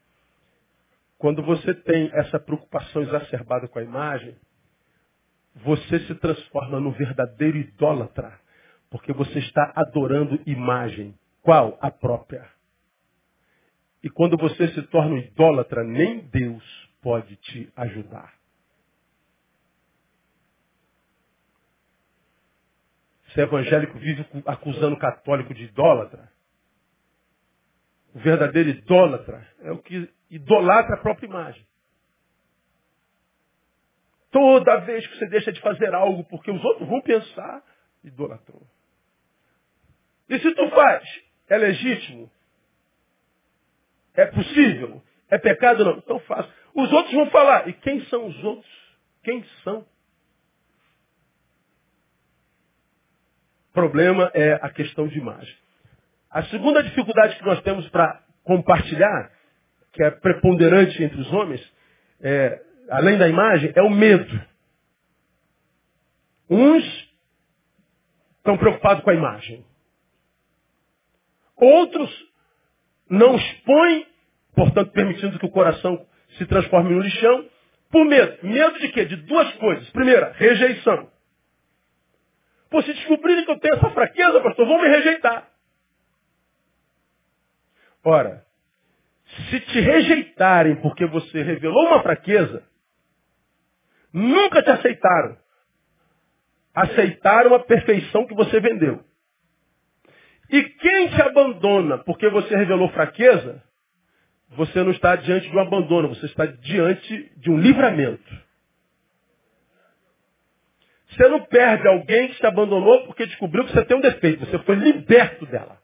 Quando 1.16 1.42
você 1.42 1.72
tem 1.72 2.10
essa 2.12 2.38
preocupação 2.38 3.00
exacerbada 3.00 3.66
com 3.68 3.78
a 3.78 3.82
imagem, 3.82 4.36
você 5.56 6.00
se 6.00 6.14
transforma 6.16 6.78
no 6.78 6.92
verdadeiro 6.92 7.56
idólatra, 7.56 8.38
porque 8.90 9.12
você 9.12 9.38
está 9.38 9.72
adorando 9.74 10.40
imagem. 10.46 11.18
Qual? 11.42 11.78
A 11.80 11.90
própria. 11.90 12.46
E 14.02 14.10
quando 14.10 14.36
você 14.36 14.68
se 14.68 14.82
torna 14.82 15.14
um 15.14 15.18
idólatra, 15.18 15.82
nem 15.82 16.20
Deus 16.28 16.62
pode 17.02 17.36
te 17.36 17.72
ajudar. 17.76 18.34
Esse 23.28 23.40
evangélico 23.40 23.98
vive 23.98 24.26
acusando 24.46 24.94
o 24.94 24.98
católico 24.98 25.52
de 25.52 25.64
idólatra. 25.64 26.30
O 28.14 28.18
verdadeiro 28.18 28.70
idólatra 28.70 29.46
é 29.60 29.72
o 29.72 29.78
que 29.78 30.08
idolatra 30.30 30.94
a 30.94 31.00
própria 31.00 31.26
imagem. 31.26 31.66
Toda 34.30 34.80
vez 34.80 35.06
que 35.06 35.18
você 35.18 35.26
deixa 35.28 35.52
de 35.52 35.60
fazer 35.60 35.94
algo 35.94 36.24
porque 36.24 36.50
os 36.50 36.62
outros 36.64 36.88
vão 36.88 37.00
pensar, 37.00 37.62
idolatrou. 38.04 38.62
E 40.28 40.38
se 40.38 40.54
tu 40.54 40.70
faz, 40.70 41.04
é 41.48 41.56
legítimo? 41.56 42.30
É 44.14 44.26
possível? 44.26 45.02
É 45.28 45.38
pecado 45.38 45.84
não? 45.84 45.98
Então 45.98 46.18
faça. 46.20 46.48
Os 46.74 46.92
outros 46.92 47.14
vão 47.14 47.30
falar. 47.30 47.68
E 47.68 47.72
quem 47.72 48.04
são 48.06 48.26
os 48.26 48.44
outros? 48.44 48.70
Quem 49.22 49.44
são? 49.62 49.86
O 53.70 53.72
problema 53.72 54.30
é 54.34 54.54
a 54.54 54.70
questão 54.70 55.06
de 55.06 55.18
imagem. 55.18 55.54
A 56.30 56.44
segunda 56.44 56.82
dificuldade 56.82 57.36
que 57.36 57.44
nós 57.44 57.60
temos 57.62 57.88
para 57.90 58.22
compartilhar, 58.42 59.30
que 59.92 60.02
é 60.02 60.10
preponderante 60.10 61.02
entre 61.02 61.20
os 61.20 61.32
homens, 61.32 61.74
é 62.20 62.62
além 62.90 63.18
da 63.18 63.28
imagem, 63.28 63.72
é 63.74 63.82
o 63.82 63.90
medo. 63.90 64.40
Uns 66.48 66.84
estão 68.38 68.56
preocupados 68.56 69.02
com 69.02 69.10
a 69.10 69.14
imagem. 69.14 69.64
Outros 71.56 72.10
não 73.08 73.36
expõem, 73.36 74.06
portanto, 74.54 74.92
permitindo 74.92 75.38
que 75.38 75.46
o 75.46 75.50
coração 75.50 76.06
se 76.38 76.46
transforme 76.46 76.94
no 76.94 77.00
lixão, 77.00 77.48
por 77.90 78.04
medo. 78.04 78.38
Medo 78.42 78.78
de 78.78 78.88
quê? 78.88 79.04
De 79.04 79.16
duas 79.16 79.52
coisas. 79.54 79.88
Primeira, 79.90 80.32
rejeição. 80.32 81.10
Pô, 82.70 82.82
se 82.82 82.92
descobrirem 82.92 83.44
que 83.44 83.50
eu 83.50 83.58
tenho 83.58 83.76
essa 83.76 83.90
fraqueza, 83.90 84.40
pastor, 84.40 84.66
vão 84.66 84.80
me 84.80 84.88
rejeitar. 84.88 85.48
Ora, 88.04 88.44
se 89.50 89.60
te 89.60 89.80
rejeitarem 89.80 90.76
porque 90.76 91.06
você 91.06 91.42
revelou 91.42 91.86
uma 91.86 92.02
fraqueza, 92.02 92.62
Nunca 94.16 94.62
te 94.62 94.70
aceitaram. 94.70 95.36
Aceitaram 96.74 97.54
a 97.54 97.58
perfeição 97.60 98.26
que 98.26 98.34
você 98.34 98.58
vendeu. 98.60 99.04
E 100.48 100.62
quem 100.62 101.08
te 101.08 101.20
abandona 101.20 101.98
porque 101.98 102.30
você 102.30 102.56
revelou 102.56 102.88
fraqueza, 102.92 103.62
você 104.50 104.82
não 104.82 104.90
está 104.92 105.16
diante 105.16 105.50
de 105.50 105.54
um 105.54 105.60
abandono, 105.60 106.08
você 106.08 106.24
está 106.24 106.46
diante 106.46 107.30
de 107.36 107.50
um 107.50 107.58
livramento. 107.58 108.46
Você 111.10 111.28
não 111.28 111.44
perde 111.44 111.86
alguém 111.86 112.28
que 112.28 112.36
te 112.36 112.46
abandonou 112.46 113.04
porque 113.04 113.26
descobriu 113.26 113.66
que 113.66 113.72
você 113.72 113.84
tem 113.84 113.98
um 113.98 114.00
defeito. 114.00 114.46
Você 114.46 114.58
foi 114.60 114.76
liberto 114.76 115.44
dela. 115.44 115.78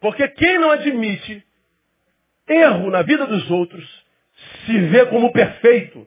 Porque 0.00 0.26
quem 0.26 0.58
não 0.58 0.72
admite 0.72 1.46
erro 2.48 2.90
na 2.90 3.02
vida 3.02 3.26
dos 3.28 3.48
outros, 3.48 4.01
se 4.64 4.78
vê 4.88 5.06
como 5.06 5.32
perfeito. 5.32 6.06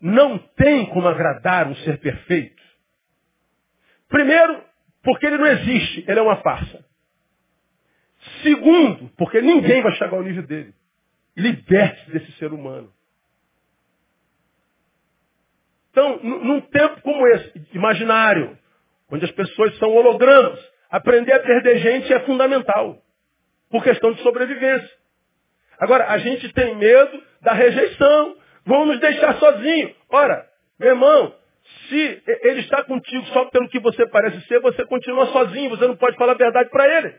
Não 0.00 0.38
tem 0.38 0.86
como 0.86 1.08
agradar 1.08 1.66
um 1.66 1.74
ser 1.76 1.98
perfeito. 1.98 2.62
Primeiro, 4.08 4.62
porque 5.02 5.26
ele 5.26 5.38
não 5.38 5.46
existe, 5.46 6.04
ele 6.08 6.18
é 6.18 6.22
uma 6.22 6.36
farsa. 6.36 6.84
Segundo, 8.42 9.08
porque 9.16 9.40
ninguém 9.40 9.82
vai 9.82 9.92
chegar 9.92 10.16
ao 10.16 10.22
nível 10.22 10.46
dele. 10.46 10.74
Liberte-se 11.36 12.10
desse 12.10 12.32
ser 12.32 12.52
humano. 12.52 12.92
Então, 15.90 16.20
num 16.22 16.60
tempo 16.60 17.00
como 17.02 17.26
esse, 17.28 17.68
imaginário, 17.74 18.56
onde 19.10 19.24
as 19.24 19.30
pessoas 19.32 19.76
são 19.78 19.90
hologramas, 19.90 20.58
aprender 20.90 21.32
a 21.32 21.40
perder 21.40 21.78
gente 21.78 22.12
é 22.12 22.20
fundamental, 22.20 23.02
por 23.70 23.82
questão 23.82 24.12
de 24.12 24.22
sobrevivência. 24.22 24.98
Agora, 25.78 26.10
a 26.10 26.18
gente 26.18 26.52
tem 26.52 26.74
medo 26.76 27.22
da 27.40 27.52
rejeição. 27.52 28.36
Vão 28.64 28.86
nos 28.86 29.00
deixar 29.00 29.38
sozinhos. 29.38 29.92
Ora, 30.10 30.46
meu 30.78 30.90
irmão, 30.90 31.34
se 31.88 32.22
ele 32.26 32.60
está 32.60 32.84
contigo 32.84 33.24
só 33.26 33.46
pelo 33.46 33.68
que 33.68 33.78
você 33.78 34.06
parece 34.08 34.40
ser, 34.46 34.60
você 34.60 34.84
continua 34.84 35.26
sozinho, 35.26 35.70
você 35.70 35.86
não 35.86 35.96
pode 35.96 36.16
falar 36.16 36.32
a 36.32 36.36
verdade 36.36 36.70
para 36.70 36.86
ele. 36.98 37.14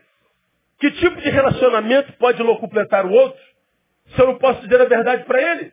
Que 0.78 0.90
tipo 0.92 1.20
de 1.20 1.28
relacionamento 1.28 2.12
pode 2.14 2.42
locupletar 2.42 3.06
o 3.06 3.12
outro 3.12 3.40
se 4.14 4.20
eu 4.20 4.26
não 4.26 4.38
posso 4.38 4.60
dizer 4.62 4.80
a 4.80 4.86
verdade 4.86 5.24
para 5.24 5.42
ele? 5.42 5.72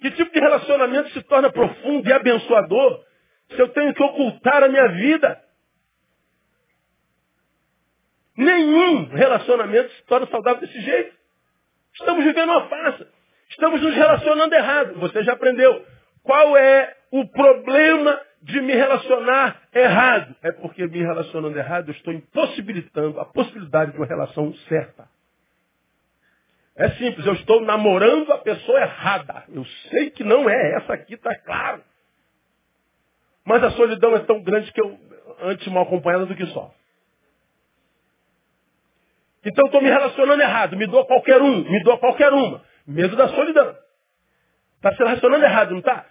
Que 0.00 0.10
tipo 0.12 0.32
de 0.32 0.40
relacionamento 0.40 1.10
se 1.10 1.22
torna 1.22 1.50
profundo 1.50 2.08
e 2.08 2.12
abençoador 2.12 3.04
se 3.54 3.60
eu 3.60 3.68
tenho 3.68 3.92
que 3.92 4.02
ocultar 4.02 4.62
a 4.62 4.68
minha 4.68 4.88
vida? 4.88 5.40
Nenhum 8.40 9.04
relacionamento 9.04 9.92
se 9.92 10.02
torna 10.04 10.26
saudável 10.28 10.62
desse 10.62 10.80
jeito. 10.80 11.14
Estamos 11.92 12.24
vivendo 12.24 12.48
uma 12.48 12.68
farsa. 12.68 13.06
Estamos 13.50 13.82
nos 13.82 13.94
relacionando 13.94 14.54
errado. 14.54 14.94
Você 14.98 15.22
já 15.22 15.34
aprendeu. 15.34 15.84
Qual 16.22 16.56
é 16.56 16.96
o 17.10 17.28
problema 17.28 18.18
de 18.40 18.62
me 18.62 18.72
relacionar 18.72 19.60
errado? 19.74 20.34
É 20.42 20.52
porque 20.52 20.86
me 20.86 21.00
relacionando 21.00 21.58
errado, 21.58 21.88
eu 21.88 21.92
estou 21.92 22.14
impossibilitando 22.14 23.20
a 23.20 23.26
possibilidade 23.26 23.92
de 23.92 23.98
uma 23.98 24.06
relação 24.06 24.54
certa. 24.70 25.06
É 26.74 26.88
simples, 26.92 27.26
eu 27.26 27.34
estou 27.34 27.60
namorando 27.60 28.32
a 28.32 28.38
pessoa 28.38 28.80
errada. 28.80 29.44
Eu 29.52 29.66
sei 29.90 30.08
que 30.12 30.24
não 30.24 30.48
é 30.48 30.76
essa 30.76 30.94
aqui, 30.94 31.12
está 31.12 31.34
claro. 31.40 31.82
Mas 33.44 33.62
a 33.62 33.70
solidão 33.72 34.16
é 34.16 34.20
tão 34.20 34.42
grande 34.42 34.72
que 34.72 34.80
eu 34.80 34.98
antes 35.42 35.66
mal 35.68 35.82
acompanhada 35.82 36.24
do 36.24 36.34
que 36.34 36.46
só. 36.46 36.74
Então 39.44 39.66
estou 39.66 39.80
me 39.80 39.88
relacionando 39.88 40.42
errado, 40.42 40.76
me 40.76 40.86
dou 40.86 41.04
qualquer 41.06 41.40
um, 41.40 41.64
me 41.64 41.82
dou 41.82 41.98
qualquer 41.98 42.32
uma. 42.32 42.62
Medo 42.86 43.16
da 43.16 43.28
solidão. 43.28 43.76
Está 44.76 44.92
se 44.92 44.98
relacionando 44.98 45.44
errado, 45.44 45.70
não 45.72 45.78
está? 45.78 46.06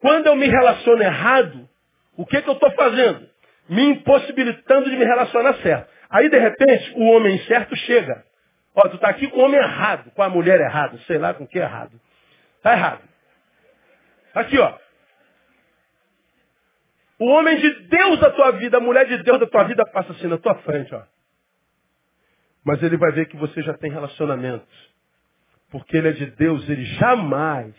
Quando 0.00 0.26
eu 0.26 0.36
me 0.36 0.46
relaciono 0.46 1.02
errado, 1.02 1.68
o 2.16 2.26
que, 2.26 2.40
que 2.42 2.48
eu 2.48 2.54
estou 2.54 2.70
fazendo? 2.72 3.28
Me 3.68 3.84
impossibilitando 3.90 4.90
de 4.90 4.96
me 4.96 5.04
relacionar 5.04 5.54
certo. 5.54 5.88
Aí, 6.10 6.28
de 6.28 6.38
repente, 6.38 6.92
o 6.96 7.04
homem 7.10 7.38
certo 7.40 7.76
chega. 7.76 8.24
Ó, 8.74 8.88
tu 8.88 8.96
está 8.96 9.08
aqui 9.08 9.28
com 9.28 9.40
o 9.40 9.44
homem 9.44 9.60
errado, 9.60 10.10
com 10.12 10.22
a 10.22 10.28
mulher 10.28 10.58
errada, 10.60 10.98
sei 11.06 11.18
lá 11.18 11.34
com 11.34 11.46
que 11.46 11.58
é 11.58 11.62
errado. 11.62 12.00
Está 12.56 12.72
errado. 12.72 13.02
Aqui, 14.34 14.58
ó. 14.58 14.74
O 17.18 17.26
homem 17.26 17.56
de 17.58 17.70
Deus 17.88 18.20
da 18.20 18.30
tua 18.30 18.52
vida, 18.52 18.78
a 18.78 18.80
mulher 18.80 19.06
de 19.06 19.22
Deus 19.22 19.40
da 19.40 19.46
tua 19.46 19.64
vida 19.64 19.84
passa 19.92 20.12
assim 20.12 20.28
na 20.28 20.38
tua 20.38 20.54
frente, 20.56 20.94
ó. 20.94 21.02
Mas 22.68 22.82
ele 22.82 22.98
vai 22.98 23.10
ver 23.12 23.26
que 23.28 23.36
você 23.38 23.62
já 23.62 23.72
tem 23.72 23.90
relacionamentos. 23.90 24.68
Porque 25.70 25.96
ele 25.96 26.08
é 26.08 26.12
de 26.12 26.26
Deus, 26.32 26.68
ele 26.68 26.84
jamais 26.84 27.74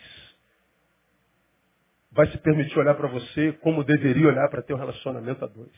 vai 2.10 2.26
se 2.26 2.36
permitir 2.38 2.76
olhar 2.76 2.96
para 2.96 3.06
você 3.06 3.52
como 3.62 3.84
deveria 3.84 4.26
olhar 4.26 4.48
para 4.48 4.62
ter 4.62 4.74
um 4.74 4.78
relacionamento 4.78 5.44
a 5.44 5.46
dois. 5.46 5.70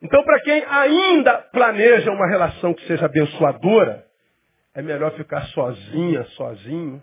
Então, 0.00 0.24
para 0.24 0.40
quem 0.40 0.64
ainda 0.64 1.42
planeja 1.42 2.10
uma 2.10 2.26
relação 2.26 2.72
que 2.72 2.86
seja 2.86 3.04
abençoadora, 3.04 4.06
é 4.72 4.80
melhor 4.80 5.12
ficar 5.12 5.42
sozinha, 5.48 6.24
sozinho, 6.36 7.02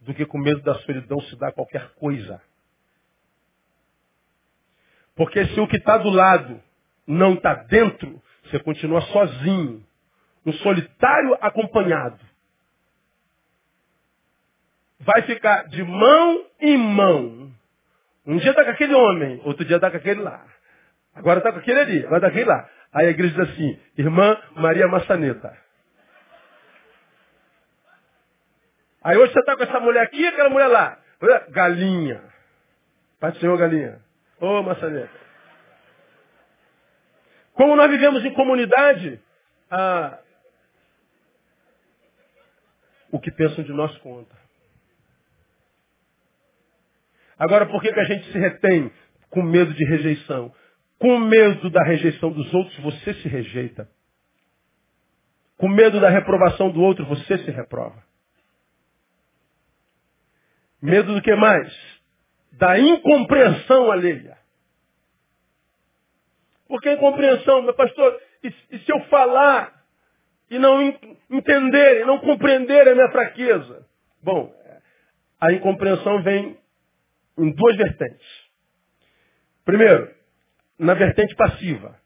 do 0.00 0.14
que 0.14 0.24
com 0.24 0.38
medo 0.38 0.62
da 0.62 0.74
solidão 0.76 1.20
se 1.20 1.36
dar 1.36 1.52
qualquer 1.52 1.92
coisa. 1.96 2.40
Porque 5.14 5.44
se 5.48 5.60
o 5.60 5.68
que 5.68 5.76
está 5.76 5.98
do 5.98 6.08
lado 6.08 6.64
não 7.06 7.34
está 7.34 7.54
dentro, 7.54 8.20
você 8.44 8.58
continua 8.60 9.00
sozinho, 9.02 9.84
um 10.44 10.52
solitário 10.54 11.36
acompanhado. 11.40 12.18
Vai 15.00 15.22
ficar 15.22 15.68
de 15.68 15.82
mão 15.82 16.46
em 16.60 16.76
mão. 16.76 17.52
Um 18.26 18.38
dia 18.38 18.50
está 18.50 18.64
com 18.64 18.70
aquele 18.70 18.94
homem, 18.94 19.40
outro 19.44 19.64
dia 19.64 19.76
está 19.76 19.90
com 19.90 19.96
aquele 19.96 20.20
lá. 20.20 20.44
Agora 21.14 21.38
está 21.38 21.52
com 21.52 21.58
aquele 21.58 21.80
ali, 21.80 21.98
agora 22.04 22.16
está 22.16 22.28
com 22.28 22.34
aquele 22.34 22.48
lá. 22.50 22.68
Aí 22.92 23.06
a 23.06 23.10
igreja 23.10 23.34
diz 23.34 23.52
assim, 23.52 23.78
irmã 23.96 24.36
Maria 24.56 24.88
Maçaneta. 24.88 25.56
Aí 29.02 29.16
hoje 29.16 29.32
você 29.32 29.38
está 29.38 29.56
com 29.56 29.62
essa 29.62 29.78
mulher 29.78 30.02
aqui 30.02 30.20
e 30.20 30.26
aquela 30.26 30.50
mulher 30.50 30.66
lá. 30.66 30.98
Galinha. 31.50 32.20
Pai 33.20 33.30
do 33.32 33.38
Senhor, 33.38 33.56
galinha. 33.56 34.00
Ô, 34.40 34.46
oh, 34.46 34.62
maçaneta. 34.62 35.25
Como 37.56 37.74
nós 37.74 37.90
vivemos 37.90 38.22
em 38.24 38.34
comunidade, 38.34 39.18
ah, 39.70 40.18
o 43.10 43.18
que 43.18 43.30
pensam 43.30 43.64
de 43.64 43.72
nós 43.72 43.96
conta. 43.98 44.36
Agora, 47.38 47.66
por 47.66 47.80
que, 47.80 47.92
que 47.92 48.00
a 48.00 48.04
gente 48.04 48.30
se 48.30 48.38
retém 48.38 48.92
com 49.30 49.42
medo 49.42 49.72
de 49.72 49.84
rejeição? 49.84 50.54
Com 50.98 51.18
medo 51.18 51.70
da 51.70 51.82
rejeição 51.84 52.30
dos 52.30 52.52
outros, 52.52 52.78
você 52.80 53.14
se 53.14 53.28
rejeita. 53.28 53.88
Com 55.56 55.68
medo 55.68 55.98
da 55.98 56.10
reprovação 56.10 56.70
do 56.70 56.80
outro, 56.82 57.06
você 57.06 57.38
se 57.38 57.50
reprova. 57.50 58.02
Medo 60.80 61.14
do 61.14 61.22
que 61.22 61.34
mais? 61.34 61.74
Da 62.52 62.78
incompreensão 62.78 63.90
alheia. 63.90 64.36
Porque 66.68 66.88
a 66.88 66.94
incompreensão, 66.94 67.62
meu 67.62 67.74
pastor, 67.74 68.20
e, 68.42 68.48
e 68.70 68.78
se 68.80 68.92
eu 68.92 69.00
falar 69.04 69.72
e 70.50 70.58
não 70.58 70.80
entender, 71.30 72.00
e 72.00 72.04
não 72.04 72.18
compreender 72.18 72.88
a 72.88 72.94
minha 72.94 73.10
fraqueza? 73.10 73.86
Bom, 74.22 74.54
a 75.40 75.52
incompreensão 75.52 76.22
vem 76.22 76.58
em 77.38 77.50
duas 77.52 77.76
vertentes. 77.76 78.26
Primeiro, 79.64 80.14
na 80.78 80.94
vertente 80.94 81.34
passiva. 81.34 82.00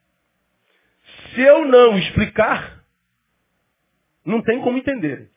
Se 1.35 1.41
eu 1.41 1.67
não 1.67 1.99
explicar, 1.99 2.85
não 4.25 4.43
tem 4.43 4.61
como 4.61 4.79
entender. 4.79 5.31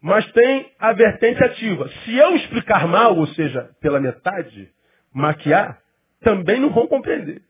Mas 0.00 0.30
tem 0.32 0.72
a 0.78 0.92
vertente 0.92 1.44
ativa. 1.44 1.88
Se 2.04 2.16
eu 2.16 2.34
explicar 2.36 2.88
mal, 2.88 3.16
ou 3.16 3.26
seja, 3.28 3.70
pela 3.80 4.00
metade, 4.00 4.72
maquiar, 5.12 5.80
também 6.20 6.60
não 6.60 6.70
vão 6.70 6.86
compreender. 6.86 7.42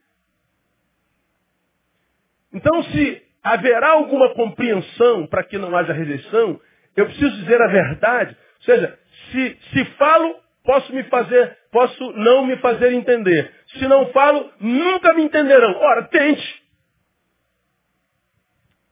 Então, 2.53 2.83
se 2.85 3.23
haverá 3.43 3.91
alguma 3.91 4.35
compreensão 4.35 5.27
para 5.27 5.45
que 5.45 5.59
não 5.59 5.77
haja 5.77 5.93
rejeição, 5.93 6.61
eu 6.97 7.07
preciso 7.07 7.37
dizer 7.37 7.61
a 7.61 7.68
verdade. 7.68 8.37
Ou 8.59 8.64
seja, 8.64 8.99
se, 9.31 9.59
se 9.73 9.85
falo, 9.97 10.37
posso 10.64 10.93
me 10.93 11.05
fazer, 11.05 11.57
posso 11.71 12.12
não 12.12 12.45
me 12.47 12.57
fazer 12.59 12.93
entender. 12.93 13.53
Se 13.79 13.87
não 13.87 14.07
falo, 14.12 14.51
nunca 14.61 15.14
me 15.14 15.23
entenderão. 15.23 15.75
Ora, 15.77 16.05
tente. 16.05 16.62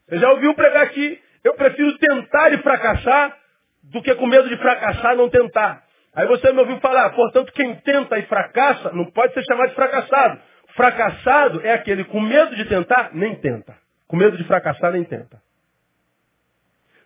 Você 0.08 0.18
já 0.18 0.30
ouviu 0.30 0.54
pregar 0.54 0.84
aqui? 0.84 1.20
Eu 1.44 1.54
prefiro 1.54 1.98
tentar 1.98 2.52
e 2.52 2.58
fracassar 2.58 3.36
do 3.82 4.02
que 4.02 4.14
com 4.14 4.26
medo 4.26 4.48
de 4.48 4.56
fracassar 4.56 5.16
não 5.16 5.28
tentar. 5.28 5.87
Aí 6.18 6.26
você 6.26 6.50
me 6.50 6.58
ouviu 6.58 6.80
falar, 6.80 7.10
portanto, 7.10 7.52
quem 7.52 7.76
tenta 7.76 8.18
e 8.18 8.22
fracassa 8.22 8.90
não 8.90 9.04
pode 9.04 9.32
ser 9.34 9.44
chamado 9.44 9.68
de 9.68 9.76
fracassado. 9.76 10.40
Fracassado 10.74 11.60
é 11.64 11.72
aquele 11.72 12.02
com 12.06 12.20
medo 12.20 12.56
de 12.56 12.64
tentar, 12.64 13.10
nem 13.14 13.36
tenta. 13.36 13.76
Com 14.08 14.16
medo 14.16 14.36
de 14.36 14.42
fracassar, 14.42 14.90
nem 14.90 15.04
tenta. 15.04 15.40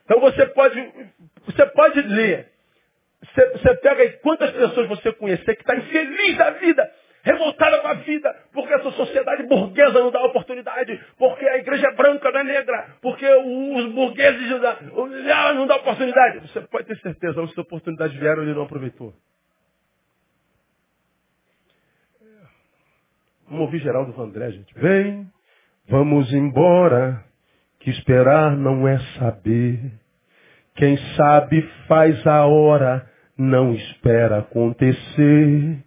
Então 0.06 0.18
você 0.18 0.46
pode, 0.46 1.10
você 1.44 1.66
pode 1.66 2.00
ler. 2.00 2.52
Você, 3.22 3.50
você 3.50 3.74
pega 3.82 4.02
aí 4.02 4.12
quantas 4.12 4.50
pessoas 4.50 4.88
você 4.88 5.12
conhecer 5.12 5.56
que 5.56 5.62
está 5.62 5.76
infeliz 5.76 6.38
da 6.38 6.50
vida, 6.52 6.90
revoltada 7.22 7.80
com 7.80 7.88
a 7.88 7.94
vida, 7.94 8.34
porque 8.52 8.72
essa 8.72 8.90
sociedade 8.92 9.44
burguesa 9.44 10.00
não 10.00 10.10
dá 10.10 10.24
oportunidade, 10.24 11.00
porque 11.16 11.46
a 11.46 11.58
igreja 11.58 11.88
é 11.88 11.94
branca 11.94 12.30
não 12.30 12.40
é 12.40 12.44
negra, 12.44 12.96
porque 13.00 13.26
os 13.26 13.92
burgueses 13.92 14.50
não 14.50 14.60
dá, 14.60 14.76
não 15.54 15.66
dá 15.66 15.76
oportunidade. 15.76 16.40
Você 16.48 16.60
pode 16.62 16.86
ter 16.86 16.98
certeza, 16.98 17.46
se 17.46 17.60
oportunidades 17.60 18.18
vieram, 18.18 18.42
ele 18.42 18.54
não 18.54 18.62
aproveitou. 18.62 19.14
Vamos 23.46 23.66
ouvir 23.66 23.80
Geraldo 23.80 24.12
Vandré, 24.12 24.50
gente. 24.50 24.72
Vem, 24.74 25.26
vamos 25.86 26.32
embora, 26.32 27.22
que 27.80 27.90
esperar 27.90 28.56
não 28.56 28.88
é 28.88 28.98
saber. 29.18 29.92
Quem 30.74 30.96
sabe 31.16 31.60
faz 31.86 32.26
a 32.26 32.46
hora, 32.46 33.06
não 33.36 33.74
espera 33.74 34.38
acontecer. 34.38 35.84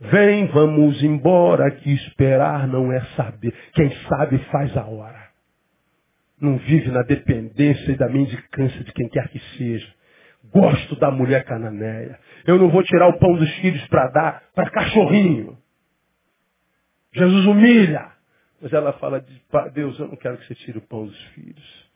Vem, 0.00 0.46
vamos 0.46 1.02
embora, 1.02 1.70
que 1.72 1.92
esperar 1.92 2.68
não 2.68 2.92
é 2.92 3.00
saber. 3.16 3.52
Quem 3.72 3.90
sabe 4.08 4.38
faz 4.50 4.76
a 4.76 4.84
hora. 4.84 5.28
Não 6.40 6.56
vive 6.56 6.90
na 6.90 7.02
dependência 7.02 7.90
e 7.90 7.96
da 7.96 8.08
mendicância 8.08 8.84
de 8.84 8.92
quem 8.92 9.08
quer 9.08 9.28
que 9.28 9.40
seja. 9.56 9.92
Gosto 10.52 10.94
da 10.96 11.10
mulher 11.10 11.44
cananeia. 11.44 12.18
Eu 12.46 12.58
não 12.58 12.70
vou 12.70 12.82
tirar 12.84 13.08
o 13.08 13.18
pão 13.18 13.34
dos 13.34 13.52
filhos 13.56 13.84
para 13.88 14.08
dar 14.08 14.42
para 14.54 14.70
cachorrinho. 14.70 15.58
Jesus 17.12 17.46
humilha. 17.46 18.12
Mas 18.60 18.72
ela 18.72 18.92
fala, 18.94 19.20
de, 19.20 19.42
Deus, 19.72 19.98
eu 19.98 20.08
não 20.08 20.16
quero 20.16 20.38
que 20.38 20.46
você 20.46 20.54
tire 20.54 20.78
o 20.78 20.82
pão 20.82 21.06
dos 21.06 21.22
filhos. 21.28 21.88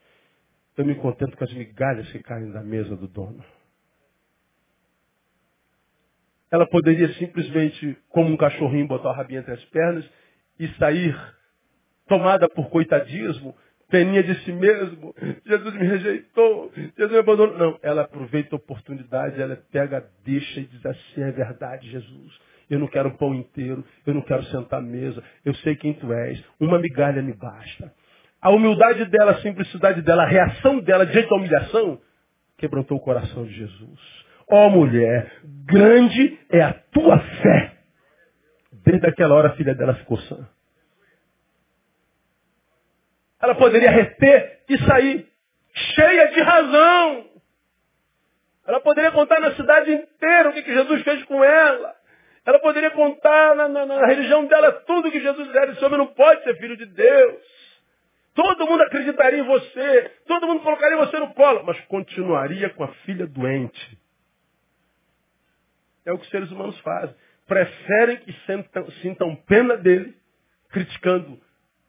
Eu 0.77 0.85
me 0.85 0.95
contento 0.95 1.37
com 1.37 1.43
as 1.43 1.53
migalhas 1.53 2.09
que 2.11 2.19
caem 2.19 2.51
da 2.51 2.61
mesa 2.61 2.95
do 2.95 3.07
dono. 3.07 3.43
Ela 6.53 6.67
poderia 6.67 7.11
simplesmente, 7.13 7.97
como 8.09 8.29
um 8.29 8.37
cachorrinho, 8.37 8.87
botar 8.87 9.09
o 9.09 9.13
rabinho 9.13 9.39
entre 9.39 9.53
as 9.53 9.65
pernas 9.65 10.07
e 10.59 10.67
sair 10.77 11.19
tomada 12.07 12.47
por 12.47 12.69
coitadismo, 12.69 13.55
peninha 13.89 14.21
de 14.21 14.35
si 14.43 14.51
mesmo. 14.51 15.15
Jesus 15.43 15.73
me 15.73 15.87
rejeitou, 15.87 16.71
Jesus 16.75 17.11
me 17.11 17.17
abandonou. 17.17 17.57
Não, 17.57 17.79
ela 17.81 18.03
aproveita 18.03 18.55
a 18.55 18.57
oportunidade, 18.57 19.41
ela 19.41 19.55
pega, 19.71 20.07
deixa 20.23 20.59
e 20.59 20.65
diz 20.65 20.85
assim, 20.85 21.23
é 21.23 21.31
verdade, 21.31 21.89
Jesus. 21.89 22.39
Eu 22.69 22.77
não 22.77 22.87
quero 22.87 23.17
pão 23.17 23.33
inteiro. 23.33 23.83
Eu 24.05 24.13
não 24.13 24.21
quero 24.21 24.43
sentar 24.43 24.77
à 24.77 24.83
mesa. 24.83 25.23
Eu 25.43 25.55
sei 25.55 25.75
quem 25.75 25.93
tu 25.93 26.13
és. 26.13 26.43
Uma 26.59 26.77
migalha 26.77 27.23
me 27.23 27.33
basta. 27.33 27.91
A 28.39 28.51
humildade 28.51 29.05
dela, 29.05 29.31
a 29.31 29.41
simplicidade 29.41 30.03
dela, 30.03 30.21
a 30.21 30.27
reação 30.27 30.79
dela 30.81 31.03
diante 31.03 31.29
da 31.29 31.35
humilhação, 31.35 31.99
quebrantou 32.59 32.97
o 32.97 33.01
coração 33.01 33.43
de 33.43 33.53
Jesus. 33.53 34.23
Ó 34.49 34.67
oh, 34.67 34.69
mulher, 34.69 35.31
grande 35.65 36.39
é 36.49 36.61
a 36.61 36.73
tua 36.73 37.19
fé. 37.19 37.73
Desde 38.85 39.07
aquela 39.07 39.35
hora 39.35 39.49
a 39.49 39.55
filha 39.55 39.73
dela 39.73 39.95
ficou 39.95 40.17
sã. 40.19 40.47
Ela 43.41 43.55
poderia 43.55 43.91
reter 43.91 44.61
e 44.69 44.77
sair 44.79 45.27
cheia 45.73 46.27
de 46.31 46.41
razão. 46.41 47.25
Ela 48.65 48.79
poderia 48.79 49.11
contar 49.11 49.39
na 49.41 49.53
cidade 49.55 49.91
inteira 49.91 50.49
o 50.49 50.53
que, 50.53 50.61
que 50.61 50.73
Jesus 50.73 51.01
fez 51.03 51.23
com 51.25 51.43
ela. 51.43 51.93
Ela 52.45 52.59
poderia 52.59 52.91
contar 52.91 53.55
na, 53.55 53.67
na, 53.67 53.85
na 53.85 54.05
religião 54.05 54.45
dela 54.45 54.71
tudo 54.85 55.11
que 55.11 55.19
Jesus 55.19 55.53
era. 55.55 55.71
Esse 55.71 55.83
homem 55.83 55.97
não 55.97 56.07
pode 56.07 56.43
ser 56.43 56.57
filho 56.57 56.77
de 56.77 56.85
Deus. 56.85 57.41
Todo 58.33 58.65
mundo 58.65 58.83
acreditaria 58.83 59.39
em 59.39 59.45
você. 59.45 60.11
Todo 60.27 60.47
mundo 60.47 60.61
colocaria 60.61 60.97
você 60.97 61.19
no 61.19 61.33
colo. 61.33 61.63
Mas 61.65 61.79
continuaria 61.85 62.69
com 62.71 62.83
a 62.83 62.93
filha 63.05 63.27
doente. 63.27 64.02
É 66.05 66.11
o 66.11 66.17
que 66.17 66.25
os 66.25 66.29
seres 66.29 66.51
humanos 66.51 66.77
fazem. 66.79 67.15
Preferem 67.47 68.17
que 68.17 68.33
sintam, 68.45 68.91
sintam 69.01 69.35
pena 69.47 69.77
dele, 69.77 70.15
criticando 70.69 71.39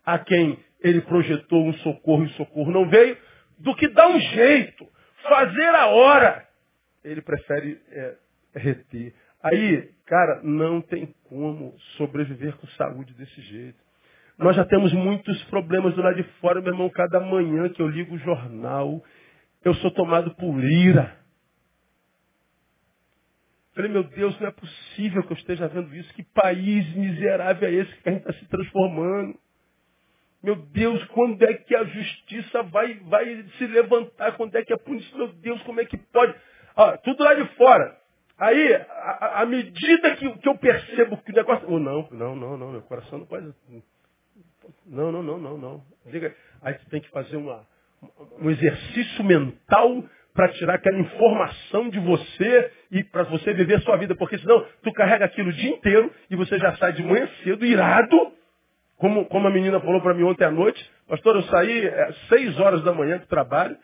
a 0.05 0.19
quem 0.19 0.59
ele 0.81 1.01
projetou 1.01 1.67
um 1.67 1.73
socorro 1.75 2.25
e 2.25 2.27
o 2.27 2.31
socorro 2.33 2.71
não 2.71 2.89
veio, 2.89 3.17
do 3.59 3.75
que 3.75 3.89
dar 3.89 4.09
um 4.09 4.21
jeito, 4.21 4.87
fazer 5.23 5.75
a 5.75 5.87
hora. 5.87 6.47
Ele 7.03 7.23
prefere 7.23 7.81
é, 7.91 8.15
reter. 8.55 9.15
Aí, 9.43 9.91
cara, 10.07 10.41
não 10.43 10.81
tem 10.81 11.15
como 11.25 11.75
sobreviver 11.97 12.57
com 12.57 12.67
saúde 12.69 13.15
desse 13.15 13.41
jeito. 13.43 13.79
Nós 14.39 14.57
já 14.57 14.65
temos 14.65 14.93
muitos 14.93 15.43
problemas 15.45 15.95
do 15.95 16.03
lado 16.03 16.17
de 16.17 16.25
fora, 16.41 16.61
meu 16.61 16.73
irmão. 16.73 16.91
Cada 16.91 17.21
manhã 17.21 17.69
que 17.69 17.81
eu 17.81 17.89
ligo 17.89 18.15
o 18.15 18.19
jornal, 18.19 19.03
eu 19.65 19.75
sou 19.75 19.91
tomado 19.91 20.35
por 20.35 20.63
ira. 20.65 21.17
Falei, 23.75 23.91
meu 23.91 24.05
Deus, 24.05 24.39
não 24.39 24.49
é 24.49 24.53
possível 24.53 25.23
que 25.25 25.33
eu 25.33 25.37
esteja 25.37 25.67
vendo 25.67 25.95
isso. 25.95 26.13
Que 26.15 26.23
país 26.23 26.95
miserável 26.95 27.69
é 27.69 27.73
esse 27.73 27.97
que 27.97 28.09
a 28.09 28.13
gente 28.13 28.29
está 28.29 28.33
se 28.33 28.47
transformando? 28.47 29.39
Meu 30.43 30.57
Deus, 30.57 31.03
quando 31.07 31.43
é 31.43 31.55
que 31.55 31.75
a 31.75 31.85
justiça 31.85 32.63
vai, 32.65 32.95
vai 33.05 33.45
se 33.59 33.67
levantar? 33.67 34.37
Quando 34.37 34.55
é 34.57 34.65
que 34.65 34.73
a 34.73 34.79
punição? 34.79 35.19
Meu 35.19 35.29
Deus, 35.29 35.63
como 35.63 35.81
é 35.81 35.87
que 35.87 35.97
pode? 35.97 36.35
Ah, 36.77 36.99
tudo 36.99 37.25
lá 37.25 37.35
de 37.35 37.45
fora. 37.57 37.99
Aí, 38.39 38.75
à 39.21 39.47
medida 39.47 40.17
que, 40.17 40.39
que, 40.39 40.49
eu 40.49 40.59
percebo 40.59 41.17
que 41.19 41.33
o 41.33 41.35
negócio. 41.35 41.67
Oh, 41.69 41.79
não, 41.79 42.09
não, 42.11 42.37
não, 42.37 42.57
não, 42.57 42.73
meu 42.73 42.83
coração 42.83 43.21
não 43.21 43.27
pode. 43.27 43.53
Não, 44.87 45.11
não, 45.11 45.23
não, 45.23 45.39
não, 45.39 45.59
não. 45.59 45.85
Diga, 46.07 46.35
aí 46.63 46.75
você 46.75 46.91
tem 46.91 47.01
que 47.01 47.11
fazer 47.11 47.37
uma, 47.37 47.67
um 48.39 48.51
exercício 48.51 49.25
mental 49.25 50.05
para 50.35 50.53
tirar 50.55 50.75
aquela 50.75 50.99
informação 50.99 51.89
de 51.89 52.01
você 52.01 52.73
e 52.95 53.03
para 53.03 53.25
você 53.25 53.53
viver 53.53 53.75
a 53.75 53.81
sua 53.81 53.97
vida, 53.97 54.15
porque 54.15 54.39
senão 54.39 54.65
tu 54.85 54.93
carrega 54.93 55.25
aquilo 55.25 55.49
o 55.49 55.53
dia 55.53 55.71
inteiro 55.71 56.13
e 56.31 56.37
você 56.37 56.57
já 56.61 56.77
sai 56.77 56.93
de 56.93 57.03
manhã 57.03 57.29
cedo, 57.43 57.67
irado, 57.67 58.33
como, 58.97 59.27
como 59.27 59.49
a 59.49 59.51
menina 59.51 59.81
falou 59.81 60.01
para 60.01 60.15
mim 60.15 60.23
ontem 60.23 60.45
à 60.45 60.51
noite, 60.53 60.89
pastor, 61.09 61.35
eu 61.35 61.43
saí 61.43 61.87
é, 61.87 62.13
seis 62.29 62.57
horas 62.61 62.85
da 62.85 62.93
manhã 62.93 63.19
do 63.19 63.27
trabalho, 63.27 63.77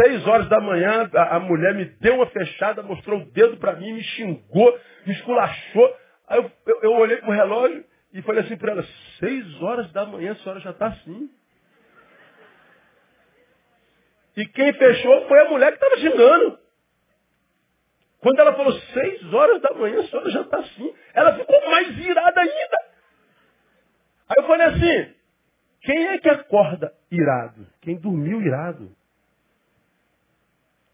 seis 0.00 0.24
horas 0.28 0.48
da 0.48 0.60
manhã 0.60 1.10
a, 1.12 1.36
a 1.36 1.40
mulher 1.40 1.74
me 1.74 1.86
deu 2.00 2.14
uma 2.14 2.26
fechada, 2.26 2.84
mostrou 2.84 3.20
o 3.20 3.24
dedo 3.32 3.56
para 3.56 3.74
mim, 3.74 3.94
me 3.94 4.02
xingou, 4.04 4.78
me 5.04 5.12
esculachou. 5.12 5.96
Aí 6.28 6.38
eu, 6.38 6.52
eu, 6.68 6.80
eu 6.82 6.92
olhei 6.92 7.16
pro 7.16 7.32
relógio 7.32 7.84
e 8.14 8.22
falei 8.22 8.44
assim 8.44 8.56
para 8.56 8.70
ela, 8.70 8.84
seis 9.18 9.60
horas 9.60 9.90
da 9.90 10.06
manhã 10.06 10.32
a 10.32 10.36
senhora 10.36 10.60
já 10.60 10.70
está 10.70 10.86
assim. 10.86 11.28
E 14.36 14.46
quem 14.46 14.72
fechou 14.72 15.26
foi 15.26 15.40
a 15.40 15.48
mulher 15.48 15.76
que 15.76 15.84
estava 15.84 15.96
xingando. 15.96 16.65
Quando 18.26 18.40
ela 18.40 18.54
falou 18.54 18.72
seis 18.72 19.32
horas 19.32 19.62
da 19.62 19.72
manhã, 19.74 20.00
a 20.00 20.08
senhora 20.08 20.30
já 20.30 20.40
está 20.40 20.58
assim. 20.58 20.92
Ela 21.14 21.38
ficou 21.38 21.70
mais 21.70 21.96
irada 21.96 22.40
ainda. 22.40 22.76
Aí 24.28 24.36
eu 24.36 24.46
falei 24.48 24.66
assim, 24.66 25.14
quem 25.82 26.06
é 26.08 26.18
que 26.18 26.28
acorda 26.28 26.92
irado? 27.08 27.64
Quem 27.82 27.94
dormiu 28.00 28.42
irado. 28.42 28.90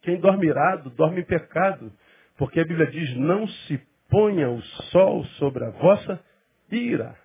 Quem 0.02 0.20
dorme 0.20 0.46
irado, 0.46 0.90
dorme 0.90 1.22
em 1.22 1.24
pecado. 1.24 1.90
Porque 2.36 2.60
a 2.60 2.66
Bíblia 2.66 2.88
diz, 2.88 3.16
não 3.16 3.48
se 3.48 3.78
ponha 4.10 4.50
o 4.50 4.60
sol 4.90 5.24
sobre 5.38 5.64
a 5.64 5.70
vossa 5.70 6.22
ira. 6.70 7.16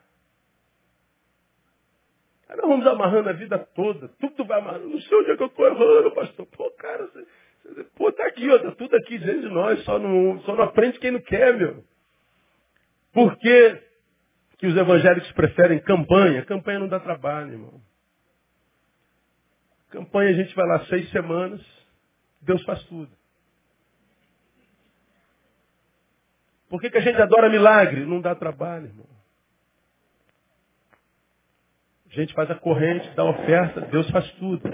Aí 2.48 2.56
nós 2.56 2.66
vamos 2.66 2.88
amarrando 2.88 3.28
a 3.28 3.34
vida 3.34 3.60
toda. 3.76 4.08
Tudo 4.22 4.46
vai 4.46 4.60
amarrando. 4.62 4.88
Não 4.88 5.02
sei 5.02 5.18
onde 5.18 5.32
é 5.32 5.36
que 5.36 5.44
eu 5.44 5.48
estou 5.48 5.68
errando, 5.68 6.12
pastor. 6.12 6.46
Pô, 6.46 6.72
cara, 6.78 7.08
você, 7.08 7.28
pô, 7.96 8.12
tá 8.12 8.28
aqui, 8.28 8.50
ó, 8.50 8.60
tá 8.60 8.72
tudo 8.72 8.96
aqui 8.96 9.18
dentro 9.18 9.42
de 9.42 9.50
nós. 9.50 9.84
Só 9.84 10.00
não, 10.00 10.40
só 10.42 10.56
não 10.56 10.64
aprende 10.64 11.00
quem 11.00 11.12
não 11.12 11.22
quer, 11.22 11.56
meu. 11.58 11.84
Porque 13.14 13.84
que 14.58 14.68
os 14.68 14.76
evangélicos 14.76 15.32
preferem 15.34 15.80
campanha. 15.80 16.46
Campanha 16.46 16.80
não 16.80 16.88
dá 16.88 17.00
trabalho, 17.00 17.54
irmão. 17.54 17.82
Campanha 19.90 20.32
a 20.32 20.34
gente 20.34 20.54
vai 20.56 20.68
lá 20.68 20.86
seis 20.86 21.10
semanas, 21.12 21.64
Deus 22.42 22.62
faz 22.64 22.84
tudo. 22.84 23.10
Por 26.70 26.82
que, 26.82 26.90
que 26.90 26.98
a 26.98 27.02
gente 27.02 27.22
adora 27.22 27.50
milagre? 27.50 28.06
Não 28.06 28.20
dá 28.20 28.36
trabalho, 28.36 28.88
irmão. 28.88 29.08
A 32.12 32.14
gente 32.14 32.34
faz 32.34 32.50
a 32.52 32.56
corrente, 32.56 33.10
dá 33.16 33.24
oferta, 33.24 33.82
Deus 33.82 34.10
faz 34.10 34.30
tudo. 34.34 34.70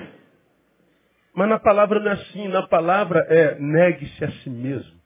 Mas 1.34 1.50
na 1.50 1.60
palavra 1.60 2.00
não 2.00 2.12
é 2.12 2.14
assim. 2.14 2.48
Na 2.48 2.68
palavra 2.68 3.26
é 3.30 3.60
negue-se 3.60 4.24
a 4.24 4.32
si 4.32 4.50
mesmo. 4.50 5.02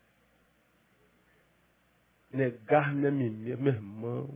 Negar-me 2.32 3.08
a 3.08 3.12
mim 3.12 3.30
mesmo, 3.30 3.64
meu 3.64 3.74
irmão 3.74 4.30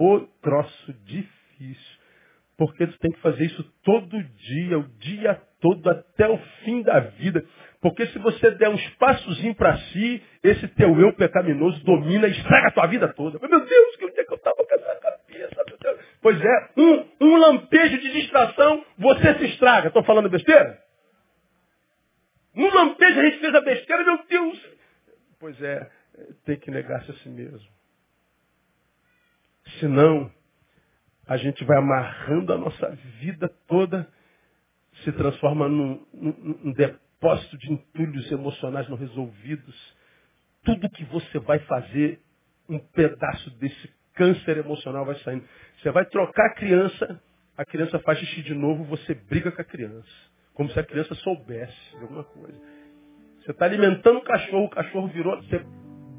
o 0.00 0.20
troço 0.40 0.92
difícil. 1.04 2.00
Porque 2.56 2.86
tu 2.86 2.98
tem 2.98 3.12
que 3.12 3.20
fazer 3.20 3.44
isso 3.44 3.62
todo 3.84 4.22
dia, 4.22 4.78
o 4.78 4.88
dia 4.98 5.40
todo, 5.60 5.88
até 5.90 6.28
o 6.28 6.38
fim 6.64 6.82
da 6.82 7.00
vida. 7.00 7.44
Porque 7.80 8.06
se 8.06 8.18
você 8.18 8.50
der 8.52 8.68
um 8.68 8.74
espaçozinho 8.74 9.54
para 9.54 9.76
si, 9.76 10.22
esse 10.42 10.68
teu 10.68 10.98
eu 11.00 11.12
pecaminoso 11.14 11.82
domina 11.84 12.26
e 12.28 12.32
estraga 12.32 12.68
a 12.68 12.70
tua 12.70 12.86
vida 12.86 13.08
toda. 13.14 13.38
Meu 13.38 13.64
Deus, 13.64 13.96
que 13.96 14.04
onde 14.06 14.20
é 14.20 14.24
que 14.24 14.32
eu 14.32 14.36
estava? 14.36 14.60
Pois 16.22 16.38
é, 16.40 16.70
um, 16.76 17.08
um 17.20 17.36
lampejo 17.36 17.98
de 17.98 18.12
distração, 18.12 18.84
você 18.98 19.38
se 19.38 19.46
estraga. 19.46 19.88
Estou 19.88 20.04
falando 20.04 20.28
besteira? 20.28 20.78
Um 22.54 22.68
lampejo 22.68 23.20
a 23.20 23.24
gente 23.24 23.40
fez 23.40 23.54
a 23.54 23.60
besteira, 23.60 24.04
meu 24.04 24.26
Deus. 24.26 24.70
Pois 25.38 25.62
é, 25.62 25.90
tem 26.44 26.58
que 26.58 26.70
negar-se 26.70 27.10
a 27.10 27.14
si 27.14 27.28
mesmo. 27.28 27.68
Senão, 29.78 30.30
a 31.26 31.36
gente 31.36 31.64
vai 31.64 31.78
amarrando 31.78 32.52
a 32.52 32.58
nossa 32.58 32.90
vida 33.20 33.48
toda, 33.66 34.06
se 35.04 35.12
transforma 35.12 35.68
num, 35.68 36.04
num, 36.12 36.58
num 36.64 36.72
depósito 36.72 37.56
de 37.56 37.72
entulhos 37.72 38.30
emocionais 38.30 38.88
não 38.88 38.96
resolvidos. 38.96 39.96
Tudo 40.64 40.90
que 40.90 41.04
você 41.04 41.38
vai 41.38 41.60
fazer, 41.60 42.20
um 42.68 42.78
pedaço 42.78 43.48
desse 43.58 43.99
câncer 44.14 44.58
emocional 44.58 45.04
vai 45.04 45.16
saindo. 45.20 45.44
Você 45.80 45.90
vai 45.90 46.04
trocar 46.06 46.46
a 46.46 46.54
criança, 46.54 47.20
a 47.56 47.64
criança 47.64 47.98
faz 48.00 48.18
xixi 48.18 48.42
de 48.42 48.54
novo, 48.54 48.84
você 48.84 49.14
briga 49.14 49.50
com 49.50 49.62
a 49.62 49.64
criança. 49.64 50.08
Como 50.54 50.70
se 50.70 50.78
a 50.78 50.84
criança 50.84 51.14
soubesse 51.16 51.96
de 51.96 52.02
alguma 52.02 52.24
coisa. 52.24 52.58
Você 53.40 53.52
está 53.52 53.64
alimentando 53.64 54.18
o 54.18 54.22
cachorro, 54.22 54.64
o 54.64 54.70
cachorro 54.70 55.08
virou, 55.08 55.36
você 55.36 55.64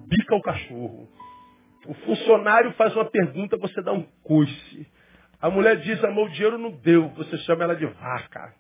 bica 0.08 0.36
o 0.36 0.42
cachorro. 0.42 1.10
O 1.86 1.94
funcionário 1.94 2.72
faz 2.74 2.96
uma 2.96 3.06
pergunta, 3.06 3.58
você 3.58 3.82
dá 3.82 3.92
um 3.92 4.04
coice. 4.24 4.88
A 5.40 5.50
mulher 5.50 5.78
diz, 5.78 6.04
amor, 6.04 6.28
o 6.28 6.32
dinheiro 6.32 6.58
não 6.58 6.72
deu, 6.72 7.10
você 7.10 7.38
chama 7.40 7.64
ela 7.64 7.76
de 7.76 7.86
vaca. 7.86 8.54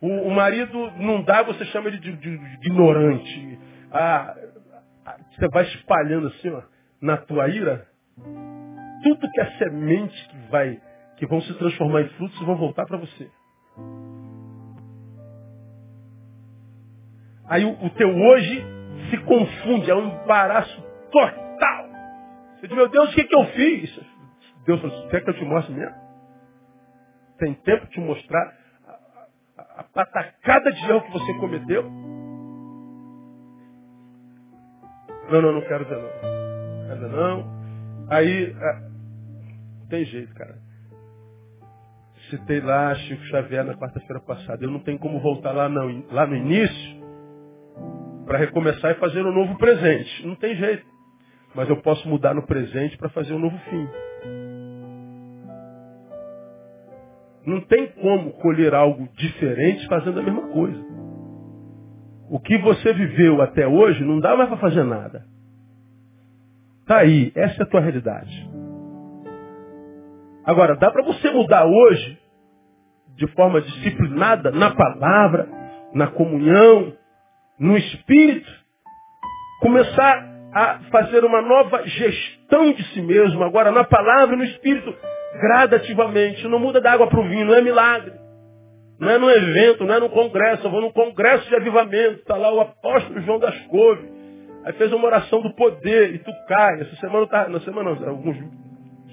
O, 0.00 0.08
o 0.08 0.30
marido 0.30 0.90
não 0.98 1.22
dá, 1.22 1.42
você 1.42 1.64
chama 1.66 1.88
ele 1.88 1.98
de, 1.98 2.16
de, 2.16 2.38
de 2.38 2.66
ignorante. 2.66 3.58
Ah, 3.90 4.34
você 5.30 5.48
vai 5.48 5.64
espalhando 5.64 6.28
assim, 6.28 6.50
ó, 6.50 6.62
na 7.00 7.16
tua 7.18 7.48
ira. 7.48 7.86
Tudo 9.02 9.30
que 9.30 9.40
é 9.40 9.50
semente 9.58 10.28
que 10.28 10.50
vai, 10.50 10.80
que 11.16 11.26
vão 11.26 11.40
se 11.40 11.54
transformar 11.54 12.02
em 12.02 12.08
frutos, 12.10 12.38
vão 12.44 12.56
voltar 12.56 12.86
para 12.86 12.98
você. 12.98 13.30
Aí 17.48 17.64
o, 17.64 17.84
o 17.84 17.90
teu 17.90 18.08
hoje 18.08 18.64
se 19.10 19.18
confunde, 19.18 19.90
é 19.90 19.94
um 19.94 20.22
embaraço 20.22 20.82
total. 21.10 21.86
Eu 22.56 22.62
disse, 22.62 22.74
meu 22.74 22.88
Deus, 22.88 23.10
o 23.10 23.14
que, 23.14 23.24
que 23.24 23.34
eu 23.34 23.44
fiz? 23.46 24.00
Deus 24.64 24.80
falou, 24.80 25.08
quer 25.08 25.22
que 25.22 25.30
eu 25.30 25.34
te 25.34 25.44
mostre 25.44 25.74
mesmo? 25.74 25.94
Tem 27.38 27.54
tempo 27.54 27.86
de 27.86 27.92
te 27.92 28.00
mostrar 28.00 28.54
a, 28.86 29.62
a, 29.62 29.80
a 29.80 29.84
patacada 29.84 30.72
de 30.72 30.84
erro 30.88 31.02
que 31.02 31.12
você 31.12 31.34
cometeu? 31.34 31.82
Não, 35.30 35.42
não, 35.42 35.52
não 35.52 35.60
quero 35.62 35.84
ver 35.86 35.98
não. 35.98 36.88
coisa 36.88 37.08
não. 37.08 37.62
Aí, 38.10 38.54
tem 39.92 40.06
jeito, 40.06 40.34
cara. 40.34 40.56
Citei 42.30 42.60
lá 42.62 42.94
Chico 42.94 43.22
Xavier 43.24 43.62
na 43.62 43.74
quarta-feira 43.74 44.22
passada. 44.22 44.64
Eu 44.64 44.70
não 44.70 44.80
tenho 44.80 44.98
como 44.98 45.20
voltar 45.20 45.52
lá, 45.52 45.68
não, 45.68 46.02
lá 46.10 46.26
no 46.26 46.34
início 46.34 47.02
para 48.24 48.38
recomeçar 48.38 48.92
e 48.92 48.94
fazer 48.94 49.22
um 49.22 49.32
novo 49.32 49.58
presente. 49.58 50.26
Não 50.26 50.34
tem 50.36 50.56
jeito. 50.56 50.86
Mas 51.54 51.68
eu 51.68 51.76
posso 51.82 52.08
mudar 52.08 52.32
no 52.32 52.46
presente 52.46 52.96
para 52.96 53.10
fazer 53.10 53.34
um 53.34 53.38
novo 53.38 53.58
fim. 53.68 53.88
Não 57.44 57.60
tem 57.60 57.88
como 57.88 58.32
colher 58.38 58.72
algo 58.72 59.06
diferente 59.14 59.86
fazendo 59.88 60.20
a 60.20 60.22
mesma 60.22 60.48
coisa. 60.48 60.82
O 62.30 62.40
que 62.40 62.56
você 62.56 62.94
viveu 62.94 63.42
até 63.42 63.66
hoje 63.66 64.02
não 64.02 64.20
dá 64.20 64.34
mais 64.34 64.48
para 64.48 64.56
fazer 64.58 64.84
nada. 64.84 65.26
Tá 66.86 67.00
aí, 67.00 67.30
essa 67.34 67.60
é 67.60 67.62
a 67.64 67.68
tua 67.68 67.80
realidade. 67.82 68.61
Agora, 70.44 70.76
dá 70.76 70.90
para 70.90 71.04
você 71.04 71.30
mudar 71.30 71.64
hoje 71.64 72.18
de 73.16 73.26
forma 73.28 73.60
disciplinada 73.60 74.50
na 74.50 74.74
palavra, 74.74 75.48
na 75.94 76.08
comunhão, 76.08 76.92
no 77.58 77.76
espírito, 77.76 78.50
começar 79.60 80.32
a 80.52 80.80
fazer 80.90 81.24
uma 81.24 81.40
nova 81.40 81.86
gestão 81.86 82.72
de 82.72 82.82
si 82.88 83.00
mesmo, 83.00 83.42
agora 83.44 83.70
na 83.70 83.84
palavra 83.84 84.34
e 84.34 84.38
no 84.38 84.44
espírito, 84.44 84.94
gradativamente. 85.40 86.46
Não 86.48 86.58
muda 86.58 86.80
da 86.80 86.92
água 86.92 87.06
para 87.06 87.20
o 87.20 87.28
vinho, 87.28 87.46
não 87.46 87.54
é 87.54 87.62
milagre. 87.62 88.12
Não 88.98 89.10
é 89.10 89.18
num 89.18 89.30
evento, 89.30 89.84
não 89.84 89.94
é 89.94 90.00
num 90.00 90.08
congresso. 90.08 90.66
Eu 90.66 90.70
vou 90.70 90.80
num 90.80 90.92
congresso 90.92 91.48
de 91.48 91.56
avivamento. 91.56 92.20
Está 92.20 92.36
lá 92.36 92.52
o 92.52 92.60
apóstolo 92.60 93.20
João 93.22 93.38
das 93.38 93.58
Couves. 93.66 94.08
Aí 94.64 94.72
fez 94.74 94.92
uma 94.92 95.06
oração 95.06 95.40
do 95.40 95.54
poder 95.54 96.14
e 96.14 96.18
tu 96.18 96.30
cai. 96.46 96.80
Essa 96.80 96.96
semana, 96.96 97.26
tá, 97.26 97.48
na 97.48 97.60
semana, 97.60 97.90
alguns 97.90 98.36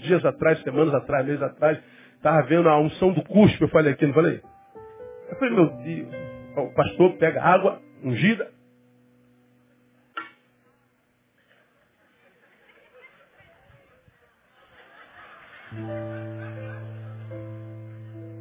dias 0.02 0.24
atrás, 0.26 0.62
semanas 0.62 0.94
atrás, 0.94 1.26
meses 1.26 1.42
atrás, 1.42 1.80
estava 2.16 2.42
vendo 2.44 2.70
a 2.70 2.80
unção 2.80 3.14
do 3.14 3.24
cuspe. 3.24 3.62
Eu 3.62 3.70
falei 3.70 3.94
aqui, 3.94 4.06
não 4.06 4.14
falei? 4.14 4.42
Eu 5.30 5.36
falei, 5.38 5.54
meu 5.54 5.70
Deus, 5.84 6.08
o 6.58 6.74
pastor 6.74 7.14
pega 7.18 7.42
água 7.44 7.80
ungida, 8.04 8.50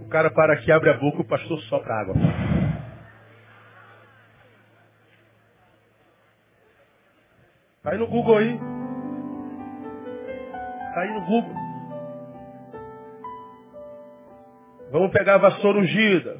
O 0.08 0.10
cara 0.10 0.30
para 0.30 0.54
aqui, 0.54 0.72
abre 0.72 0.88
a 0.88 0.94
boca, 0.94 1.20
o 1.20 1.24
pastor 1.24 1.60
sopra 1.64 2.00
água. 2.00 2.14
Aí 7.84 7.98
no 7.98 8.06
Google 8.06 8.38
aí. 8.38 8.77
Tá 10.94 11.00
aí 11.00 11.12
no 11.12 11.20
Google. 11.26 11.54
Vamos 14.90 15.12
pegar 15.12 15.34
a 15.34 15.38
vassoura 15.38 15.78
ungida. 15.78 16.38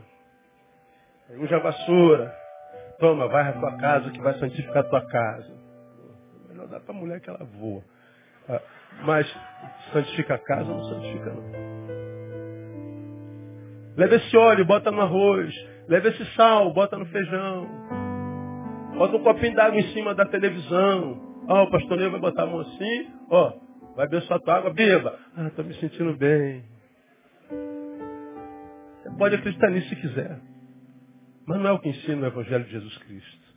Unge 1.30 1.54
a 1.54 1.58
vassoura. 1.58 2.34
Toma, 2.98 3.28
vai 3.28 3.48
à 3.48 3.52
tua 3.52 3.76
casa 3.76 4.10
que 4.10 4.20
vai 4.20 4.34
santificar 4.38 4.78
a 4.78 4.88
tua 4.88 5.06
casa. 5.06 5.56
Melhor 6.48 6.66
dar 6.68 6.80
para 6.80 6.94
a 6.94 6.98
mulher 6.98 7.20
que 7.20 7.28
ela 7.28 7.44
voa. 7.44 7.82
Ah, 8.48 8.60
mas 9.04 9.26
santifica 9.92 10.34
a 10.34 10.38
casa, 10.38 10.64
não 10.64 10.84
santifica 10.84 11.32
não. 11.32 11.78
Leva 13.96 14.14
esse 14.14 14.36
óleo, 14.36 14.64
bota 14.64 14.90
no 14.90 15.02
arroz. 15.02 15.54
Leva 15.88 16.08
esse 16.08 16.24
sal, 16.34 16.72
bota 16.72 16.96
no 16.96 17.06
feijão. 17.06 17.68
Bota 18.96 19.16
um 19.16 19.22
copinho 19.22 19.54
d'água 19.54 19.78
em 19.78 19.92
cima 19.92 20.14
da 20.14 20.24
televisão. 20.24 21.20
Ó, 21.48 21.60
oh, 21.60 21.64
o 21.64 21.70
pastor 21.70 21.98
vai 22.10 22.20
botar 22.20 22.44
a 22.44 22.46
mão 22.46 22.60
assim. 22.60 23.12
Ó, 23.30 23.48
oh, 23.48 23.67
vai 23.98 24.06
abençoar 24.06 24.38
a 24.38 24.42
tua 24.42 24.54
água, 24.54 24.72
beba. 24.72 25.18
Ah, 25.36 25.48
estou 25.48 25.64
me 25.64 25.74
sentindo 25.74 26.16
bem. 26.16 26.62
Você 29.02 29.10
pode 29.18 29.34
acreditar 29.34 29.70
nisso 29.70 29.88
se 29.88 29.96
quiser. 29.96 30.38
Mas 31.44 31.58
não 31.58 31.66
é 31.66 31.72
o 31.72 31.80
que 31.80 31.88
ensina 31.88 32.22
o 32.22 32.26
Evangelho 32.26 32.64
de 32.64 32.70
Jesus 32.70 32.96
Cristo. 32.98 33.48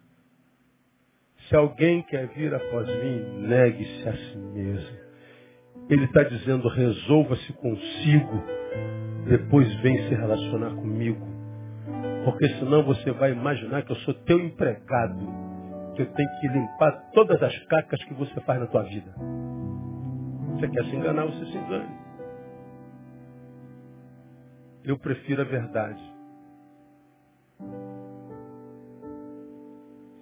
Se 1.48 1.56
alguém 1.56 2.02
quer 2.04 2.28
vir 2.30 2.52
após 2.56 2.88
mim, 2.88 3.48
negue-se 3.48 4.10
a 4.10 4.14
si 4.14 4.38
mesmo. 4.38 4.98
Ele 5.88 6.06
está 6.06 6.24
dizendo, 6.24 6.68
resolva-se 6.70 7.54
consigo, 7.54 8.44
depois 9.28 9.72
vem 9.82 9.96
se 10.10 10.16
relacionar 10.16 10.74
comigo. 10.74 11.24
Porque 12.26 12.50
senão 12.56 12.82
você 12.84 13.12
vai 13.12 13.32
imaginar 13.32 13.84
que 13.84 13.92
eu 13.92 13.98
sou 13.98 14.14
teu 14.26 14.40
empregado, 14.40 15.24
que 15.96 16.02
eu 16.02 16.12
tenho 16.14 16.40
que 16.40 16.48
limpar 16.48 17.12
todas 17.14 17.44
as 17.44 17.56
cacas 17.66 18.04
que 18.06 18.14
você 18.16 18.42
faz 18.42 18.60
na 18.60 18.66
tua 18.66 18.82
vida. 18.82 19.14
Você 20.54 20.68
quer 20.68 20.86
se 20.86 20.96
enganar, 20.96 21.26
você 21.26 21.46
se 21.46 21.58
engane. 21.58 22.02
Eu 24.84 24.98
prefiro 24.98 25.42
a 25.42 25.46
verdade. 25.46 26.02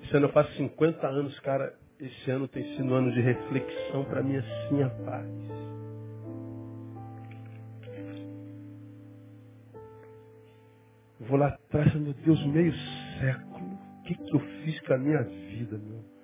Esse 0.04 0.18
ano 0.18 0.26
eu 0.26 0.32
faço 0.32 0.52
50 0.54 1.08
anos, 1.08 1.40
cara. 1.40 1.74
Esse 2.00 2.32
ano 2.32 2.48
tem 2.48 2.64
sido 2.76 2.86
um 2.86 2.94
ano 2.94 3.12
de 3.12 3.22
reflexão 3.22 4.06
para 4.06 4.24
mim 4.24 4.38
assim, 4.38 4.84
a 4.84 4.90
paz. 4.90 5.30
Vou 11.20 11.38
lá 11.38 11.48
atrás, 11.48 11.94
meu 11.96 12.14
Deus, 12.14 12.44
meio 12.48 12.74
século. 13.20 13.78
O 14.00 14.04
que, 14.04 14.16
que 14.16 14.36
eu 14.36 14.40
fiz 14.40 14.80
com 14.82 14.94
a 14.94 14.98
minha 14.98 15.24
vida, 15.24 15.78
meu? 15.78 16.19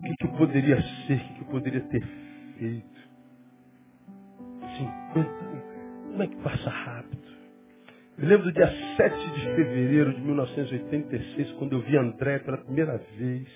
O 0.00 0.02
que, 0.04 0.16
que 0.16 0.26
eu 0.26 0.32
poderia 0.32 0.80
ser? 0.82 1.16
O 1.16 1.18
que, 1.18 1.34
que 1.34 1.40
eu 1.40 1.46
poderia 1.48 1.80
ter 1.80 2.02
feito? 2.58 2.98
50 4.78 5.30
Como 6.10 6.22
é 6.22 6.26
que 6.28 6.36
passa 6.36 6.70
rápido? 6.70 7.28
Eu 8.18 8.28
lembro 8.28 8.44
do 8.44 8.52
dia 8.52 8.68
7 8.96 9.30
de 9.32 9.40
fevereiro 9.56 10.14
de 10.14 10.20
1986, 10.20 11.52
quando 11.52 11.72
eu 11.74 11.80
vi 11.82 11.96
André 11.96 12.40
pela 12.40 12.58
primeira 12.58 12.98
vez. 13.16 13.48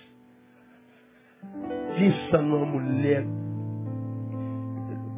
Pensa 1.97 2.39
numa 2.43 2.67
mulher 2.67 3.25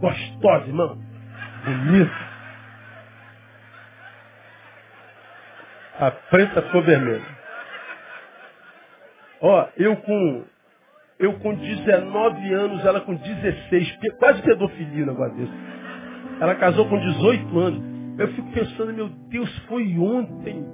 gostosa, 0.00 0.66
irmão. 0.66 0.98
Bonita. 1.64 2.34
A 6.00 6.10
preta 6.10 6.62
ficou 6.62 6.82
vermelha. 6.82 7.38
Ó, 9.40 9.68
eu 9.76 9.96
com 9.98 10.44
eu 11.18 11.38
com 11.38 11.54
19 11.54 12.54
anos, 12.54 12.84
ela 12.84 13.00
com 13.00 13.14
16, 13.14 13.98
quase 14.18 14.42
pedofilia 14.42 15.04
o 15.04 15.06
negócio 15.06 15.36
desse. 15.36 15.52
Ela 16.40 16.54
casou 16.56 16.88
com 16.88 16.98
18 16.98 17.58
anos. 17.58 17.94
Eu 18.18 18.28
fico 18.28 18.50
pensando, 18.52 18.92
meu 18.92 19.08
Deus, 19.08 19.58
foi 19.68 19.96
ontem 19.98 20.64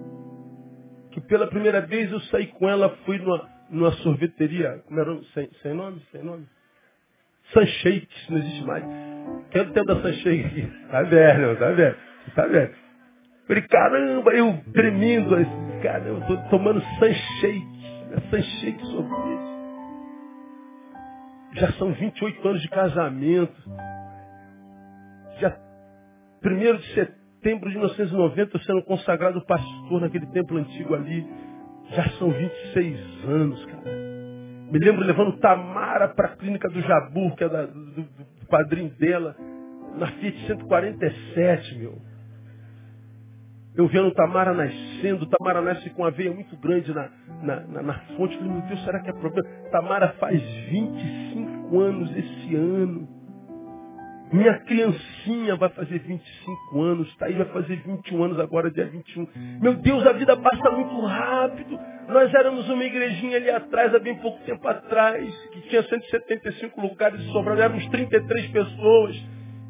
que 1.11 1.21
pela 1.23 1.47
primeira 1.47 1.81
vez 1.81 2.11
eu 2.11 2.21
saí 2.21 2.47
com 2.47 2.69
ela, 2.69 2.97
fui 3.05 3.19
numa, 3.19 3.49
numa 3.71 3.93
sorveteria, 3.93 4.83
como 4.87 5.01
era, 5.01 5.19
sem, 5.35 5.51
sem 5.63 5.75
nome, 5.75 6.01
sem 6.13 6.23
nome. 6.23 6.47
Sunshakes, 7.53 8.29
não 8.31 8.39
existe 8.39 8.65
mais. 8.65 8.85
Quem 9.51 9.63
é 9.63 9.65
o 9.65 9.73
tempo 9.73 9.87
da 9.87 9.97
Sunshake 9.97 10.45
aqui? 10.45 10.73
Tá 10.91 11.03
velho, 11.03 11.57
tá 11.57 11.71
velho. 11.73 11.97
Tá 12.35 12.47
velho. 12.47 12.75
Falei, 13.47 13.63
caramba, 13.63 14.31
eu 14.33 14.61
tremendo, 14.73 15.31
cara, 15.83 16.05
eu 16.05 16.21
tô 16.27 16.37
tomando 16.51 16.81
Sunshake, 16.81 17.67
né? 18.11 18.23
Sunshake 18.31 18.87
sorvete. 18.87 19.50
Já 21.55 21.73
são 21.73 21.93
28 21.93 22.49
anos 22.49 22.63
de 22.63 22.69
casamento. 22.69 23.71
Já 25.41 25.57
1 26.45 26.77
de 26.77 26.95
setembro 26.95 27.69
de 27.69 27.77
1990, 27.77 28.59
sendo 28.61 28.83
consagrado 28.83 29.45
pastor 29.45 30.01
naquele 30.01 30.27
templo 30.27 30.59
antigo 30.59 30.95
ali. 30.95 31.27
Já 31.91 32.09
são 32.19 32.31
26 32.31 33.25
anos, 33.27 33.65
cara. 33.67 34.11
Me 34.71 34.79
lembro 34.79 35.05
levando 35.05 35.39
Tamara 35.39 36.09
para 36.09 36.29
a 36.29 36.37
clínica 36.37 36.69
do 36.69 36.81
Jabu, 36.81 37.35
que 37.35 37.43
é 37.43 37.49
da, 37.49 37.67
do, 37.67 38.03
do, 38.03 38.47
padrinho 38.49 38.91
dela, 38.91 39.35
na 39.97 40.07
Fiat 40.07 40.47
147, 40.47 41.79
meu. 41.79 42.10
Eu 43.77 43.87
vendo 43.87 44.11
Tamara 44.13 44.53
nascendo, 44.53 45.27
Tamara 45.27 45.61
nasce 45.61 45.91
com 45.91 46.03
uma 46.03 46.11
veia 46.11 46.33
muito 46.33 46.57
grande 46.57 46.93
na, 46.93 47.09
na, 47.43 47.61
na, 47.61 47.83
na 47.83 47.95
fonte. 48.17 48.37
Falei, 48.37 48.53
meu 48.53 48.63
Deus, 48.63 48.85
será 48.85 49.01
que 49.01 49.11
é 49.11 49.13
problema? 49.13 49.49
Tamara 49.71 50.09
faz 50.19 50.43
25 50.43 51.79
anos 51.81 52.17
esse 52.17 52.57
ano. 52.57 53.21
Minha 54.33 54.61
criancinha 54.61 55.57
vai 55.57 55.69
fazer 55.71 55.99
25 55.99 56.81
anos, 56.81 57.09
está 57.09 57.27
aí, 57.27 57.35
vai 57.35 57.47
fazer 57.47 57.77
21 57.77 58.23
anos 58.23 58.39
agora, 58.39 58.71
dia 58.71 58.87
21. 58.87 59.27
Meu 59.61 59.75
Deus, 59.75 60.07
a 60.07 60.13
vida 60.13 60.37
passa 60.37 60.71
muito 60.71 61.01
rápido. 61.01 61.79
Nós 62.09 62.33
éramos 62.35 62.69
uma 62.69 62.85
igrejinha 62.85 63.37
ali 63.37 63.51
atrás, 63.51 63.93
há 63.93 63.99
bem 63.99 64.17
pouco 64.17 64.39
tempo 64.45 64.67
atrás, 64.69 65.33
que 65.53 65.63
tinha 65.63 65.83
175 65.83 66.81
lugares 66.81 67.21
e 67.21 67.33
sobraram, 67.33 67.61
éramos 67.61 67.87
33 67.89 68.51
pessoas. 68.51 69.21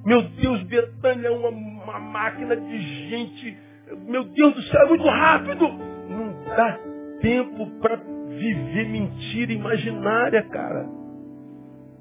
Meu 0.05 0.22
Deus, 0.22 0.62
Betânia 0.64 1.28
é 1.28 1.30
uma, 1.30 1.48
uma 1.48 1.98
máquina 1.98 2.55
de 2.57 3.09
gente. 3.09 3.70
Meu 4.07 4.24
Deus 4.24 4.55
do 4.55 4.62
céu, 4.62 4.82
é 4.82 4.88
muito 4.88 5.07
rápido. 5.07 5.68
Não 5.68 6.45
dá 6.57 6.78
tempo 7.20 7.66
para 7.80 7.97
viver 8.28 8.88
mentira 8.88 9.53
imaginária, 9.53 10.43
cara. 10.45 10.88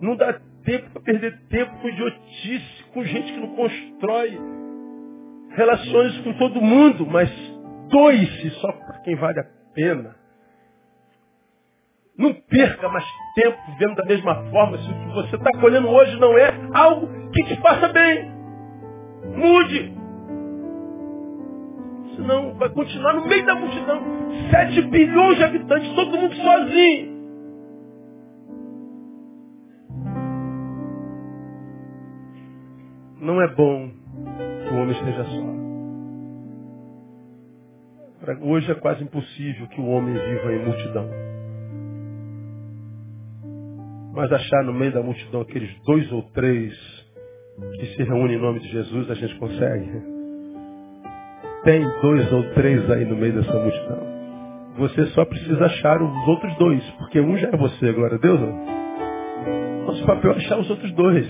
Não 0.01 0.15
dá 0.15 0.39
tempo 0.63 0.89
para 0.91 1.01
perder 1.01 1.39
tempo 1.49 1.77
com 1.81 1.89
idiotice, 1.89 2.83
com 2.93 3.03
gente 3.03 3.33
que 3.33 3.39
não 3.39 3.55
constrói 3.55 4.39
relações 5.51 6.17
com 6.19 6.33
todo 6.33 6.61
mundo, 6.61 7.05
mas 7.07 7.29
doe-se 7.89 8.49
só 8.51 8.71
para 8.71 8.99
quem 8.99 9.15
vale 9.15 9.39
a 9.39 9.45
pena. 9.73 10.15
Não 12.17 12.33
perca 12.33 12.89
mais 12.89 13.05
tempo 13.35 13.57
vivendo 13.67 13.95
da 13.95 14.05
mesma 14.05 14.35
forma 14.51 14.77
se 14.77 14.89
o 14.89 14.93
que 14.93 15.13
você 15.13 15.35
está 15.37 15.51
colhendo 15.59 15.87
hoje 15.87 16.19
não 16.19 16.37
é 16.37 16.51
algo 16.73 17.07
que 17.31 17.43
te 17.45 17.55
faça 17.61 17.87
bem. 17.87 18.29
Mude. 19.35 19.98
Senão 22.19 22.53
vai 22.55 22.69
continuar 22.69 23.13
no 23.13 23.25
meio 23.25 23.45
da 23.45 23.55
multidão. 23.55 24.01
Sete 24.51 24.81
bilhões 24.81 25.37
de 25.37 25.43
habitantes, 25.43 25.95
todo 25.95 26.17
mundo 26.17 26.35
sozinho. 26.35 27.19
Não 33.21 33.41
é 33.41 33.47
bom 33.55 33.89
que 34.67 34.73
o 34.73 34.77
homem 34.77 34.91
esteja 34.91 35.23
só. 35.23 35.59
Hoje 38.41 38.71
é 38.71 38.75
quase 38.75 39.03
impossível 39.03 39.67
que 39.67 39.79
o 39.79 39.87
homem 39.87 40.13
viva 40.13 40.53
em 40.53 40.65
multidão. 40.65 41.09
Mas 44.13 44.31
achar 44.31 44.63
no 44.65 44.73
meio 44.73 44.91
da 44.91 45.01
multidão 45.01 45.41
aqueles 45.41 45.73
dois 45.83 46.11
ou 46.11 46.23
três 46.31 46.73
que 47.79 47.85
se 47.95 48.03
reúnem 48.03 48.37
em 48.37 48.41
nome 48.41 48.59
de 48.59 48.67
Jesus, 48.67 49.09
a 49.09 49.13
gente 49.13 49.37
consegue. 49.39 50.18
Tem 51.63 51.81
dois 52.01 52.31
ou 52.31 52.43
três 52.53 52.89
aí 52.91 53.05
no 53.05 53.15
meio 53.15 53.33
dessa 53.33 53.53
multidão. 53.53 54.09
Você 54.77 55.05
só 55.07 55.25
precisa 55.25 55.65
achar 55.65 56.01
os 56.01 56.27
outros 56.27 56.55
dois, 56.57 56.83
porque 56.91 57.19
um 57.19 57.37
já 57.37 57.49
é 57.49 57.57
você, 57.57 57.91
glória 57.91 58.15
a 58.15 58.19
Deus. 58.19 58.39
Não? 58.39 59.85
Nosso 59.85 60.05
papel 60.05 60.31
é 60.31 60.35
achar 60.37 60.59
os 60.59 60.69
outros 60.69 60.91
dois. 60.93 61.27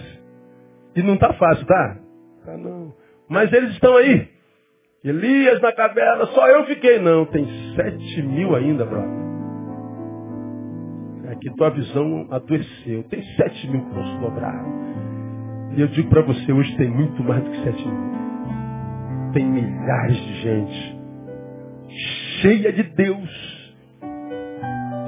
E 0.95 1.01
não 1.01 1.15
está 1.15 1.33
fácil, 1.33 1.65
tá? 1.65 1.97
Tá 2.45 2.57
não. 2.57 2.93
Mas 3.27 3.51
eles 3.53 3.71
estão 3.71 3.95
aí. 3.95 4.27
Elias 5.03 5.61
na 5.61 5.71
caverna, 5.71 6.25
só 6.27 6.47
eu 6.47 6.65
fiquei. 6.65 6.99
Não, 6.99 7.25
tem 7.25 7.47
sete 7.75 8.21
mil 8.21 8.55
ainda, 8.55 8.85
brother 8.85 9.29
que 11.39 11.49
tua 11.55 11.69
visão 11.69 12.27
adoeceu. 12.29 13.03
Tem 13.03 13.23
sete 13.35 13.67
mil 13.69 13.81
que 13.85 13.95
não 13.95 14.05
se 14.05 14.19
dobraram. 14.19 14.79
E 15.75 15.81
eu 15.81 15.87
digo 15.87 16.09
para 16.09 16.21
você, 16.21 16.51
hoje 16.51 16.75
tem 16.77 16.89
muito 16.89 17.23
mais 17.23 17.43
do 17.43 17.49
que 17.49 17.63
sete 17.63 17.87
mil. 17.87 18.28
Tem 19.33 19.45
milhares 19.45 20.17
de 20.17 20.41
gente 20.41 20.99
cheia 22.41 22.71
de 22.71 22.83
Deus, 22.83 23.73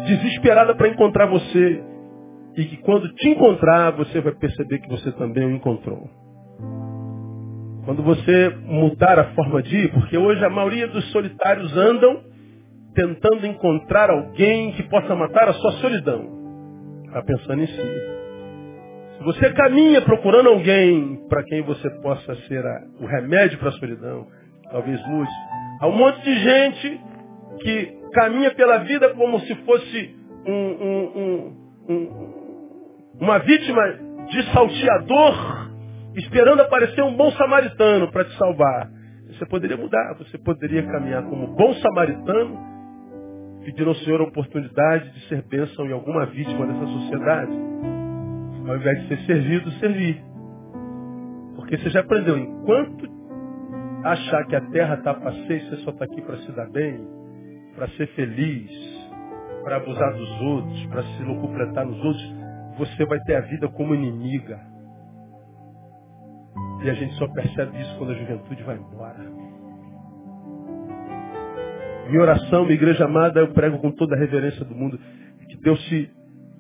desesperada 0.06 0.76
para 0.76 0.90
encontrar 0.90 1.26
você. 1.28 1.84
E 2.58 2.66
que 2.66 2.78
quando 2.78 3.08
te 3.14 3.30
encontrar, 3.30 3.92
você 3.92 4.20
vai 4.20 4.34
perceber 4.34 4.80
que 4.80 4.90
você 4.90 5.12
também 5.14 5.46
o 5.46 5.52
encontrou. 5.52 6.10
Quando 7.86 8.04
você 8.04 8.50
mudar 8.66 9.18
a 9.18 9.34
forma 9.34 9.62
de 9.64 9.76
ir, 9.76 9.94
porque 9.94 10.18
hoje 10.18 10.44
a 10.44 10.50
maioria 10.50 10.88
dos 10.88 11.10
solitários 11.12 11.76
andam 11.78 12.22
tentando 12.94 13.48
encontrar 13.48 14.10
alguém 14.10 14.74
que 14.74 14.84
possa 14.84 15.16
matar 15.16 15.48
a 15.48 15.54
sua 15.54 15.72
solidão. 15.74 16.42
Está 17.08 17.24
pensando 17.24 17.64
em 17.64 17.68
si. 17.68 18.21
Você 19.24 19.54
caminha 19.54 20.02
procurando 20.02 20.50
alguém 20.50 21.28
para 21.30 21.44
quem 21.44 21.62
você 21.62 21.90
possa 22.02 22.36
ser 22.48 22.66
a, 22.66 22.82
o 23.00 23.06
remédio 23.06 23.60
para 23.60 23.70
a 23.70 23.74
solidão, 23.74 24.28
talvez 24.72 25.00
mude. 25.08 25.32
Há 25.80 25.88
um 25.88 25.96
monte 25.96 26.24
de 26.24 26.36
gente 26.40 27.02
que 27.62 28.02
caminha 28.14 28.52
pela 28.56 28.80
vida 28.80 29.14
como 29.14 29.40
se 29.42 29.56
fosse 29.64 30.16
um, 30.48 30.54
um, 30.54 31.56
um, 31.90 32.34
uma 33.20 33.38
vítima 33.40 33.82
de 34.28 34.44
salteador, 34.54 35.70
esperando 36.16 36.62
aparecer 36.62 37.04
um 37.04 37.16
bom 37.16 37.32
samaritano 37.34 38.12
para 38.12 38.26
te 38.26 38.36
salvar. 38.38 38.90
Você 39.28 39.46
poderia 39.46 39.78
mudar, 39.78 40.16
você 40.18 40.38
poderia 40.40 40.84
caminhar 40.84 41.24
como 41.24 41.48
bom 41.56 41.74
samaritano 41.76 42.72
pedir 43.64 43.88
ao 43.88 43.94
Senhor 43.96 44.20
a 44.22 44.24
oportunidade 44.24 45.12
de 45.12 45.28
ser 45.28 45.44
bênção 45.44 45.86
em 45.86 45.92
alguma 45.92 46.26
vítima 46.26 46.66
dessa 46.66 46.86
sociedade. 46.88 47.52
Ao 48.72 48.78
invés 48.78 49.02
de 49.02 49.08
ser 49.10 49.26
servido, 49.26 49.70
servir. 49.80 50.24
Porque 51.58 51.78
você 51.78 51.90
já 51.90 52.00
aprendeu, 52.00 52.38
enquanto 52.38 53.06
achar 54.02 54.46
que 54.48 54.56
a 54.56 54.62
terra 54.62 54.96
está 54.96 55.14
passeio, 55.14 55.70
você 55.70 55.76
só 55.84 55.92
está 55.92 56.06
aqui 56.06 56.22
para 56.22 56.38
se 56.38 56.52
dar 56.54 56.70
bem, 56.70 57.06
para 57.76 57.90
ser 57.90 58.08
feliz, 58.16 58.72
para 59.62 59.76
abusar 59.76 60.14
dos 60.14 60.42
outros, 60.42 60.86
para 60.86 61.04
se 61.04 61.24
locupletar 61.24 61.86
nos 61.86 61.98
outros, 61.98 62.36
você 62.78 63.06
vai 63.08 63.20
ter 63.26 63.36
a 63.36 63.42
vida 63.42 63.68
como 63.68 63.94
inimiga. 63.94 64.58
E 66.86 66.90
a 66.90 66.94
gente 66.94 67.14
só 67.16 67.28
percebe 67.28 67.78
isso 67.78 67.98
quando 67.98 68.12
a 68.12 68.16
juventude 68.16 68.64
vai 68.64 68.78
embora. 68.78 69.20
Minha 72.08 72.22
oração, 72.22 72.64
minha 72.64 72.76
igreja 72.76 73.04
amada, 73.04 73.42
eu 73.42 73.50
prego 73.50 73.80
com 73.80 73.92
toda 73.92 74.16
a 74.16 74.18
reverência 74.18 74.64
do 74.64 74.74
mundo. 74.74 74.98
Que 75.50 75.58
Deus 75.58 75.86
se, 75.90 76.10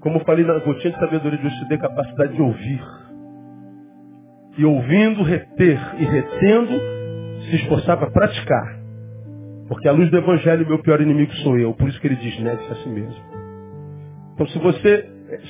como 0.02 0.20
falei 0.22 0.44
na 0.44 0.58
gotinha 0.60 0.92
de 0.94 1.00
sabedoria 1.00 1.38
de 1.38 1.44
Deus, 1.44 1.54
te 1.60 1.68
dê 1.70 1.78
capacidade 1.78 2.34
de 2.34 2.42
ouvir. 2.42 2.82
E 4.58 4.66
ouvindo, 4.66 5.24
reter. 5.24 5.80
E 6.00 6.04
retendo, 6.04 6.74
se 7.46 7.56
esforçar 7.58 7.98
para 7.98 8.10
praticar. 8.10 8.82
Porque 9.68 9.88
a 9.88 9.92
luz 9.92 10.10
do 10.10 10.18
Evangelho, 10.18 10.68
meu 10.68 10.80
pior 10.80 11.00
inimigo 11.02 11.32
sou 11.36 11.58
eu. 11.58 11.74
Por 11.74 11.88
isso 11.88 12.02
que 12.02 12.08
ele 12.08 12.16
diz, 12.16 12.38
negue-se 12.40 12.72
a 12.72 12.76
si 12.76 12.90
mesmo. 12.90 13.24
Então 14.34 14.48
se 14.48 14.60
você 14.60 15.10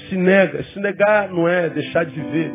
se 0.10 0.18
nega, 0.18 0.62
se 0.64 0.80
negar 0.80 1.30
não 1.30 1.48
é 1.48 1.70
deixar 1.70 2.06
de 2.06 2.12
viver, 2.12 2.54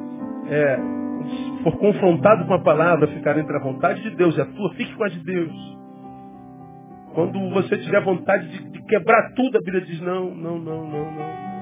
é, 0.48 0.76
se 0.76 1.62
for 1.64 1.76
confrontado 1.78 2.46
com 2.46 2.54
a 2.54 2.62
palavra, 2.62 3.08
ficar 3.08 3.38
entre 3.38 3.56
a 3.56 3.60
vontade 3.60 4.02
de 4.02 4.10
Deus 4.16 4.36
e 4.36 4.40
a 4.40 4.46
tua, 4.46 4.74
fique 4.74 4.94
com 4.94 5.04
a 5.04 5.08
de 5.08 5.24
Deus. 5.24 5.76
Quando 7.14 7.50
você 7.50 7.78
tiver 7.78 8.02
vontade 8.04 8.46
de, 8.48 8.70
de 8.70 8.82
quebrar 8.82 9.32
tudo, 9.34 9.56
a 9.56 9.60
Bíblia 9.60 9.80
diz, 9.80 10.00
não, 10.02 10.34
não, 10.34 10.58
não, 10.58 10.86
não, 10.86 11.12
não. 11.12 11.55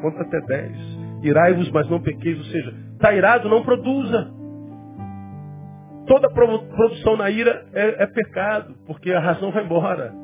Conta 0.00 0.22
até 0.22 0.40
dez. 0.42 0.76
Irai-vos, 1.22 1.70
mas 1.70 1.88
não 1.88 2.00
pequeis. 2.00 2.38
Ou 2.38 2.44
seja, 2.44 2.74
está 2.94 3.12
irado, 3.12 3.48
não 3.48 3.62
produza. 3.62 4.32
Toda 6.06 6.30
produção 6.30 7.16
na 7.16 7.28
ira 7.30 7.66
é, 7.74 8.04
é 8.04 8.06
pecado, 8.06 8.76
porque 8.86 9.12
a 9.12 9.20
razão 9.20 9.50
vai 9.50 9.64
embora. 9.64 10.14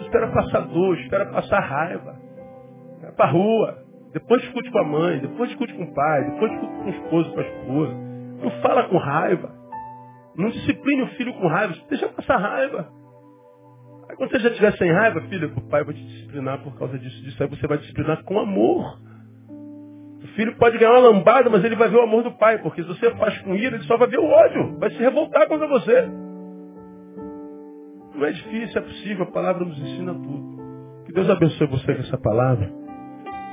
Espera 0.00 0.28
passar 0.32 0.60
dor, 0.60 0.98
espera 1.00 1.26
passar 1.26 1.60
raiva. 1.60 2.14
Vai 3.02 3.12
para 3.12 3.26
a 3.26 3.30
rua. 3.30 3.84
Depois 4.14 4.40
discute 4.42 4.70
com 4.70 4.78
a 4.78 4.84
mãe, 4.84 5.18
depois 5.18 5.50
discute 5.50 5.74
com 5.74 5.82
o 5.82 5.92
pai, 5.92 6.30
depois 6.30 6.50
discute 6.52 6.72
com 6.72 6.84
o 6.84 6.90
esposo, 6.90 7.34
com 7.34 7.40
a 7.40 7.42
esposa. 7.42 7.94
Não 8.42 8.50
fala 8.62 8.84
com 8.84 8.96
raiva. 8.96 9.52
Não 10.36 10.48
discipline 10.48 11.02
o 11.02 11.08
filho 11.08 11.34
com 11.34 11.48
raiva. 11.48 11.74
Deixa 11.88 12.08
passar 12.08 12.36
raiva. 12.36 12.88
Quando 14.16 14.30
você 14.30 14.38
já 14.38 14.48
estiver 14.48 14.72
sem 14.76 14.92
raiva, 14.92 15.20
filho, 15.22 15.52
o 15.56 15.68
pai 15.68 15.84
vai 15.84 15.94
te 15.94 16.04
disciplinar 16.04 16.62
por 16.62 16.76
causa 16.78 16.98
disso, 16.98 17.22
disso. 17.22 17.42
Aí 17.42 17.48
você 17.48 17.66
vai 17.66 17.78
disciplinar 17.78 18.22
com 18.24 18.38
amor. 18.38 18.98
O 20.22 20.26
filho 20.34 20.56
pode 20.56 20.78
ganhar 20.78 20.92
uma 20.92 21.10
lambada, 21.10 21.50
mas 21.50 21.64
ele 21.64 21.76
vai 21.76 21.88
ver 21.88 21.96
o 21.96 22.02
amor 22.02 22.22
do 22.22 22.32
pai, 22.32 22.58
porque 22.58 22.82
se 22.82 22.88
você 22.88 23.10
faz 23.16 23.38
com 23.42 23.54
ira, 23.54 23.76
ele 23.76 23.84
só 23.84 23.96
vai 23.96 24.08
ver 24.08 24.18
o 24.18 24.26
ódio, 24.26 24.78
vai 24.78 24.90
se 24.90 24.98
revoltar 24.98 25.46
contra 25.48 25.66
você. 25.68 26.08
Não 28.14 28.24
é 28.24 28.30
difícil, 28.30 28.78
é 28.78 28.84
possível, 28.84 29.24
a 29.24 29.30
palavra 29.30 29.64
nos 29.64 29.78
ensina 29.78 30.14
tudo. 30.14 31.04
Que 31.04 31.12
Deus 31.12 31.28
abençoe 31.28 31.66
você 31.66 31.94
com 31.94 32.02
essa 32.02 32.18
palavra. 32.18 32.72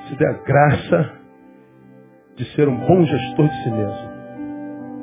Se 0.08 0.16
dê 0.16 0.26
a 0.26 0.34
graça 0.44 1.20
de 2.36 2.46
ser 2.56 2.68
um 2.68 2.78
bom 2.78 3.04
gestor 3.06 3.48
de 3.48 3.64
si 3.64 3.72
mesmo. 3.72 4.12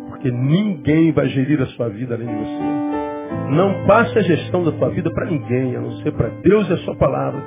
Porque 0.08 0.30
ninguém 0.30 1.12
vai 1.12 1.28
gerir 1.28 1.60
a 1.60 1.66
sua 1.66 1.88
vida 1.88 2.14
além 2.14 2.26
de 2.26 2.34
você. 2.34 2.77
Não 3.50 3.86
passe 3.86 4.18
a 4.18 4.22
gestão 4.22 4.64
da 4.64 4.72
tua 4.72 4.90
vida 4.90 5.10
para 5.10 5.26
ninguém, 5.26 5.76
a 5.76 5.80
não 5.80 5.92
ser 5.98 6.12
para 6.12 6.28
Deus 6.42 6.68
e 6.68 6.72
a 6.72 6.76
sua 6.78 6.94
palavra. 6.96 7.40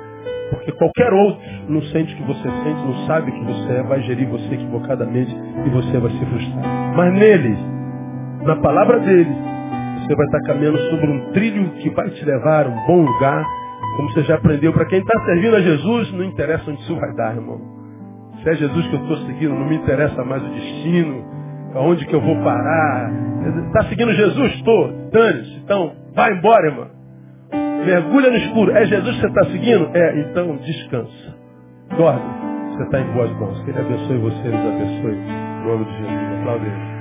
Porque 0.50 0.72
qualquer 0.72 1.12
outro 1.12 1.40
não 1.68 1.80
sente 1.82 2.12
o 2.12 2.16
que 2.16 2.22
você 2.24 2.42
sente, 2.42 2.84
não 2.84 3.06
sabe 3.06 3.30
o 3.30 3.34
que 3.34 3.44
você 3.44 3.72
é, 3.72 3.82
vai 3.82 4.02
gerir 4.02 4.28
você 4.28 4.54
equivocadamente 4.54 5.34
e 5.64 5.70
você 5.70 5.98
vai 5.98 6.10
se 6.10 6.26
frustrar. 6.26 6.94
Mas 6.94 7.14
nele, 7.14 7.56
na 8.42 8.56
palavra 8.56 8.98
dele, 9.00 9.34
você 10.02 10.14
vai 10.14 10.26
estar 10.26 10.40
caminhando 10.42 10.78
sobre 10.90 11.06
um 11.06 11.32
trilho 11.32 11.70
que 11.80 11.88
vai 11.90 12.10
te 12.10 12.24
levar 12.24 12.66
a 12.66 12.68
um 12.68 12.86
bom 12.86 13.02
lugar, 13.02 13.46
como 13.96 14.10
você 14.10 14.22
já 14.22 14.34
aprendeu. 14.34 14.72
Para 14.72 14.84
quem 14.86 14.98
está 14.98 15.24
servindo 15.24 15.56
a 15.56 15.60
Jesus, 15.60 16.12
não 16.12 16.24
interessa 16.24 16.70
onde 16.70 16.82
isso 16.82 16.96
vai 16.96 17.14
dar, 17.14 17.34
irmão. 17.34 17.60
Se 18.42 18.50
é 18.50 18.54
Jesus 18.56 18.86
que 18.88 18.94
eu 18.94 19.00
estou 19.02 19.16
seguindo, 19.18 19.54
não 19.54 19.68
me 19.68 19.76
interessa 19.76 20.24
mais 20.24 20.42
o 20.42 20.48
destino, 20.48 21.24
aonde 21.74 22.06
que 22.06 22.14
eu 22.14 22.20
vou 22.20 22.36
parar. 22.42 23.10
Está 23.66 23.84
seguindo 23.88 24.12
Jesus? 24.12 24.54
Estou. 24.54 25.10
Dane-se. 25.12 25.56
Então, 25.64 25.92
vai 26.14 26.32
embora, 26.32 26.66
irmão. 26.66 26.86
Mergulha 27.84 28.30
no 28.30 28.36
escuro. 28.36 28.72
É 28.72 28.84
Jesus 28.86 29.14
que 29.16 29.20
você 29.20 29.26
está 29.26 29.44
seguindo? 29.46 29.90
É, 29.94 30.20
então 30.20 30.56
descansa. 30.56 31.36
Dorme. 31.96 32.20
Você 32.72 32.84
está 32.84 33.00
em 33.00 33.12
boas 33.12 33.30
mãos. 33.38 33.62
Que 33.64 33.70
ele 33.70 33.80
abençoe 33.80 34.18
você, 34.18 34.48
nos 34.48 34.66
abençoe. 34.66 35.14
Em 35.14 35.66
nome 35.66 35.84
de 35.84 35.92
Jesus. 35.92 36.40
Aplaude 36.40 36.91